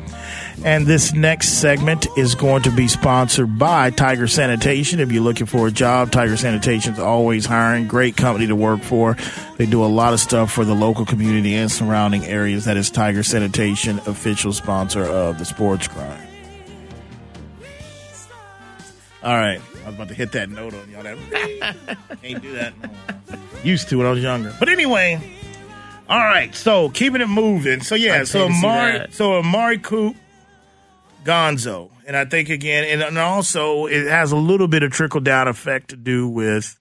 And 0.65 0.87
this 0.87 1.13
next 1.13 1.59
segment 1.59 2.07
is 2.17 2.33
going 2.33 2.63
to 2.63 2.71
be 2.71 2.87
sponsored 2.87 3.59
by 3.59 3.91
Tiger 3.91 4.27
Sanitation. 4.27 4.99
If 4.99 5.11
you're 5.11 5.21
looking 5.21 5.45
for 5.45 5.67
a 5.67 5.71
job, 5.71 6.09
Tiger 6.09 6.35
Sanitation 6.35 6.93
is 6.93 6.99
always 6.99 7.45
hiring. 7.45 7.87
Great 7.87 8.17
company 8.17 8.47
to 8.47 8.55
work 8.55 8.81
for. 8.81 9.15
They 9.57 9.67
do 9.67 9.83
a 9.83 9.85
lot 9.85 10.13
of 10.13 10.19
stuff 10.19 10.51
for 10.51 10.65
the 10.65 10.73
local 10.73 11.05
community 11.05 11.53
and 11.53 11.71
surrounding 11.71 12.25
areas. 12.25 12.65
That 12.65 12.77
is 12.77 12.89
Tiger 12.89 13.21
Sanitation, 13.21 13.99
official 14.07 14.51
sponsor 14.51 15.03
of 15.03 15.37
the 15.37 15.45
Sports 15.45 15.87
Grind. 15.87 16.32
All 19.23 19.37
right. 19.37 19.61
I 19.83 19.85
was 19.85 19.95
about 19.95 20.09
to 20.09 20.13
hit 20.13 20.33
that 20.33 20.49
note 20.49 20.73
on 20.73 20.89
y'all. 20.91 21.03
That 21.03 21.17
can't 22.21 22.41
do 22.41 22.53
that. 22.53 22.73
No. 22.81 23.39
Used 23.63 23.87
to 23.89 23.97
when 23.97 24.07
I 24.07 24.11
was 24.11 24.21
younger. 24.21 24.53
But 24.59 24.67
anyway, 24.67 25.17
all 26.09 26.19
right. 26.19 26.53
So 26.53 26.89
keeping 26.89 27.21
it 27.21 27.27
moving. 27.27 27.81
So 27.81 27.95
yeah. 27.95 28.25
So 28.25 28.45
Amari, 28.45 29.07
so 29.11 29.35
Amari 29.35 29.77
Coop, 29.77 30.17
Gonzo, 31.23 31.89
and 32.05 32.17
I 32.17 32.25
think 32.25 32.49
again, 32.49 32.83
and, 32.83 33.01
and 33.01 33.17
also 33.17 33.85
it 33.85 34.07
has 34.07 34.33
a 34.33 34.37
little 34.37 34.67
bit 34.67 34.83
of 34.83 34.91
trickle 34.91 35.21
down 35.21 35.47
effect 35.47 35.91
to 35.91 35.95
do 35.95 36.27
with. 36.27 36.77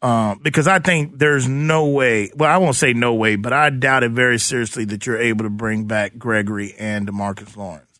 Um, 0.00 0.38
because 0.42 0.68
I 0.68 0.80
think 0.80 1.18
there's 1.18 1.48
no 1.48 1.88
way. 1.88 2.30
Well, 2.36 2.50
I 2.50 2.58
won't 2.58 2.76
say 2.76 2.92
no 2.92 3.14
way, 3.14 3.36
but 3.36 3.54
I 3.54 3.70
doubt 3.70 4.04
it 4.04 4.10
very 4.10 4.38
seriously 4.38 4.84
that 4.86 5.06
you're 5.06 5.16
able 5.16 5.44
to 5.44 5.50
bring 5.50 5.86
back 5.86 6.18
Gregory 6.18 6.74
and 6.78 7.08
Demarcus 7.08 7.56
Lawrence 7.56 7.93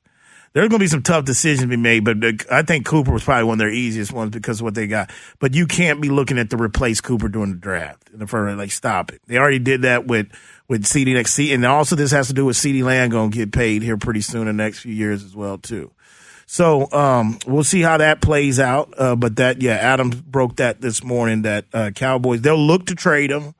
there's 0.54 0.68
going 0.68 0.78
to 0.78 0.84
be 0.84 0.88
some 0.88 1.02
tough 1.02 1.24
decisions 1.24 1.62
to 1.62 1.66
be 1.66 1.76
made, 1.76 2.04
but 2.04 2.16
I 2.50 2.62
think 2.62 2.86
Cooper 2.86 3.10
was 3.12 3.24
probably 3.24 3.42
one 3.44 3.54
of 3.54 3.58
their 3.58 3.72
easiest 3.72 4.12
ones 4.12 4.30
because 4.30 4.60
of 4.60 4.64
what 4.64 4.76
they 4.76 4.86
got. 4.86 5.10
But 5.40 5.52
you 5.52 5.66
can't 5.66 6.00
be 6.00 6.10
looking 6.10 6.38
at 6.38 6.50
to 6.50 6.56
replace 6.56 7.00
Cooper 7.00 7.28
during 7.28 7.50
the 7.50 7.56
draft. 7.56 8.08
In 8.12 8.20
the 8.20 8.28
first, 8.28 8.56
like, 8.56 8.70
stop 8.70 9.12
it. 9.12 9.20
They 9.26 9.36
already 9.36 9.58
did 9.58 9.82
that 9.82 10.06
with 10.06 10.28
with 10.66 10.86
CD 10.86 11.12
next 11.12 11.38
and 11.38 11.66
also 11.66 11.94
this 11.94 12.12
has 12.12 12.28
to 12.28 12.32
do 12.32 12.46
with 12.46 12.56
CD 12.56 12.82
Lamb 12.82 13.10
going 13.10 13.30
to 13.30 13.36
get 13.36 13.52
paid 13.52 13.82
here 13.82 13.98
pretty 13.98 14.22
soon 14.22 14.48
in 14.48 14.56
the 14.56 14.62
next 14.62 14.78
few 14.78 14.94
years 14.94 15.22
as 15.22 15.36
well 15.36 15.58
too. 15.58 15.90
So 16.46 16.90
um, 16.92 17.38
we'll 17.46 17.64
see 17.64 17.82
how 17.82 17.98
that 17.98 18.22
plays 18.22 18.58
out. 18.60 18.94
Uh, 18.96 19.16
but 19.16 19.36
that, 19.36 19.60
yeah, 19.60 19.74
Adams 19.74 20.14
broke 20.14 20.56
that 20.56 20.80
this 20.80 21.02
morning. 21.02 21.42
That 21.42 21.66
uh, 21.72 21.90
Cowboys 21.90 22.42
they'll 22.42 22.56
look 22.56 22.86
to 22.86 22.94
trade 22.94 23.30
him. 23.30 23.54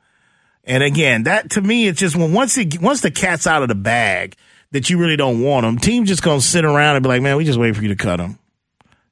And 0.62 0.82
again, 0.82 1.24
that 1.24 1.50
to 1.50 1.60
me, 1.60 1.88
it's 1.88 1.98
just 1.98 2.16
when 2.16 2.32
once 2.32 2.56
it 2.56 2.80
once 2.80 3.00
the 3.00 3.10
cat's 3.10 3.46
out 3.46 3.62
of 3.62 3.68
the 3.68 3.74
bag 3.74 4.36
that 4.74 4.90
you 4.90 4.98
really 4.98 5.16
don't 5.16 5.40
want 5.40 5.64
them, 5.64 5.78
teams 5.78 6.08
just 6.08 6.22
gonna 6.22 6.42
sit 6.42 6.64
around 6.66 6.96
and 6.96 7.02
be 7.02 7.08
like, 7.08 7.22
man, 7.22 7.36
we 7.36 7.44
just 7.44 7.58
wait 7.58 7.74
for 7.74 7.82
you 7.82 7.88
to 7.88 7.96
cut 7.96 8.18
them, 8.18 8.38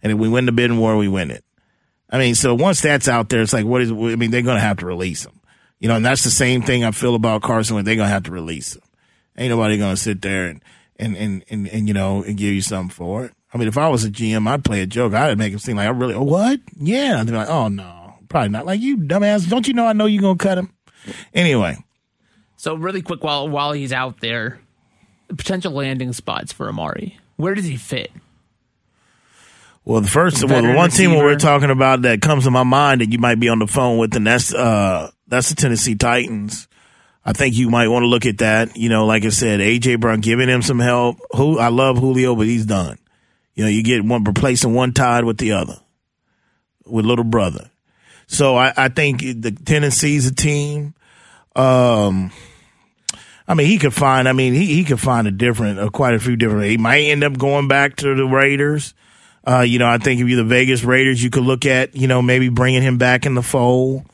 and 0.02 0.12
if 0.12 0.18
we 0.18 0.28
win 0.28 0.44
the 0.44 0.52
bidding 0.52 0.78
war, 0.78 0.96
we 0.96 1.08
win 1.08 1.30
it. 1.30 1.42
I 2.10 2.18
mean, 2.18 2.34
so 2.34 2.54
once 2.54 2.82
that's 2.82 3.08
out 3.08 3.30
there, 3.30 3.40
it's 3.40 3.54
like, 3.54 3.64
what 3.64 3.80
is? 3.80 3.90
I 3.90 3.94
mean, 3.94 4.30
they're 4.30 4.42
gonna 4.42 4.60
have 4.60 4.76
to 4.78 4.86
release 4.86 5.24
them. 5.24 5.40
you 5.78 5.88
know, 5.88 5.96
and 5.96 6.04
that's 6.04 6.24
the 6.24 6.30
same 6.30 6.60
thing 6.62 6.84
I 6.84 6.90
feel 6.90 7.14
about 7.14 7.40
Carson. 7.42 7.76
When 7.76 7.84
they're 7.86 7.96
gonna 7.96 8.08
have 8.08 8.24
to 8.24 8.30
release 8.32 8.76
him, 8.76 8.82
ain't 9.38 9.50
nobody 9.50 9.78
gonna 9.78 9.96
sit 9.96 10.20
there 10.20 10.48
and 10.48 10.62
and 10.96 11.16
and 11.16 11.44
and, 11.48 11.68
and 11.68 11.88
you 11.88 11.94
know 11.94 12.22
and 12.22 12.36
give 12.36 12.52
you 12.52 12.60
something 12.62 12.90
for 12.90 13.24
it. 13.24 13.32
I 13.54 13.58
mean, 13.58 13.68
if 13.68 13.76
I 13.78 13.88
was 13.88 14.04
a 14.04 14.10
GM, 14.10 14.46
I'd 14.48 14.64
play 14.64 14.80
a 14.80 14.86
joke. 14.86 15.12
I'd 15.14 15.36
make 15.38 15.52
him 15.52 15.58
seem 15.58 15.76
like 15.76 15.86
I 15.86 15.90
really, 15.90 16.14
oh, 16.14 16.22
what? 16.22 16.58
Yeah, 16.76 17.20
and 17.20 17.28
they're 17.28 17.36
like, 17.36 17.48
oh 17.50 17.68
no, 17.68 18.14
probably 18.28 18.48
not. 18.50 18.66
Like 18.66 18.80
you, 18.80 18.96
dumbass, 18.98 19.48
don't 19.48 19.66
you 19.68 19.74
know 19.74 19.86
I 19.86 19.92
know 19.92 20.06
you're 20.06 20.22
gonna 20.22 20.38
cut 20.38 20.56
him? 20.58 20.72
Anyway, 21.34 21.76
So 22.56 22.74
really 22.74 23.02
quick, 23.02 23.22
while 23.24 23.48
while 23.48 23.72
he's 23.72 23.92
out 23.92 24.20
there, 24.20 24.60
potential 25.36 25.72
landing 25.72 26.12
spots 26.12 26.52
for 26.52 26.68
Amari. 26.68 27.18
Where 27.36 27.54
does 27.54 27.64
he 27.64 27.76
fit? 27.76 28.10
Well, 29.84 30.00
the 30.00 30.08
first, 30.08 30.36
well, 30.36 30.48
the 30.48 30.54
Veteran 30.54 30.76
one 30.76 30.90
team 30.90 31.16
we're 31.16 31.36
talking 31.36 31.70
about 31.70 32.02
that 32.02 32.22
comes 32.22 32.44
to 32.44 32.50
my 32.50 32.62
mind 32.62 33.00
that 33.00 33.10
you 33.10 33.18
might 33.18 33.40
be 33.40 33.48
on 33.48 33.58
the 33.58 33.66
phone 33.66 33.98
with, 33.98 34.14
and 34.14 34.26
that's 34.26 34.54
uh, 34.54 35.10
that's 35.26 35.48
the 35.48 35.56
Tennessee 35.56 35.96
Titans. 35.96 36.68
I 37.24 37.32
think 37.32 37.56
you 37.56 37.68
might 37.68 37.88
want 37.88 38.04
to 38.04 38.08
look 38.08 38.26
at 38.26 38.38
that. 38.38 38.76
You 38.76 38.88
know, 38.88 39.06
like 39.06 39.24
I 39.24 39.30
said, 39.30 39.60
AJ 39.60 40.00
Brown 40.00 40.20
giving 40.20 40.48
him 40.48 40.62
some 40.62 40.78
help. 40.78 41.18
Who 41.36 41.58
I 41.58 41.68
love 41.68 41.98
Julio, 41.98 42.36
but 42.36 42.46
he's 42.46 42.66
done. 42.66 42.98
You 43.54 43.64
know, 43.64 43.70
you 43.70 43.82
get 43.82 44.04
one 44.04 44.22
replacing 44.22 44.72
one 44.72 44.92
tied 44.92 45.24
with 45.24 45.38
the 45.38 45.52
other, 45.52 45.76
with 46.86 47.04
little 47.04 47.24
brother. 47.24 47.70
So 48.28 48.56
I, 48.56 48.72
I 48.76 48.88
think 48.88 49.20
the 49.20 49.50
Tennessee's 49.50 50.26
a 50.26 50.34
team. 50.34 50.94
Um, 51.54 52.30
I 53.46 53.54
mean, 53.54 53.66
he 53.66 53.78
could 53.78 53.94
find. 53.94 54.28
I 54.28 54.32
mean, 54.32 54.54
he 54.54 54.66
he 54.66 54.84
could 54.84 55.00
find 55.00 55.26
a 55.26 55.30
different, 55.30 55.78
uh, 55.78 55.88
quite 55.90 56.14
a 56.14 56.18
few 56.18 56.36
different. 56.36 56.66
He 56.66 56.76
might 56.76 57.00
end 57.00 57.24
up 57.24 57.36
going 57.36 57.68
back 57.68 57.96
to 57.96 58.14
the 58.14 58.24
Raiders. 58.24 58.94
Uh, 59.46 59.60
you 59.60 59.78
know, 59.78 59.88
I 59.88 59.98
think 59.98 60.20
if 60.20 60.28
you're 60.28 60.36
the 60.36 60.48
Vegas 60.48 60.84
Raiders, 60.84 61.22
you 61.22 61.28
could 61.30 61.42
look 61.42 61.66
at, 61.66 61.96
you 61.96 62.06
know, 62.06 62.22
maybe 62.22 62.48
bringing 62.48 62.82
him 62.82 62.98
back 62.98 63.26
in 63.26 63.34
the 63.34 63.42
fold. 63.42 64.06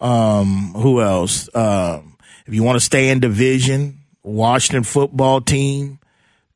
Um, 0.00 0.72
who 0.74 1.00
else? 1.00 1.48
Um, 1.54 2.16
if 2.46 2.54
you 2.54 2.62
want 2.62 2.76
to 2.76 2.84
stay 2.84 3.10
in 3.10 3.20
division, 3.20 4.00
Washington 4.22 4.82
football 4.82 5.40
team 5.40 6.00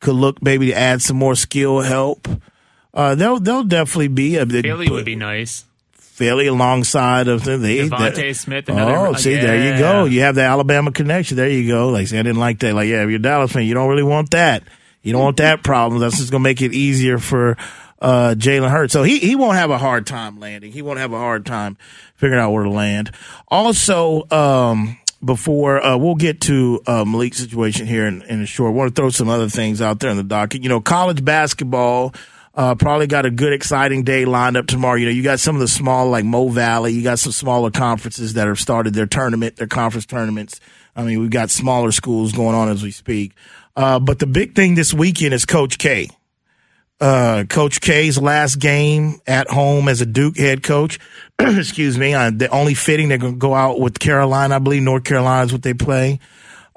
could 0.01 0.17
look 0.17 0.43
maybe 0.43 0.67
to 0.67 0.75
add 0.75 1.03
some 1.03 1.17
more 1.17 1.35
skill 1.35 1.81
help. 1.81 2.27
Uh, 2.93 3.15
they'll 3.15 3.39
they'll 3.39 3.63
definitely 3.65 4.09
be 4.09 4.37
a 4.37 4.45
Philly 4.47 4.91
would 4.91 5.05
be 5.05 5.17
nice. 5.17 5.65
Philly 6.21 6.49
alongside 6.49 7.29
of 7.29 7.45
the 7.45 7.53
DeVonta 7.91 8.37
Smith, 8.37 8.69
another- 8.69 8.93
Oh, 8.95 9.13
see, 9.15 9.37
there 9.37 9.57
you 9.73 9.79
go. 9.79 10.05
You 10.05 10.21
have 10.21 10.35
the 10.35 10.43
Alabama 10.43 10.93
connection. 10.93 11.39
There 11.39 11.49
you 11.49 11.67
go. 11.67 11.89
Like, 11.89 12.09
see, 12.09 12.19
I 12.19 12.23
didn't 12.23 12.39
like 12.41 12.59
that. 12.59 12.75
Like, 12.75 12.89
yeah, 12.89 13.03
if 13.05 13.09
you're 13.09 13.19
a 13.19 13.23
Dallas 13.23 13.51
fan, 13.53 13.65
you 13.65 13.73
don't 13.73 13.89
really 13.89 14.03
want 14.03 14.33
that. 14.33 14.63
You 15.03 15.13
don't 15.15 15.23
want 15.23 15.39
that 15.39 15.63
problem. 15.65 15.99
That's 15.99 16.19
just 16.19 16.31
gonna 16.31 16.43
make 16.43 16.61
it 16.61 16.75
easier 16.75 17.17
for 17.19 17.57
uh, 18.03 18.35
Jalen 18.37 18.69
Hurts. 18.71 18.93
So 18.93 19.03
he 19.03 19.19
he 19.19 19.35
won't 19.35 19.57
have 19.57 19.71
a 19.71 19.79
hard 19.79 20.07
time 20.07 20.39
landing. 20.39 20.73
He 20.73 20.83
won't 20.83 20.99
have 20.99 21.15
a 21.15 21.19
hard 21.19 21.47
time 21.47 21.79
figuring 22.17 22.39
out 22.39 22.51
where 22.51 22.65
to 22.65 22.71
land. 22.71 23.13
Also, 23.49 24.29
um, 24.31 24.99
before 25.25 25.83
uh, 25.83 25.97
we'll 25.97 26.15
get 26.17 26.43
to 26.43 26.81
uh, 26.87 27.05
Malik's 27.07 27.39
situation 27.39 27.87
here 27.87 28.07
in, 28.07 28.21
in 28.23 28.43
a 28.43 28.47
short, 28.47 28.73
I 28.73 28.75
want 28.75 28.95
to 28.95 29.01
throw 29.01 29.09
some 29.11 29.29
other 29.31 29.49
things 29.49 29.81
out 29.81 30.01
there 30.01 30.11
in 30.11 30.17
the 30.19 30.23
docket. 30.23 30.63
You 30.63 30.69
know, 30.69 30.81
college 30.83 31.25
basketball. 31.25 32.15
Uh, 32.53 32.75
probably 32.75 33.07
got 33.07 33.27
a 33.27 33.31
good, 33.31 33.53
exciting 33.53 34.03
day 34.03 34.25
lined 34.25 34.57
up 34.57 34.67
tomorrow. 34.67 34.97
You 34.97 35.07
know, 35.07 35.13
you 35.13 35.23
got 35.23 35.39
some 35.39 35.55
of 35.55 35.61
the 35.61 35.69
small, 35.69 36.09
like 36.09 36.25
Mo 36.25 36.49
Valley. 36.49 36.93
You 36.93 37.03
got 37.03 37.21
some 37.21 37.33
smaller 37.33 37.71
conferences 37.71 38.35
that 38.35 38.49
have 38.49 38.59
started 38.59 38.93
their 38.93 39.07
tournament, 39.07 39.57
their 39.57 39.69
conference 39.69 40.05
tournaments. 40.05 40.61
I 40.97 41.05
mean, 41.05 41.21
we've 41.21 41.31
got 41.31 41.51
smaller 41.51 41.93
schools 41.93 42.33
going 42.33 42.57
on 42.57 42.69
as 42.69 42.83
we 42.83 42.91
speak. 42.91 43.35
Uh, 43.77 44.01
but 44.01 44.19
the 44.19 44.27
big 44.27 44.57
thing 44.57 44.75
this 44.75 44.93
weekend 44.93 45.33
is 45.33 45.45
Coach 45.45 45.79
K. 45.79 46.09
Uh, 47.01 47.45
coach 47.49 47.81
K's 47.81 48.19
last 48.19 48.57
game 48.57 49.21
at 49.27 49.49
home 49.49 49.89
as 49.89 50.03
a 50.03 50.07
Duke 50.07 50.37
head 50.37 50.63
coach. 50.63 50.99
Excuse 51.39 51.97
me. 51.97 52.13
Uh, 52.13 52.31
the 52.31 52.49
only 52.49 52.75
fitting 52.75 53.09
they're 53.09 53.17
going 53.17 53.35
to 53.35 53.39
go 53.39 53.55
out 53.55 53.81
with 53.81 53.99
Carolina. 53.99 54.57
I 54.57 54.59
believe 54.59 54.83
North 54.83 55.05
Carolina 55.05 55.47
is 55.47 55.53
what 55.53 55.63
they 55.63 55.73
play. 55.73 56.21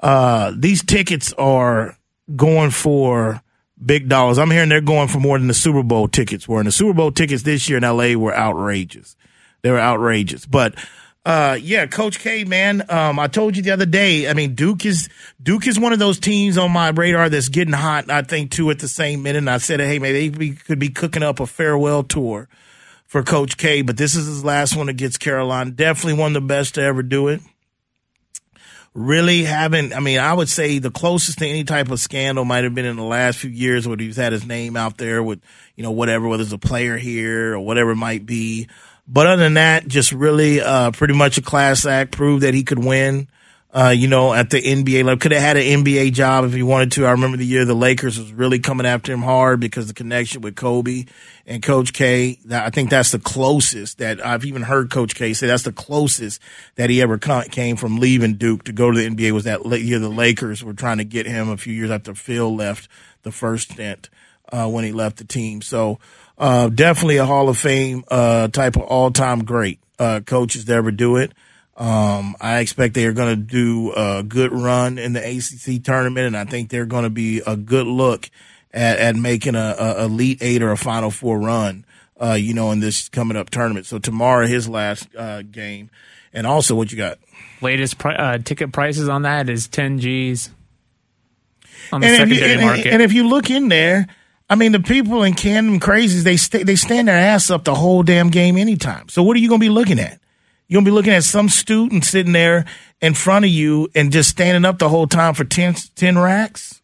Uh, 0.00 0.52
these 0.56 0.82
tickets 0.82 1.34
are 1.34 1.98
going 2.34 2.70
for 2.70 3.42
big 3.82 4.08
dollars. 4.08 4.38
I'm 4.38 4.50
hearing 4.50 4.68
they're 4.68 4.80
going 4.80 5.08
for 5.08 5.20
more 5.20 5.38
than 5.38 5.48
the 5.48 5.54
Super 5.54 5.82
Bowl 5.82 6.08
tickets 6.08 6.48
were. 6.48 6.58
And 6.58 6.66
the 6.66 6.72
Super 6.72 6.92
Bowl 6.92 7.12
tickets 7.12 7.42
this 7.42 7.68
year 7.68 7.78
in 7.78 7.84
LA 7.84 8.18
were 8.18 8.34
outrageous. 8.34 9.16
They 9.62 9.70
were 9.70 9.80
outrageous. 9.80 10.46
But 10.46 10.74
uh, 11.24 11.58
yeah, 11.60 11.86
Coach 11.86 12.18
K, 12.20 12.44
man. 12.44 12.84
Um, 12.88 13.18
I 13.18 13.28
told 13.28 13.56
you 13.56 13.62
the 13.62 13.70
other 13.70 13.86
day. 13.86 14.28
I 14.28 14.34
mean, 14.34 14.54
Duke 14.54 14.84
is 14.84 15.08
Duke 15.42 15.66
is 15.66 15.78
one 15.78 15.92
of 15.92 15.98
those 15.98 16.20
teams 16.20 16.58
on 16.58 16.70
my 16.70 16.90
radar 16.90 17.28
that's 17.28 17.48
getting 17.48 17.72
hot. 17.72 18.10
I 18.10 18.22
think 18.22 18.50
too 18.50 18.70
at 18.70 18.78
the 18.78 18.88
same 18.88 19.22
minute. 19.22 19.38
And 19.38 19.50
I 19.50 19.58
said, 19.58 19.80
hey, 19.80 19.98
maybe 19.98 20.38
they 20.38 20.54
could 20.54 20.78
be 20.78 20.90
cooking 20.90 21.22
up 21.22 21.40
a 21.40 21.46
farewell 21.46 22.02
tour 22.02 22.48
for 23.06 23.22
Coach 23.22 23.56
K. 23.56 23.82
But 23.82 23.96
this 23.96 24.14
is 24.14 24.26
his 24.26 24.44
last 24.44 24.76
one 24.76 24.88
against 24.88 25.20
Carolina. 25.20 25.70
Definitely 25.70 26.20
one 26.20 26.36
of 26.36 26.42
the 26.42 26.46
best 26.46 26.74
to 26.74 26.82
ever 26.82 27.02
do 27.02 27.28
it 27.28 27.40
really 28.94 29.42
haven't. 29.42 29.92
I 29.92 30.00
mean, 30.00 30.20
I 30.20 30.32
would 30.32 30.48
say 30.48 30.78
the 30.78 30.90
closest 30.90 31.38
to 31.38 31.46
any 31.46 31.64
type 31.64 31.90
of 31.90 32.00
scandal 32.00 32.44
might 32.44 32.64
have 32.64 32.74
been 32.74 32.84
in 32.84 32.96
the 32.96 33.02
last 33.02 33.38
few 33.38 33.50
years 33.50 33.86
where 33.86 33.96
he's 33.98 34.16
had 34.16 34.32
his 34.32 34.46
name 34.46 34.76
out 34.76 34.96
there 34.96 35.22
with, 35.22 35.40
you 35.74 35.82
know, 35.82 35.90
whatever, 35.90 36.28
whether 36.28 36.42
it's 36.42 36.52
a 36.52 36.58
player 36.58 36.96
here 36.96 37.54
or 37.54 37.60
whatever 37.60 37.90
it 37.90 37.96
might 37.96 38.24
be. 38.24 38.68
But 39.06 39.26
other 39.26 39.42
than 39.42 39.54
that, 39.54 39.86
just 39.86 40.12
really, 40.12 40.60
uh, 40.60 40.92
pretty 40.92 41.14
much 41.14 41.36
a 41.36 41.42
class 41.42 41.84
act, 41.84 42.12
proved 42.12 42.42
that 42.44 42.54
he 42.54 42.62
could 42.62 42.82
win. 42.82 43.28
Uh, 43.74 43.88
you 43.88 44.06
know, 44.06 44.32
at 44.32 44.50
the 44.50 44.62
NBA 44.62 45.02
level, 45.02 45.18
could 45.18 45.32
have 45.32 45.42
had 45.42 45.56
an 45.56 45.84
NBA 45.84 46.12
job 46.12 46.44
if 46.44 46.52
he 46.52 46.62
wanted 46.62 46.92
to. 46.92 47.06
I 47.06 47.10
remember 47.10 47.36
the 47.36 47.44
year 47.44 47.64
the 47.64 47.74
Lakers 47.74 48.16
was 48.20 48.32
really 48.32 48.60
coming 48.60 48.86
after 48.86 49.12
him 49.12 49.22
hard 49.22 49.58
because 49.58 49.88
the 49.88 49.94
connection 49.94 50.42
with 50.42 50.54
Kobe 50.54 51.06
and 51.44 51.60
Coach 51.60 51.92
K. 51.92 52.38
I 52.52 52.70
think 52.70 52.90
that's 52.90 53.10
the 53.10 53.18
closest 53.18 53.98
that 53.98 54.24
I've 54.24 54.44
even 54.44 54.62
heard 54.62 54.90
Coach 54.90 55.16
K 55.16 55.32
say 55.32 55.48
that's 55.48 55.64
the 55.64 55.72
closest 55.72 56.40
that 56.76 56.88
he 56.88 57.02
ever 57.02 57.18
came 57.18 57.74
from 57.74 57.98
leaving 57.98 58.34
Duke 58.34 58.62
to 58.64 58.72
go 58.72 58.92
to 58.92 58.96
the 58.96 59.10
NBA 59.10 59.32
was 59.32 59.42
that 59.42 59.64
year 59.80 59.98
the 59.98 60.08
Lakers 60.08 60.62
were 60.62 60.74
trying 60.74 60.98
to 60.98 61.04
get 61.04 61.26
him 61.26 61.48
a 61.48 61.56
few 61.56 61.72
years 61.72 61.90
after 61.90 62.14
Phil 62.14 62.54
left 62.54 62.88
the 63.24 63.32
first 63.32 63.72
stint 63.72 64.08
uh, 64.52 64.68
when 64.68 64.84
he 64.84 64.92
left 64.92 65.16
the 65.16 65.24
team. 65.24 65.62
So 65.62 65.98
uh, 66.38 66.68
definitely 66.68 67.16
a 67.16 67.26
Hall 67.26 67.48
of 67.48 67.58
Fame 67.58 68.04
uh, 68.08 68.46
type 68.48 68.76
of 68.76 68.82
all 68.82 69.10
time 69.10 69.44
great 69.44 69.80
uh, 69.98 70.20
coaches 70.24 70.64
to 70.66 70.72
ever 70.72 70.92
do 70.92 71.16
it. 71.16 71.32
Um, 71.76 72.36
I 72.40 72.58
expect 72.60 72.94
they 72.94 73.06
are 73.06 73.12
going 73.12 73.34
to 73.34 73.42
do 73.42 73.92
a 73.94 74.22
good 74.22 74.52
run 74.52 74.98
in 74.98 75.12
the 75.12 75.20
ACC 75.20 75.82
tournament, 75.82 76.26
and 76.28 76.36
I 76.36 76.44
think 76.44 76.70
they're 76.70 76.86
going 76.86 77.02
to 77.02 77.10
be 77.10 77.40
a 77.46 77.56
good 77.56 77.86
look 77.86 78.30
at, 78.72 78.98
at 78.98 79.16
making 79.16 79.56
a, 79.56 79.74
a 79.78 80.04
elite 80.04 80.38
eight 80.40 80.62
or 80.62 80.70
a 80.70 80.76
Final 80.76 81.10
Four 81.10 81.40
run 81.40 81.84
uh, 82.20 82.34
you 82.34 82.54
know, 82.54 82.70
in 82.70 82.80
this 82.80 83.08
coming 83.08 83.36
up 83.36 83.50
tournament. 83.50 83.86
So 83.86 83.98
tomorrow, 83.98 84.46
his 84.46 84.68
last 84.68 85.08
uh, 85.16 85.42
game. 85.42 85.90
And 86.32 86.46
also, 86.46 86.74
what 86.74 86.90
you 86.90 86.98
got? 86.98 87.18
Latest 87.60 87.98
pri- 87.98 88.16
uh, 88.16 88.38
ticket 88.38 88.72
prices 88.72 89.08
on 89.08 89.22
that 89.22 89.48
is 89.48 89.68
10 89.68 89.98
G's 90.00 90.50
on 91.92 92.00
the 92.00 92.06
And 92.08 92.14
if, 92.14 92.18
secondary 92.38 92.52
you, 92.52 92.58
and, 92.58 92.66
market. 92.66 92.86
and 92.88 93.02
if 93.02 93.12
you 93.12 93.28
look 93.28 93.50
in 93.50 93.68
there, 93.68 94.06
I 94.50 94.56
mean, 94.56 94.72
the 94.72 94.80
people 94.80 95.22
in 95.22 95.34
Cameron 95.34 95.80
crazies, 95.80 96.22
they 96.24 96.36
stay, 96.36 96.62
they 96.62 96.76
stand 96.76 97.08
their 97.08 97.16
ass 97.16 97.50
up 97.50 97.64
the 97.64 97.74
whole 97.74 98.02
damn 98.02 98.30
game 98.30 98.56
anytime. 98.56 99.08
So 99.08 99.22
what 99.22 99.36
are 99.36 99.40
you 99.40 99.48
going 99.48 99.60
to 99.60 99.64
be 99.64 99.70
looking 99.70 99.98
at? 100.00 100.20
To 100.70 100.82
be 100.82 100.90
looking 100.90 101.12
at 101.12 101.24
some 101.24 101.48
student 101.48 102.04
sitting 102.04 102.32
there 102.32 102.64
in 103.00 103.14
front 103.14 103.44
of 103.44 103.50
you 103.50 103.88
and 103.94 104.10
just 104.10 104.30
standing 104.30 104.64
up 104.64 104.78
the 104.78 104.88
whole 104.88 105.06
time 105.06 105.34
for 105.34 105.44
10, 105.44 105.74
10 105.94 106.18
racks? 106.18 106.82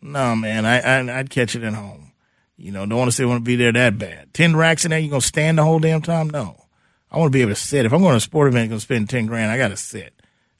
No, 0.00 0.34
man, 0.34 0.66
I, 0.66 0.80
I, 0.80 1.18
I'd 1.18 1.30
catch 1.30 1.54
it 1.54 1.62
at 1.62 1.74
home. 1.74 2.12
You 2.56 2.72
know, 2.72 2.86
don't 2.86 2.98
want 2.98 3.10
to 3.10 3.16
say 3.16 3.24
I 3.24 3.26
want 3.26 3.40
to 3.40 3.44
be 3.44 3.56
there 3.56 3.72
that 3.72 3.98
bad. 3.98 4.32
10 4.34 4.56
racks 4.56 4.84
in 4.84 4.90
there, 4.90 4.98
you're 4.98 5.10
going 5.10 5.20
to 5.20 5.26
stand 5.26 5.58
the 5.58 5.64
whole 5.64 5.78
damn 5.78 6.02
time? 6.02 6.30
No. 6.30 6.64
I 7.10 7.18
want 7.18 7.32
to 7.32 7.36
be 7.36 7.42
able 7.42 7.52
to 7.52 7.56
sit. 7.56 7.86
If 7.86 7.92
I'm 7.92 8.00
going 8.00 8.12
to 8.12 8.18
a 8.18 8.20
sport 8.20 8.48
event 8.48 8.62
and 8.62 8.70
going 8.70 8.78
to 8.78 8.84
spend 8.84 9.10
10 9.10 9.26
grand, 9.26 9.50
I 9.50 9.56
got 9.56 9.68
to 9.68 9.76
sit. 9.76 10.14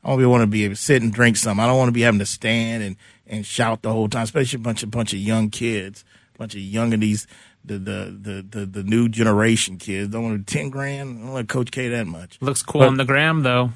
I 0.04 0.14
want 0.14 0.42
to 0.42 0.46
be 0.46 0.64
able 0.64 0.74
to 0.74 0.80
sit 0.80 1.02
and 1.02 1.12
drink 1.12 1.36
something. 1.36 1.62
I 1.62 1.66
don't 1.66 1.78
want 1.78 1.88
to 1.88 1.92
be 1.92 2.02
having 2.02 2.20
to 2.20 2.26
stand 2.26 2.82
and, 2.82 2.96
and 3.26 3.44
shout 3.46 3.82
the 3.82 3.90
whole 3.90 4.08
time, 4.08 4.24
especially 4.24 4.58
a 4.58 4.60
bunch 4.60 4.82
of 4.82 4.90
bunch 4.90 5.14
of 5.14 5.18
young 5.18 5.50
kids, 5.50 6.04
bunch 6.36 6.54
of 6.54 6.60
young 6.60 6.92
of 6.92 7.00
these 7.00 7.26
the 7.64 7.78
the 7.78 8.18
the 8.20 8.46
the, 8.60 8.66
the 8.66 8.82
new 8.82 9.08
generation 9.08 9.78
kids. 9.78 10.12
Don't 10.12 10.22
want 10.22 10.46
to 10.46 10.52
ten 10.54 10.70
grand. 10.70 11.18
I 11.18 11.22
don't 11.22 11.34
let 11.34 11.48
Coach 11.48 11.70
K 11.70 11.88
that 11.88 12.06
much. 12.06 12.38
Looks 12.40 12.62
cool 12.62 12.82
on 12.82 12.96
the 12.96 13.04
gram, 13.04 13.42
though. 13.42 13.70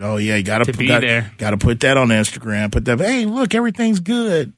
Oh 0.00 0.16
yeah, 0.16 0.36
you 0.36 0.42
gotta 0.42 0.64
To 0.64 0.72
put, 0.72 0.78
be 0.78 0.86
gotta, 0.88 1.06
there. 1.06 1.32
Gotta 1.38 1.56
put 1.56 1.80
that 1.80 1.96
on 1.96 2.08
Instagram. 2.08 2.70
Put 2.72 2.84
that. 2.86 3.00
Hey, 3.00 3.24
look, 3.24 3.54
everything's 3.54 4.00
good. 4.00 4.52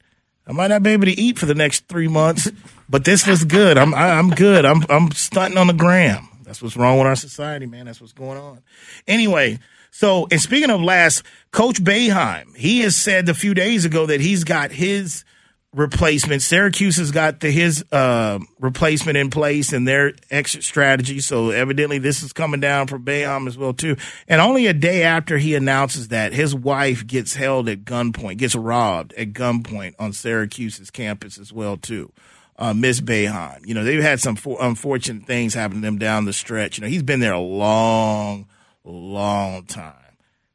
I 0.47 0.53
might 0.53 0.67
not 0.67 0.83
be 0.83 0.91
able 0.91 1.05
to 1.05 1.19
eat 1.19 1.37
for 1.39 1.45
the 1.45 1.55
next 1.55 1.87
three 1.87 2.07
months, 2.07 2.51
but 2.89 3.05
this 3.05 3.25
was 3.27 3.43
good. 3.43 3.77
I'm 3.77 3.93
I, 3.93 4.11
I'm 4.11 4.29
good. 4.29 4.65
I'm 4.65 4.83
I'm 4.89 5.11
stunting 5.11 5.57
on 5.57 5.67
the 5.67 5.73
gram. 5.73 6.27
That's 6.43 6.61
what's 6.61 6.75
wrong 6.75 6.97
with 6.97 7.07
our 7.07 7.15
society, 7.15 7.65
man. 7.65 7.85
That's 7.85 8.01
what's 8.01 8.13
going 8.13 8.37
on. 8.37 8.59
Anyway, 9.07 9.59
so 9.89 10.27
and 10.31 10.41
speaking 10.41 10.69
of 10.69 10.81
last, 10.81 11.23
Coach 11.51 11.81
Boeheim, 11.83 12.55
he 12.55 12.81
has 12.81 12.95
said 12.95 13.29
a 13.29 13.33
few 13.33 13.53
days 13.53 13.85
ago 13.85 14.05
that 14.05 14.19
he's 14.21 14.43
got 14.43 14.71
his 14.71 15.23
replacement. 15.73 16.41
Syracuse 16.41 16.97
has 16.97 17.11
got 17.11 17.39
the, 17.39 17.49
his 17.49 17.83
uh, 17.91 18.39
replacement 18.59 19.17
in 19.17 19.29
place 19.29 19.71
and 19.71 19.87
their 19.87 20.13
exit 20.29 20.63
strategy. 20.63 21.19
So 21.19 21.51
evidently, 21.51 21.97
this 21.97 22.23
is 22.23 22.33
coming 22.33 22.59
down 22.59 22.87
for 22.87 22.99
Boeheim 22.99 23.47
as 23.47 23.57
well 23.57 23.73
too. 23.73 23.95
And 24.27 24.41
only 24.41 24.67
a 24.67 24.73
day 24.73 25.03
after 25.03 25.37
he 25.37 25.55
announces 25.55 26.09
that, 26.09 26.33
his 26.33 26.53
wife 26.53 27.07
gets 27.07 27.35
held 27.35 27.69
at 27.69 27.85
gunpoint, 27.85 28.37
gets 28.37 28.55
robbed 28.55 29.13
at 29.13 29.33
gunpoint 29.33 29.95
on 29.97 30.13
Syracuse's 30.13 30.91
campus 30.91 31.37
as 31.37 31.53
well 31.53 31.77
too. 31.77 32.11
Uh, 32.57 32.73
Miss 32.73 33.01
Boeheim, 33.01 33.65
you 33.65 33.73
know 33.73 33.83
they've 33.83 34.03
had 34.03 34.19
some 34.19 34.35
for- 34.35 34.61
unfortunate 34.61 35.25
things 35.25 35.55
happen 35.55 35.77
to 35.77 35.81
them 35.81 35.97
down 35.97 36.25
the 36.25 36.33
stretch. 36.33 36.77
You 36.77 36.83
know 36.83 36.89
he's 36.89 37.01
been 37.01 37.19
there 37.19 37.33
a 37.33 37.39
long, 37.39 38.47
long 38.83 39.65
time. 39.65 39.95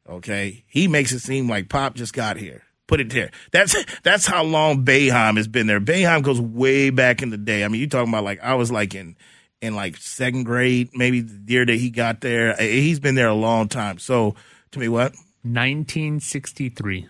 Okay, 0.09 0.63
he 0.69 0.87
makes 0.87 1.11
it 1.11 1.19
seem 1.19 1.49
like 1.49 1.69
Pop 1.69 1.95
just 1.95 2.13
got 2.13 2.37
here. 2.37 2.63
Put 2.87 3.01
it 3.01 3.11
there. 3.11 3.31
That's 3.53 3.77
that's 4.03 4.27
how 4.27 4.45
long 4.45 4.85
Boeheim 4.85 5.37
has 5.37 5.49
been 5.49 5.67
there. 5.67 5.81
Boeheim 5.81 6.23
goes 6.23 6.41
way 6.41 6.91
back 6.91 7.23
in 7.23 7.31
the 7.31 7.37
day. 7.37 7.65
I 7.65 7.69
mean, 7.69 7.81
you 7.81 7.89
talking 7.89 8.09
about 8.13 8.25
like 8.25 8.41
I 8.43 8.55
was 8.55 8.71
like 8.71 8.95
in 8.95 9.17
in 9.61 9.75
like 9.75 9.97
second 9.97 10.45
grade, 10.45 10.91
maybe 10.95 11.21
the 11.21 11.53
year 11.53 11.65
that 11.67 11.75
he 11.77 11.91
got 11.91 12.21
there. 12.21 12.55
He's 12.57 13.01
been 13.01 13.15
there 13.15 13.29
a 13.29 13.35
long 13.35 13.69
time. 13.69 13.99
So 13.99 14.35
to 14.73 14.79
me, 14.79 14.89
what? 14.89 15.15
1963. 15.43 17.09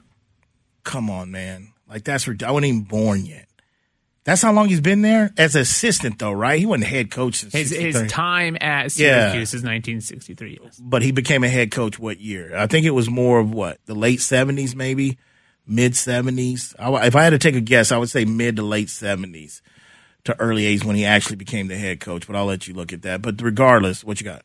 Come 0.85 1.11
on, 1.11 1.31
man. 1.31 1.73
Like 1.89 2.05
that's 2.05 2.29
I 2.29 2.51
wasn't 2.51 2.65
even 2.67 2.83
born 2.83 3.27
yet. 3.27 3.47
That's 4.25 4.43
how 4.43 4.53
long 4.53 4.69
he's 4.69 4.81
been 4.81 5.03
there 5.03 5.31
as 5.39 5.55
assistant, 5.55 6.19
though, 6.19 6.33
right? 6.33 6.59
He 6.59 6.67
wasn't 6.67 6.89
head 6.89 7.13
coach 7.13 7.37
since 7.37 7.53
His, 7.53 7.71
his 7.71 8.11
time 8.11 8.57
at 8.61 8.97
Yeah. 8.99 9.31
Syracuse 9.31 9.55
is 9.55 9.63
1963. 9.63 10.59
Yes. 10.65 10.81
but 10.83 11.03
he 11.03 11.13
became 11.13 11.45
a 11.45 11.49
head 11.49 11.71
coach 11.71 11.97
what 11.97 12.19
year? 12.19 12.57
I 12.57 12.67
think 12.67 12.87
it 12.87 12.91
was 12.91 13.09
more 13.09 13.39
of 13.39 13.53
what 13.53 13.79
the 13.87 13.95
late 13.95 14.21
seventies, 14.21 14.75
maybe 14.75 15.17
mid 15.67 15.97
seventies. 15.97 16.75
If 16.79 17.17
I 17.17 17.25
had 17.25 17.31
to 17.31 17.39
take 17.39 17.57
a 17.57 17.61
guess, 17.61 17.93
I 17.93 17.99
would 17.99 18.11
say 18.11 18.25
mid 18.25 18.57
to 18.57 18.63
late 18.63 18.91
seventies 18.91 19.63
to 20.25 20.39
early 20.41 20.67
eighties 20.67 20.85
when 20.85 20.97
he 20.97 21.05
actually 21.05 21.37
became 21.37 21.69
the 21.69 21.77
head 21.77 22.01
coach. 22.01 22.27
But 22.27 22.37
I'll 22.37 22.47
let 22.47 22.69
you 22.69 22.75
look 22.75 22.93
at 22.93 23.03
that. 23.03 23.23
But 23.23 23.41
regardless, 23.41 24.05
what 24.05 24.21
you 24.21 24.25
got? 24.25 24.43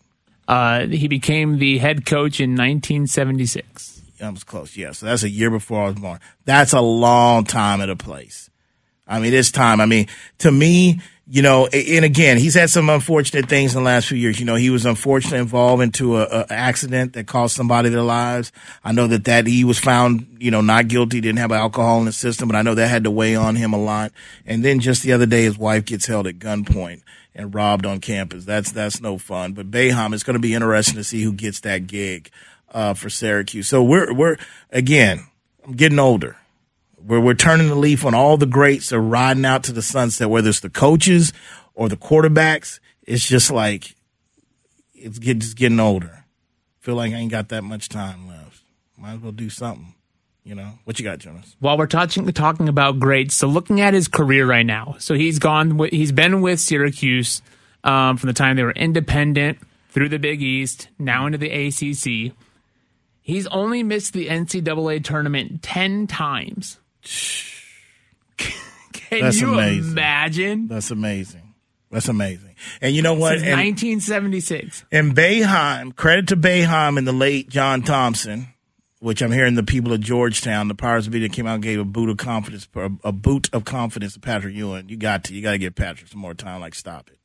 Uh, 0.47 0.87
he 0.87 1.07
became 1.07 1.59
the 1.59 1.77
head 1.77 2.05
coach 2.05 2.39
in 2.41 2.51
1976. 2.51 4.01
I 4.21 4.29
was 4.29 4.43
close. 4.43 4.75
Yeah, 4.75 4.91
so 4.91 5.05
that's 5.05 5.23
a 5.23 5.29
year 5.29 5.49
before 5.49 5.83
I 5.83 5.85
was 5.87 5.95
born. 5.95 6.19
That's 6.45 6.73
a 6.73 6.81
long 6.81 7.45
time 7.45 7.81
at 7.81 7.89
a 7.89 7.95
place. 7.95 8.49
I 9.07 9.19
mean, 9.19 9.33
it's 9.33 9.51
time, 9.51 9.81
I 9.81 9.85
mean, 9.85 10.07
to 10.39 10.51
me, 10.51 11.01
you 11.33 11.41
know, 11.41 11.65
and 11.67 12.03
again, 12.03 12.37
he's 12.37 12.55
had 12.55 12.69
some 12.69 12.89
unfortunate 12.89 13.47
things 13.47 13.73
in 13.73 13.81
the 13.81 13.85
last 13.85 14.09
few 14.09 14.17
years. 14.17 14.37
You 14.37 14.45
know, 14.45 14.55
he 14.55 14.69
was 14.69 14.85
unfortunately 14.85 15.39
involved 15.39 15.81
into 15.81 16.17
a, 16.17 16.23
a 16.25 16.45
accident 16.49 17.13
that 17.13 17.25
cost 17.25 17.55
somebody 17.55 17.87
their 17.87 18.01
lives. 18.01 18.51
I 18.83 18.91
know 18.91 19.07
that 19.07 19.23
that 19.23 19.47
he 19.47 19.63
was 19.63 19.79
found, 19.79 20.27
you 20.41 20.51
know, 20.51 20.59
not 20.59 20.89
guilty, 20.89 21.21
didn't 21.21 21.39
have 21.39 21.53
alcohol 21.53 21.99
in 21.99 22.05
the 22.05 22.11
system, 22.11 22.49
but 22.49 22.57
I 22.57 22.63
know 22.63 22.75
that 22.75 22.89
had 22.89 23.05
to 23.05 23.11
weigh 23.11 23.37
on 23.37 23.55
him 23.55 23.71
a 23.71 23.81
lot. 23.81 24.11
And 24.45 24.61
then 24.61 24.81
just 24.81 25.03
the 25.03 25.13
other 25.13 25.25
day, 25.25 25.43
his 25.43 25.57
wife 25.57 25.85
gets 25.85 26.05
held 26.05 26.27
at 26.27 26.37
gunpoint 26.37 27.01
and 27.33 27.55
robbed 27.55 27.85
on 27.85 28.01
campus. 28.01 28.43
That's 28.43 28.73
that's 28.73 28.99
no 28.99 29.17
fun. 29.17 29.53
But 29.53 29.71
Boeheim, 29.71 30.13
it's 30.13 30.23
going 30.23 30.33
to 30.33 30.41
be 30.41 30.53
interesting 30.53 30.97
to 30.97 31.03
see 31.05 31.23
who 31.23 31.31
gets 31.31 31.61
that 31.61 31.87
gig 31.87 32.29
uh, 32.73 32.93
for 32.93 33.09
Syracuse. 33.09 33.69
So 33.69 33.81
we're 33.81 34.13
we're 34.13 34.35
again, 34.69 35.27
I'm 35.65 35.77
getting 35.77 35.97
older. 35.97 36.35
We're 37.05 37.19
we're 37.19 37.33
turning 37.33 37.67
the 37.67 37.75
leaf 37.75 38.05
on 38.05 38.13
all 38.13 38.37
the 38.37 38.45
greats 38.45 38.93
are 38.93 39.01
riding 39.01 39.45
out 39.45 39.63
to 39.63 39.71
the 39.71 39.81
sunset, 39.81 40.29
whether 40.29 40.49
it's 40.49 40.59
the 40.59 40.69
coaches 40.69 41.33
or 41.73 41.89
the 41.89 41.97
quarterbacks. 41.97 42.79
It's 43.03 43.27
just 43.27 43.51
like 43.51 43.95
it's 44.93 45.19
get, 45.19 45.39
just 45.39 45.57
getting 45.57 45.79
older. 45.79 46.25
Feel 46.79 46.95
like 46.95 47.13
I 47.13 47.17
ain't 47.17 47.31
got 47.31 47.49
that 47.49 47.63
much 47.63 47.89
time 47.89 48.27
left. 48.27 48.61
Might 48.97 49.13
as 49.13 49.19
well 49.19 49.31
do 49.31 49.49
something. 49.49 49.93
You 50.43 50.55
know 50.55 50.79
what 50.85 50.99
you 50.99 51.05
got, 51.05 51.19
Jonas? 51.19 51.55
While 51.59 51.77
we're 51.77 51.85
touching, 51.85 52.25
talking 52.31 52.67
about 52.67 52.99
greats, 52.99 53.35
so 53.35 53.47
looking 53.47 53.79
at 53.79 53.93
his 53.93 54.07
career 54.07 54.47
right 54.47 54.65
now, 54.65 54.95
so 54.97 55.13
he's 55.13 55.37
gone, 55.37 55.77
he's 55.89 56.11
been 56.11 56.41
with 56.41 56.59
Syracuse 56.59 57.43
um, 57.83 58.17
from 58.17 58.27
the 58.27 58.33
time 58.33 58.55
they 58.55 58.63
were 58.63 58.71
independent 58.71 59.59
through 59.89 60.09
the 60.09 60.17
Big 60.17 60.41
East, 60.41 60.87
now 60.97 61.27
into 61.27 61.37
the 61.37 61.51
ACC. 61.51 62.33
He's 63.21 63.45
only 63.47 63.83
missed 63.83 64.13
the 64.13 64.29
NCAA 64.29 65.03
tournament 65.03 65.61
ten 65.61 66.07
times. 66.07 66.79
Can 68.37 69.21
That's 69.21 69.41
you 69.41 69.53
amazing. 69.53 69.91
imagine? 69.91 70.67
That's 70.67 70.91
amazing. 70.91 71.53
That's 71.91 72.07
amazing. 72.07 72.55
And 72.81 72.95
you 72.95 73.01
know 73.01 73.13
what? 73.13 73.39
Since 73.39 73.51
1976. 73.51 74.85
And 74.91 75.13
Boeheim, 75.13 75.93
credit 75.95 76.29
to 76.29 76.37
Boeheim 76.37 76.97
and 76.97 77.05
the 77.05 77.11
late 77.11 77.49
John 77.49 77.81
Thompson, 77.81 78.47
which 78.99 79.21
I'm 79.21 79.31
hearing 79.31 79.55
the 79.55 79.63
people 79.63 79.91
of 79.91 79.99
Georgetown, 79.99 80.69
the 80.69 80.73
be 81.11 81.19
that 81.19 81.33
came 81.33 81.47
out 81.47 81.55
and 81.55 81.63
gave 81.63 81.79
a 81.79 81.83
boot 81.83 82.09
of 82.09 82.17
confidence, 82.17 82.67
a, 83.03 83.11
boot 83.11 83.49
of 83.51 83.65
confidence 83.65 84.13
to 84.13 84.21
Patrick 84.21 84.55
Ewing. 84.55 84.87
You 84.87 84.95
got 84.95 85.25
to, 85.25 85.33
you 85.33 85.41
got 85.41 85.51
to 85.51 85.57
give 85.57 85.75
Patrick 85.75 86.09
some 86.09 86.21
more 86.21 86.33
time. 86.33 86.61
Like, 86.61 86.75
stop 86.75 87.09
it. 87.09 87.17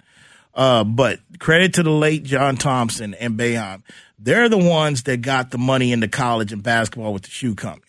Uh, 0.52 0.82
but 0.82 1.20
credit 1.38 1.74
to 1.74 1.82
the 1.82 1.90
late 1.90 2.24
John 2.24 2.56
Thompson 2.56 3.14
and 3.14 3.38
Boeheim. 3.38 3.82
They're 4.18 4.48
the 4.48 4.58
ones 4.58 5.02
that 5.04 5.20
got 5.20 5.50
the 5.50 5.58
money 5.58 5.92
into 5.92 6.08
college 6.08 6.52
and 6.52 6.62
basketball 6.62 7.12
with 7.12 7.24
the 7.24 7.30
shoe 7.30 7.54
companies. 7.54 7.85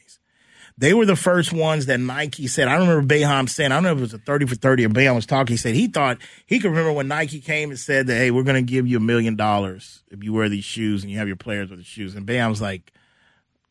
They 0.80 0.94
were 0.94 1.08
the 1.08 1.16
first 1.16 1.52
ones 1.52 1.88
that 1.88 2.00
Nike 2.00 2.46
said. 2.46 2.68
I 2.68 2.76
remember 2.76 3.02
Boeheim 3.02 3.50
saying, 3.50 3.72
I 3.72 3.76
don't 3.76 3.84
know 3.84 3.94
if 3.94 3.98
it 3.98 4.02
was 4.02 4.14
a 4.14 4.20
30 4.20 4.46
for 4.46 4.56
30 4.56 4.86
or 4.86 4.90
Boeheim 4.90 5.16
was 5.16 5.26
talking. 5.26 5.54
He 5.54 5.58
said 5.58 5.74
he 5.74 5.88
thought 5.88 6.20
he 6.46 6.60
could 6.60 6.70
remember 6.70 6.92
when 6.94 7.08
Nike 7.08 7.40
came 7.40 7.72
and 7.72 7.80
said 7.80 8.06
that, 8.08 8.16
hey, 8.16 8.30
we're 8.30 8.44
going 8.44 8.64
to 8.64 8.72
give 8.72 8.86
you 8.86 8.98
a 8.98 9.02
million 9.02 9.36
dollars 9.36 10.04
if 10.12 10.24
you 10.24 10.34
wear 10.34 10.50
these 10.50 10.66
shoes 10.66 11.04
and 11.04 11.12
you 11.12 11.18
have 11.18 11.28
your 11.28 11.36
players 11.36 11.72
with 11.72 11.80
the 11.80 11.86
shoes. 11.86 12.14
And 12.14 12.28
Boeheim 12.28 12.50
was 12.50 12.62
like, 12.62 12.92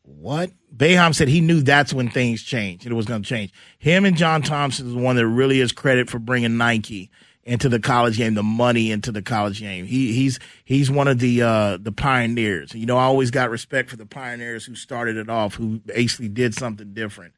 what? 0.02 0.50
Boeheim 0.75 1.14
said 1.14 1.28
he 1.28 1.40
knew 1.40 1.60
that's 1.60 1.92
when 1.92 2.10
things 2.10 2.42
changed. 2.42 2.84
and 2.84 2.92
It 2.92 2.96
was 2.96 3.06
going 3.06 3.22
to 3.22 3.28
change. 3.28 3.52
Him 3.78 4.04
and 4.04 4.16
John 4.16 4.42
Thompson 4.42 4.88
is 4.88 4.94
the 4.94 5.00
one 5.00 5.14
that 5.16 5.28
really 5.28 5.60
is 5.60 5.70
credit 5.70 6.10
for 6.10 6.18
bringing 6.18 6.56
Nike 6.56 7.10
into 7.46 7.68
the 7.68 7.78
college 7.78 8.18
game, 8.18 8.34
the 8.34 8.42
money 8.42 8.90
into 8.90 9.12
the 9.12 9.22
college 9.22 9.60
game. 9.60 9.86
He 9.86 10.12
he's 10.12 10.38
he's 10.64 10.90
one 10.90 11.08
of 11.08 11.20
the 11.20 11.42
uh, 11.42 11.78
the 11.80 11.92
pioneers. 11.92 12.74
You 12.74 12.84
know, 12.84 12.98
I 12.98 13.04
always 13.04 13.30
got 13.30 13.50
respect 13.50 13.88
for 13.88 13.96
the 13.96 14.04
pioneers 14.04 14.66
who 14.66 14.74
started 14.74 15.16
it 15.16 15.30
off, 15.30 15.54
who 15.54 15.78
basically 15.86 16.28
did 16.28 16.54
something 16.54 16.92
different. 16.92 17.32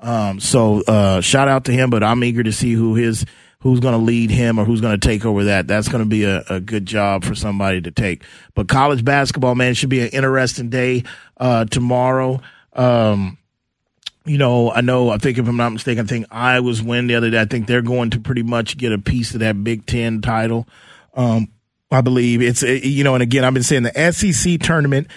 Um, 0.00 0.38
so 0.38 0.82
uh, 0.82 1.22
shout 1.22 1.48
out 1.48 1.64
to 1.64 1.72
him, 1.72 1.88
but 1.88 2.04
I'm 2.04 2.22
eager 2.22 2.42
to 2.42 2.52
see 2.52 2.74
who 2.74 2.94
his 2.94 3.24
who's 3.60 3.80
going 3.80 3.98
to 3.98 4.04
lead 4.04 4.30
him 4.30 4.58
or 4.58 4.66
who's 4.66 4.82
going 4.82 5.00
to 5.00 5.08
take 5.08 5.24
over 5.24 5.44
that. 5.44 5.66
That's 5.66 5.88
going 5.88 6.04
to 6.04 6.08
be 6.08 6.24
a, 6.24 6.44
a 6.50 6.60
good 6.60 6.84
job 6.84 7.24
for 7.24 7.34
somebody 7.34 7.80
to 7.80 7.90
take. 7.90 8.22
But 8.54 8.68
college 8.68 9.02
basketball, 9.02 9.54
man, 9.54 9.72
should 9.72 9.88
be 9.88 10.02
an 10.02 10.08
interesting 10.08 10.68
day 10.68 11.04
uh, 11.38 11.64
tomorrow. 11.64 12.42
Um, 12.74 13.38
you 14.26 14.38
know, 14.38 14.70
I 14.70 14.80
know, 14.80 15.10
I 15.10 15.18
think 15.18 15.38
if 15.38 15.46
I'm 15.46 15.56
not 15.56 15.70
mistaken, 15.70 16.04
I 16.04 16.08
think 16.08 16.26
Iowa's 16.30 16.82
win 16.82 17.06
the 17.06 17.14
other 17.14 17.30
day. 17.30 17.40
I 17.40 17.44
think 17.44 17.66
they're 17.66 17.82
going 17.82 18.10
to 18.10 18.20
pretty 18.20 18.42
much 18.42 18.78
get 18.78 18.92
a 18.92 18.98
piece 18.98 19.34
of 19.34 19.40
that 19.40 19.62
Big 19.62 19.84
Ten 19.86 20.22
title. 20.22 20.66
Um, 21.14 21.48
I 21.90 22.00
believe 22.00 22.40
it's, 22.40 22.62
uh, 22.62 22.68
you 22.68 23.04
know, 23.04 23.14
and 23.14 23.22
again, 23.22 23.44
I've 23.44 23.54
been 23.54 23.62
saying 23.62 23.82
the 23.82 24.12
SEC 24.12 24.60
tournament. 24.60 25.08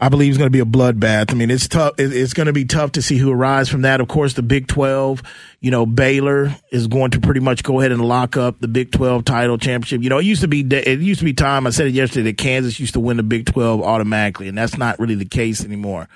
I 0.00 0.08
believe 0.08 0.30
is 0.30 0.38
going 0.38 0.46
to 0.46 0.52
be 0.52 0.60
a 0.60 0.64
bloodbath. 0.64 1.32
I 1.32 1.34
mean, 1.34 1.50
it's 1.50 1.66
tough. 1.66 1.94
It's 1.98 2.32
going 2.32 2.46
to 2.46 2.52
be 2.52 2.64
tough 2.64 2.92
to 2.92 3.02
see 3.02 3.18
who 3.18 3.32
arrives 3.32 3.68
from 3.68 3.82
that. 3.82 4.00
Of 4.00 4.06
course, 4.06 4.34
the 4.34 4.42
Big 4.42 4.68
12, 4.68 5.24
you 5.60 5.72
know, 5.72 5.86
Baylor 5.86 6.54
is 6.70 6.86
going 6.86 7.10
to 7.12 7.20
pretty 7.20 7.40
much 7.40 7.64
go 7.64 7.80
ahead 7.80 7.90
and 7.90 8.04
lock 8.04 8.36
up 8.36 8.60
the 8.60 8.68
Big 8.68 8.92
12 8.92 9.24
title 9.24 9.58
championship. 9.58 10.02
You 10.02 10.08
know, 10.08 10.18
it 10.18 10.24
used 10.24 10.42
to 10.42 10.48
be, 10.48 10.60
it 10.60 11.00
used 11.00 11.18
to 11.18 11.24
be 11.24 11.32
time. 11.32 11.66
I 11.66 11.70
said 11.70 11.88
it 11.88 11.94
yesterday 11.94 12.30
that 12.30 12.38
Kansas 12.38 12.78
used 12.78 12.92
to 12.94 13.00
win 13.00 13.16
the 13.16 13.24
Big 13.24 13.46
12 13.46 13.82
automatically, 13.82 14.46
and 14.46 14.56
that's 14.56 14.78
not 14.78 15.00
really 15.00 15.16
the 15.16 15.24
case 15.24 15.64
anymore. 15.64 16.08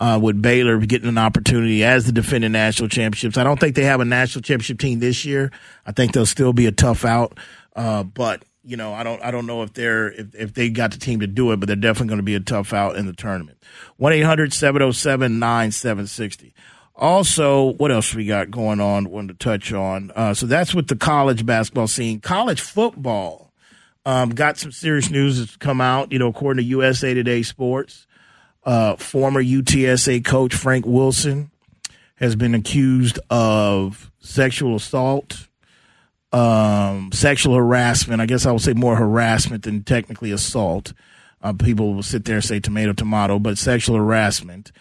Uh, 0.00 0.18
with 0.18 0.40
Baylor 0.40 0.78
getting 0.78 1.10
an 1.10 1.18
opportunity 1.18 1.84
as 1.84 2.06
the 2.06 2.12
defending 2.12 2.52
national 2.52 2.88
championships. 2.88 3.36
I 3.36 3.44
don't 3.44 3.60
think 3.60 3.76
they 3.76 3.84
have 3.84 4.00
a 4.00 4.06
national 4.06 4.40
championship 4.40 4.78
team 4.78 4.98
this 4.98 5.26
year. 5.26 5.50
I 5.84 5.92
think 5.92 6.14
they'll 6.14 6.24
still 6.24 6.54
be 6.54 6.64
a 6.64 6.72
tough 6.72 7.04
out. 7.04 7.36
Uh, 7.76 8.02
but 8.02 8.42
you 8.64 8.76
know, 8.76 8.92
I 8.92 9.02
don't 9.02 9.22
I 9.22 9.30
don't 9.30 9.46
know 9.46 9.62
if 9.62 9.72
they're 9.74 10.12
if, 10.12 10.34
if 10.34 10.54
they 10.54 10.70
got 10.70 10.92
the 10.92 10.98
team 10.98 11.20
to 11.20 11.26
do 11.26 11.52
it, 11.52 11.60
but 11.60 11.66
they're 11.66 11.76
definitely 11.76 12.08
going 12.08 12.18
to 12.18 12.24
be 12.24 12.34
a 12.34 12.40
tough 12.40 12.72
out 12.72 12.96
in 12.96 13.06
the 13.06 13.12
tournament. 13.12 13.58
1-800-707-9760. 14.00 16.52
Also, 16.94 17.72
what 17.74 17.90
else 17.90 18.14
we 18.14 18.26
got 18.26 18.50
going 18.50 18.80
on? 18.80 19.08
Wanted 19.08 19.38
to 19.38 19.44
touch 19.44 19.72
on. 19.72 20.12
Uh, 20.14 20.34
so 20.34 20.46
that's 20.46 20.74
with 20.74 20.88
the 20.88 20.96
college 20.96 21.46
basketball 21.46 21.86
scene. 21.86 22.20
College 22.20 22.60
football 22.60 23.52
um, 24.04 24.30
got 24.30 24.58
some 24.58 24.72
serious 24.72 25.10
news 25.10 25.38
that's 25.38 25.56
come 25.56 25.80
out. 25.80 26.12
You 26.12 26.18
know, 26.18 26.28
according 26.28 26.62
to 26.62 26.68
USA 26.68 27.14
Today 27.14 27.42
Sports, 27.42 28.06
uh, 28.64 28.96
former 28.96 29.42
UTSA 29.42 30.24
coach 30.24 30.54
Frank 30.54 30.86
Wilson 30.86 31.50
has 32.16 32.36
been 32.36 32.54
accused 32.54 33.18
of 33.30 34.10
sexual 34.20 34.76
assault 34.76 35.48
um, 36.32 37.10
sexual 37.12 37.56
harassment. 37.56 38.20
I 38.20 38.26
guess 38.26 38.46
I 38.46 38.52
would 38.52 38.60
say 38.60 38.72
more 38.72 38.96
harassment 38.96 39.64
than 39.64 39.82
technically 39.82 40.30
assault. 40.30 40.92
Uh, 41.42 41.52
people 41.52 41.94
will 41.94 42.02
sit 42.02 42.24
there 42.24 42.36
and 42.36 42.44
say 42.44 42.60
tomato, 42.60 42.92
tomato, 42.92 43.38
but 43.38 43.56
sexual 43.56 43.96
harassment 43.96 44.72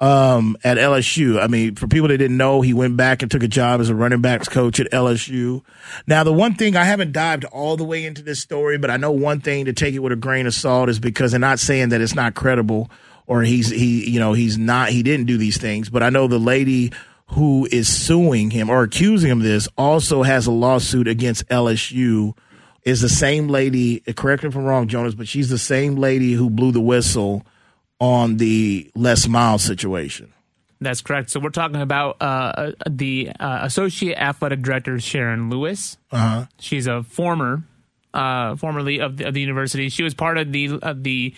um, 0.00 0.56
at 0.64 0.76
LSU. 0.76 1.40
I 1.40 1.46
mean, 1.46 1.76
for 1.76 1.86
people 1.86 2.08
that 2.08 2.18
didn't 2.18 2.36
know, 2.36 2.60
he 2.60 2.74
went 2.74 2.96
back 2.96 3.22
and 3.22 3.30
took 3.30 3.42
a 3.42 3.48
job 3.48 3.80
as 3.80 3.88
a 3.88 3.94
running 3.94 4.20
backs 4.20 4.48
coach 4.48 4.80
at 4.80 4.90
LSU. 4.90 5.62
Now, 6.06 6.24
the 6.24 6.32
one 6.32 6.54
thing 6.54 6.76
I 6.76 6.84
haven't 6.84 7.12
dived 7.12 7.44
all 7.46 7.76
the 7.76 7.84
way 7.84 8.04
into 8.04 8.22
this 8.22 8.40
story, 8.40 8.78
but 8.78 8.90
I 8.90 8.96
know 8.96 9.12
one 9.12 9.40
thing 9.40 9.64
to 9.66 9.72
take 9.72 9.94
it 9.94 10.00
with 10.00 10.12
a 10.12 10.16
grain 10.16 10.46
of 10.46 10.54
salt 10.54 10.88
is 10.88 10.98
because 10.98 11.30
they're 11.30 11.40
not 11.40 11.60
saying 11.60 11.90
that 11.90 12.00
it's 12.00 12.14
not 12.14 12.34
credible 12.34 12.90
or 13.28 13.42
he's 13.42 13.68
he 13.68 14.10
you 14.10 14.18
know 14.18 14.32
he's 14.32 14.58
not 14.58 14.88
he 14.88 15.04
didn't 15.04 15.26
do 15.26 15.38
these 15.38 15.58
things, 15.58 15.88
but 15.88 16.02
I 16.02 16.10
know 16.10 16.26
the 16.26 16.40
lady 16.40 16.90
who 17.28 17.68
is 17.70 17.88
suing 17.88 18.50
him 18.50 18.70
or 18.70 18.82
accusing 18.82 19.30
him 19.30 19.38
of 19.38 19.44
this 19.44 19.68
also 19.76 20.24
has 20.24 20.46
a 20.46 20.50
lawsuit 20.50 21.06
against 21.06 21.46
LSU. 21.48 22.36
Is 22.84 23.02
the 23.02 23.08
same 23.08 23.48
lady, 23.48 24.00
correct 24.00 24.44
me 24.44 24.48
if 24.48 24.56
I'm 24.56 24.64
wrong, 24.64 24.88
Jonas, 24.88 25.14
but 25.14 25.28
she's 25.28 25.50
the 25.50 25.58
same 25.58 25.96
lady 25.96 26.32
who 26.32 26.48
blew 26.48 26.72
the 26.72 26.80
whistle 26.80 27.44
on 28.00 28.38
the 28.38 28.90
Les 28.94 29.28
Miles 29.28 29.62
situation. 29.62 30.32
That's 30.80 31.02
correct. 31.02 31.28
So 31.28 31.40
we're 31.40 31.50
talking 31.50 31.82
about 31.82 32.16
uh, 32.22 32.72
the 32.88 33.30
uh, 33.38 33.58
associate 33.62 34.16
athletic 34.16 34.62
director 34.62 34.98
Sharon 35.00 35.50
Lewis. 35.50 35.98
Uh-huh. 36.12 36.46
She's 36.60 36.86
a 36.86 37.02
former, 37.02 37.64
uh, 38.14 38.56
formerly 38.56 39.00
of 39.00 39.18
the, 39.18 39.24
of 39.24 39.34
the, 39.34 39.40
university. 39.40 39.90
She 39.90 40.04
was 40.04 40.14
part 40.14 40.38
of 40.38 40.52
the 40.52 40.78
of 40.80 41.02
the 41.02 41.34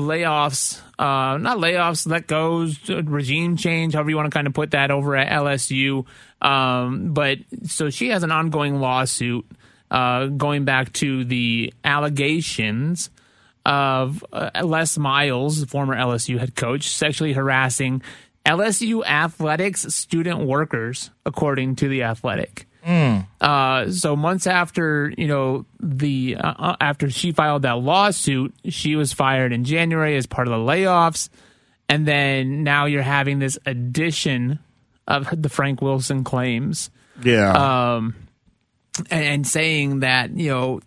layoffs, 0.00 0.80
uh, 0.98 1.36
not 1.38 1.58
layoffs, 1.58 2.08
let 2.08 2.26
goes, 2.26 2.88
regime 2.88 3.56
change, 3.56 3.94
however 3.94 4.10
you 4.10 4.16
want 4.16 4.30
to 4.30 4.34
kind 4.34 4.46
of 4.46 4.54
put 4.54 4.72
that 4.72 4.90
over 4.90 5.16
at 5.16 5.28
LSU. 5.28 6.06
Um, 6.40 7.12
but 7.12 7.38
so 7.66 7.90
she 7.90 8.08
has 8.08 8.22
an 8.22 8.32
ongoing 8.32 8.80
lawsuit 8.80 9.46
uh, 9.90 10.26
going 10.26 10.64
back 10.64 10.92
to 10.94 11.24
the 11.24 11.72
allegations 11.84 13.10
of 13.66 14.24
uh, 14.32 14.50
Les 14.62 14.96
Miles, 14.98 15.64
former 15.64 15.94
LSU 15.94 16.38
head 16.38 16.54
coach, 16.54 16.88
sexually 16.88 17.32
harassing 17.32 18.02
LSU 18.46 19.04
athletics 19.04 19.82
student 19.94 20.40
workers, 20.40 21.10
according 21.26 21.76
to 21.76 21.88
the 21.88 22.04
Athletic. 22.04 22.66
Mm. 22.86 23.26
Uh, 23.40 23.90
so 23.90 24.16
months 24.16 24.46
after 24.46 25.12
you 25.16 25.26
know 25.26 25.66
the 25.80 26.36
uh, 26.38 26.54
uh, 26.58 26.76
after 26.80 27.10
she 27.10 27.32
filed 27.32 27.62
that 27.62 27.78
lawsuit, 27.78 28.54
she 28.68 28.96
was 28.96 29.12
fired 29.12 29.52
in 29.52 29.64
January 29.64 30.16
as 30.16 30.26
part 30.26 30.48
of 30.48 30.52
the 30.52 30.58
layoffs, 30.58 31.28
and 31.88 32.06
then 32.06 32.62
now 32.64 32.86
you're 32.86 33.02
having 33.02 33.38
this 33.38 33.58
addition 33.66 34.58
of 35.06 35.28
the 35.42 35.48
Frank 35.48 35.82
Wilson 35.82 36.24
claims. 36.24 36.90
Yeah. 37.22 37.94
Um, 37.94 38.14
and, 39.10 39.24
and 39.24 39.46
saying 39.46 40.00
that 40.00 40.36
you 40.36 40.50
know 40.50 40.80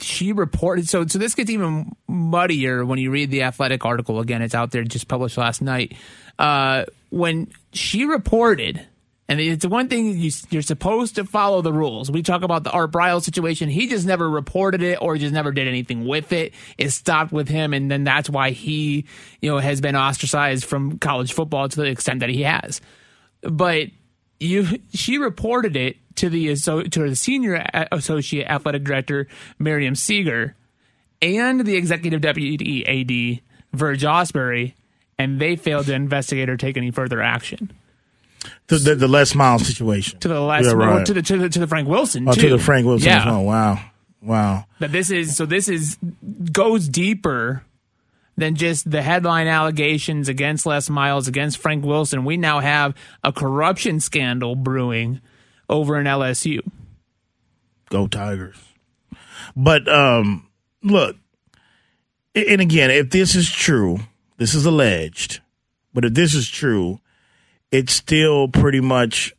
she 0.00 0.32
reported 0.32 0.88
so 0.88 1.06
so 1.06 1.18
this 1.18 1.34
gets 1.34 1.50
even 1.50 1.92
muddier 2.08 2.84
when 2.84 2.98
you 2.98 3.10
read 3.10 3.30
the 3.30 3.42
athletic 3.42 3.84
article 3.84 4.18
again 4.18 4.40
it's 4.40 4.54
out 4.54 4.70
there 4.70 4.82
just 4.82 5.08
published 5.08 5.36
last 5.36 5.60
night 5.60 5.94
uh, 6.38 6.84
when 7.10 7.48
she 7.72 8.06
reported 8.06 8.84
and 9.26 9.40
it's 9.40 9.64
one 9.64 9.88
thing 9.88 10.18
you, 10.18 10.30
are 10.58 10.62
supposed 10.62 11.14
to 11.14 11.24
follow 11.24 11.62
the 11.62 11.72
rules. 11.72 12.10
We 12.10 12.22
talk 12.22 12.42
about 12.42 12.62
the 12.62 12.70
Art 12.70 12.90
Briles 12.90 13.22
situation. 13.22 13.70
He 13.70 13.86
just 13.86 14.06
never 14.06 14.28
reported 14.28 14.82
it 14.82 14.98
or 15.00 15.16
just 15.16 15.32
never 15.32 15.50
did 15.50 15.66
anything 15.66 16.04
with 16.04 16.32
it. 16.32 16.52
It 16.76 16.90
stopped 16.90 17.32
with 17.32 17.48
him, 17.48 17.72
and 17.72 17.90
then 17.90 18.04
that's 18.04 18.28
why 18.28 18.50
he, 18.50 19.06
you 19.40 19.50
know, 19.50 19.58
has 19.58 19.80
been 19.80 19.96
ostracized 19.96 20.66
from 20.66 20.98
college 20.98 21.32
football 21.32 21.68
to 21.68 21.76
the 21.76 21.86
extent 21.86 22.20
that 22.20 22.28
he 22.28 22.42
has. 22.42 22.82
But 23.40 23.88
you, 24.40 24.66
she 24.92 25.16
reported 25.16 25.74
it 25.74 25.96
to 26.16 26.28
the 26.28 26.54
to 26.56 27.08
the 27.08 27.16
senior 27.16 27.64
associate 27.92 28.46
athletic 28.46 28.84
director 28.84 29.26
Miriam 29.58 29.94
Segar 29.94 30.54
and 31.22 31.64
the 31.64 31.76
executive 31.76 32.20
deputy 32.20 32.84
AD 32.86 33.40
Verge 33.72 34.02
Ausberry, 34.02 34.74
and 35.18 35.40
they 35.40 35.56
failed 35.56 35.86
to 35.86 35.94
investigate 35.94 36.50
or 36.50 36.58
take 36.58 36.76
any 36.76 36.90
further 36.90 37.22
action. 37.22 37.72
The, 38.66 38.78
the, 38.78 38.94
the 38.94 39.08
Les 39.08 39.34
Miles 39.34 39.66
situation. 39.66 40.18
To 40.20 40.28
the 40.28 40.40
Les, 40.40 40.64
yeah, 40.64 40.72
right. 40.72 41.06
to 41.06 41.14
the 41.14 41.22
to 41.22 41.36
the 41.36 41.48
to 41.48 41.58
the 41.58 41.66
Frank 41.66 41.88
Wilson. 41.88 42.28
Oh, 42.28 42.32
too. 42.32 42.42
to 42.42 42.48
the 42.50 42.58
Frank 42.58 42.86
Wilson. 42.86 43.08
Yeah. 43.08 43.30
Oh, 43.30 43.40
wow, 43.40 43.80
wow. 44.22 44.64
But 44.78 44.92
this 44.92 45.10
is 45.10 45.36
so. 45.36 45.46
This 45.46 45.68
is 45.68 45.98
goes 46.52 46.88
deeper 46.88 47.64
than 48.36 48.56
just 48.56 48.90
the 48.90 49.02
headline 49.02 49.46
allegations 49.46 50.28
against 50.28 50.66
Les 50.66 50.90
Miles 50.90 51.28
against 51.28 51.58
Frank 51.58 51.84
Wilson. 51.84 52.24
We 52.24 52.36
now 52.36 52.60
have 52.60 52.94
a 53.22 53.32
corruption 53.32 54.00
scandal 54.00 54.56
brewing 54.56 55.20
over 55.68 55.98
in 55.98 56.06
LSU. 56.06 56.60
Go 57.90 58.06
Tigers! 58.06 58.56
But 59.54 59.88
um, 59.88 60.48
look, 60.82 61.16
and 62.34 62.60
again, 62.60 62.90
if 62.90 63.10
this 63.10 63.34
is 63.34 63.50
true, 63.50 64.00
this 64.36 64.54
is 64.54 64.66
alleged. 64.66 65.40
But 65.92 66.04
if 66.04 66.14
this 66.14 66.34
is 66.34 66.48
true, 66.48 67.00
it 67.74 67.90
still 67.90 68.46
pretty 68.46 68.80
much 68.80 69.34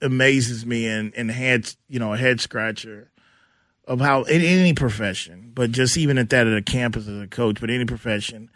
amazes 0.00 0.64
me 0.64 0.86
and, 0.86 1.12
and 1.16 1.76
you 1.88 1.98
know 1.98 2.12
a 2.12 2.16
head 2.16 2.40
scratcher 2.40 3.10
of 3.84 4.00
how 4.00 4.22
in 4.22 4.42
any 4.42 4.74
profession, 4.74 5.50
but 5.52 5.72
just 5.72 5.96
even 5.96 6.18
at 6.18 6.30
that 6.30 6.46
at 6.46 6.56
a 6.56 6.62
campus 6.62 7.08
as 7.08 7.20
a 7.20 7.26
coach, 7.26 7.60
but 7.60 7.68
any 7.68 7.84
profession, 7.84 8.48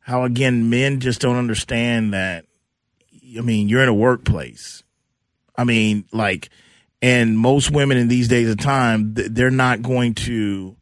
how 0.00 0.24
again 0.24 0.70
men 0.70 1.00
just 1.00 1.20
don't 1.20 1.36
understand 1.36 2.14
that. 2.14 2.46
I 3.36 3.42
mean, 3.42 3.68
you're 3.68 3.82
in 3.82 3.90
a 3.90 3.94
workplace. 3.94 4.82
I 5.54 5.64
mean, 5.64 6.06
like, 6.10 6.48
and 7.02 7.38
most 7.38 7.70
women 7.72 7.98
in 7.98 8.08
these 8.08 8.28
days 8.28 8.48
of 8.48 8.56
time, 8.56 9.12
they're 9.12 9.50
not 9.50 9.82
going 9.82 10.14
to 10.14 10.76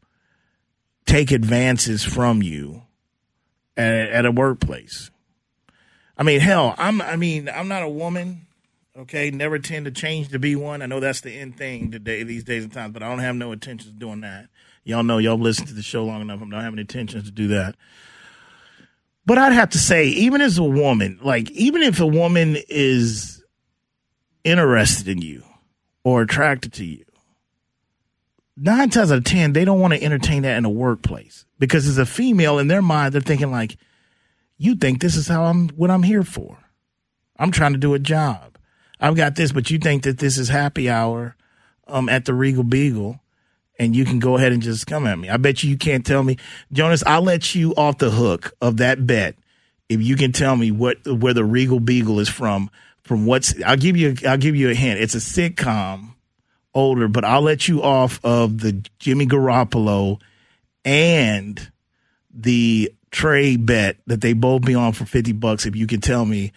take 1.05 1.31
advances 1.31 2.05
from 2.05 2.41
you 2.41 2.83
at, 3.75 3.93
at 3.93 4.25
a 4.25 4.31
workplace. 4.31 5.11
I 6.17 6.23
mean, 6.23 6.39
hell, 6.39 6.75
I'm. 6.77 7.01
I 7.01 7.15
mean, 7.15 7.49
I'm 7.49 7.67
not 7.67 7.83
a 7.83 7.89
woman. 7.89 8.47
Okay, 8.95 9.31
never 9.31 9.57
tend 9.57 9.85
to 9.85 9.91
change 9.91 10.29
to 10.29 10.39
be 10.39 10.55
one. 10.55 10.83
I 10.83 10.85
know 10.85 10.99
that's 10.99 11.21
the 11.21 11.31
end 11.31 11.57
thing 11.57 11.89
today, 11.89 12.21
these 12.21 12.43
days 12.43 12.63
and 12.63 12.71
times, 12.71 12.93
but 12.93 13.01
I 13.01 13.09
don't 13.09 13.19
have 13.19 13.35
no 13.35 13.51
intentions 13.51 13.89
of 13.89 13.97
doing 13.97 14.21
that. 14.21 14.49
Y'all 14.83 15.01
know, 15.01 15.17
y'all 15.17 15.39
listened 15.39 15.67
to 15.69 15.73
the 15.73 15.81
show 15.81 16.05
long 16.05 16.21
enough. 16.21 16.39
I 16.41 16.43
don't 16.43 16.51
have 16.51 16.73
any 16.73 16.81
intentions 16.81 17.23
to 17.23 17.31
do 17.31 17.47
that. 17.47 17.75
But 19.25 19.37
I'd 19.37 19.53
have 19.53 19.69
to 19.71 19.79
say, 19.79 20.07
even 20.07 20.41
as 20.41 20.57
a 20.57 20.63
woman, 20.63 21.19
like 21.23 21.49
even 21.51 21.81
if 21.81 21.99
a 21.99 22.05
woman 22.05 22.57
is 22.67 23.43
interested 24.43 25.07
in 25.07 25.21
you 25.21 25.43
or 26.03 26.21
attracted 26.21 26.73
to 26.73 26.85
you, 26.85 27.05
nine 28.57 28.89
times 28.89 29.11
out 29.11 29.19
of 29.19 29.23
ten, 29.23 29.53
they 29.53 29.65
don't 29.65 29.79
want 29.79 29.93
to 29.93 30.03
entertain 30.03 30.43
that 30.43 30.57
in 30.57 30.65
a 30.65 30.69
workplace 30.69 31.45
because 31.57 31.87
as 31.87 31.97
a 31.97 32.05
female, 32.05 32.59
in 32.59 32.67
their 32.67 32.81
mind, 32.81 33.13
they're 33.13 33.21
thinking 33.21 33.49
like 33.49 33.77
you 34.63 34.75
think 34.75 35.01
this 35.01 35.17
is 35.17 35.27
how 35.27 35.43
I'm 35.45 35.69
what 35.69 35.91
I'm 35.91 36.03
here 36.03 36.23
for. 36.23 36.57
I'm 37.37 37.51
trying 37.51 37.73
to 37.73 37.79
do 37.79 37.93
a 37.93 37.99
job. 37.99 38.57
I've 38.99 39.15
got 39.15 39.35
this, 39.35 39.51
but 39.51 39.69
you 39.69 39.77
think 39.77 40.03
that 40.03 40.19
this 40.19 40.37
is 40.37 40.47
happy 40.47 40.89
hour 40.89 41.35
um, 41.87 42.07
at 42.07 42.23
the 42.23 42.33
Regal 42.33 42.63
Beagle, 42.63 43.19
and 43.77 43.93
you 43.93 44.05
can 44.05 44.19
go 44.19 44.37
ahead 44.37 44.53
and 44.53 44.61
just 44.61 44.87
come 44.87 45.05
at 45.05 45.19
me. 45.19 45.29
I 45.29 45.35
bet 45.35 45.63
you 45.63 45.69
you 45.69 45.77
can't 45.77 46.05
tell 46.05 46.23
me, 46.23 46.37
Jonas. 46.71 47.03
I'll 47.05 47.21
let 47.21 47.53
you 47.53 47.75
off 47.75 47.97
the 47.97 48.09
hook 48.09 48.53
of 48.61 48.77
that 48.77 49.05
bet 49.05 49.35
if 49.89 50.01
you 50.01 50.15
can 50.15 50.31
tell 50.31 50.55
me 50.55 50.71
what 50.71 51.05
where 51.05 51.33
the 51.33 51.43
Regal 51.43 51.81
Beagle 51.81 52.19
is 52.19 52.29
from. 52.29 52.69
From 53.01 53.25
what's 53.25 53.61
I'll 53.63 53.75
give 53.75 53.97
you 53.97 54.15
I'll 54.25 54.37
give 54.37 54.55
you 54.55 54.69
a 54.69 54.73
hint. 54.73 55.01
It's 55.01 55.15
a 55.15 55.17
sitcom, 55.17 56.13
older, 56.73 57.09
but 57.09 57.25
I'll 57.25 57.41
let 57.41 57.67
you 57.67 57.83
off 57.83 58.21
of 58.23 58.61
the 58.61 58.81
Jimmy 58.99 59.25
Garoppolo 59.25 60.21
and 60.85 61.69
the 62.33 62.93
trade 63.13 63.65
bet 63.65 63.97
that 64.07 64.19
they 64.21 64.33
both 64.33 64.63
be 64.63 64.75
on 64.75 64.91
for 64.91 65.05
50 65.05 65.31
bucks 65.33 65.65
if 65.65 65.75
you 65.75 65.87
can 65.87 66.01
tell 66.01 66.25
me 66.25 66.51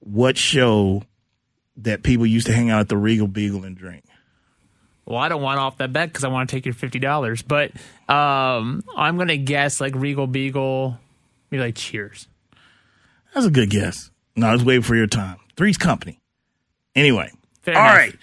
what 0.00 0.36
show 0.36 1.02
that 1.78 2.02
people 2.02 2.26
used 2.26 2.46
to 2.48 2.52
hang 2.52 2.68
out 2.70 2.80
at 2.80 2.88
the 2.88 2.96
Regal 2.96 3.28
Beagle 3.28 3.64
and 3.64 3.76
drink. 3.76 4.04
Well, 5.06 5.18
I 5.18 5.28
don't 5.30 5.40
want 5.40 5.58
off 5.58 5.78
that 5.78 5.92
bet 5.92 6.10
because 6.10 6.24
I 6.24 6.28
want 6.28 6.50
to 6.50 6.54
take 6.56 6.66
your 6.66 6.74
fifty 6.74 6.98
dollars. 6.98 7.40
But 7.40 7.70
um, 8.10 8.82
I'm 8.94 9.16
gonna 9.16 9.38
guess 9.38 9.80
like 9.80 9.94
Regal 9.94 10.26
Beagle, 10.26 10.98
maybe 11.50 11.62
like 11.62 11.76
Cheers. 11.76 12.28
That's 13.32 13.46
a 13.46 13.50
good 13.50 13.70
guess. 13.70 14.10
No, 14.36 14.48
I 14.48 14.52
was 14.52 14.62
waiting 14.64 14.82
for 14.82 14.96
your 14.96 15.06
time. 15.06 15.38
Three's 15.56 15.78
Company. 15.78 16.20
Anyway, 16.94 17.30
Fair 17.62 17.76
all 17.76 17.84
enough. 17.84 17.96
right. 17.96 18.16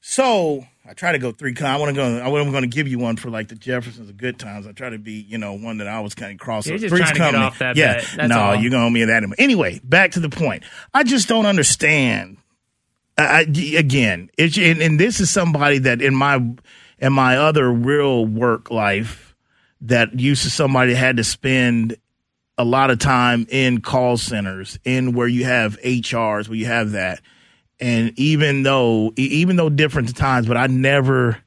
So 0.00 0.64
I 0.88 0.94
try 0.94 1.12
to 1.12 1.18
go 1.18 1.32
three. 1.32 1.54
I 1.60 1.76
want 1.76 1.90
to 1.90 1.94
go. 1.94 2.18
I 2.18 2.28
wasn't 2.28 2.52
going 2.52 2.62
to 2.62 2.68
give 2.68 2.88
you 2.88 2.98
one 2.98 3.16
for 3.16 3.28
like 3.28 3.48
the 3.48 3.54
Jeffersons 3.54 4.08
of 4.08 4.16
good 4.16 4.38
times. 4.38 4.66
I 4.66 4.72
try 4.72 4.88
to 4.88 4.98
be, 4.98 5.20
you 5.28 5.36
know, 5.36 5.52
one 5.52 5.78
that 5.78 5.86
I 5.86 6.00
was 6.00 6.14
kind 6.14 6.32
of 6.32 6.38
crossing. 6.38 6.72
You're 6.72 6.78
just 6.78 6.94
Three's 6.94 7.10
trying 7.10 7.32
to 7.32 7.38
get 7.38 7.44
off 7.44 7.58
that 7.58 7.76
yeah. 7.76 8.02
bet. 8.16 8.28
No, 8.28 8.40
all. 8.40 8.54
you're 8.56 8.70
gonna 8.70 8.86
owe 8.86 8.90
me 8.90 9.04
that. 9.04 9.22
Anyway, 9.36 9.80
back 9.84 10.12
to 10.12 10.20
the 10.20 10.30
point. 10.30 10.64
I 10.94 11.04
just 11.04 11.28
don't 11.28 11.44
understand. 11.44 12.38
I, 13.18 13.40
again, 13.42 14.30
it's 14.38 14.56
and, 14.56 14.80
and 14.80 14.98
this 14.98 15.20
is 15.20 15.28
somebody 15.28 15.78
that 15.80 16.00
in 16.00 16.14
my 16.14 16.40
in 16.98 17.12
my 17.12 17.36
other 17.36 17.70
real 17.70 18.24
work 18.24 18.70
life 18.70 19.34
that 19.82 20.18
used 20.18 20.44
to 20.44 20.50
somebody 20.50 20.94
that 20.94 20.98
had 20.98 21.16
to 21.18 21.24
spend 21.24 21.96
a 22.56 22.64
lot 22.64 22.90
of 22.90 22.98
time 22.98 23.46
in 23.50 23.80
call 23.80 24.16
centers, 24.16 24.78
in 24.84 25.12
where 25.12 25.28
you 25.28 25.44
have 25.44 25.78
HRs, 25.80 26.48
where 26.48 26.56
you 26.56 26.66
have 26.66 26.92
that. 26.92 27.20
And 27.80 28.18
even 28.18 28.64
though, 28.64 29.12
even 29.16 29.56
though 29.56 29.68
different 29.68 30.16
times, 30.16 30.46
but 30.46 30.56
I 30.56 30.66
never, 30.66 31.38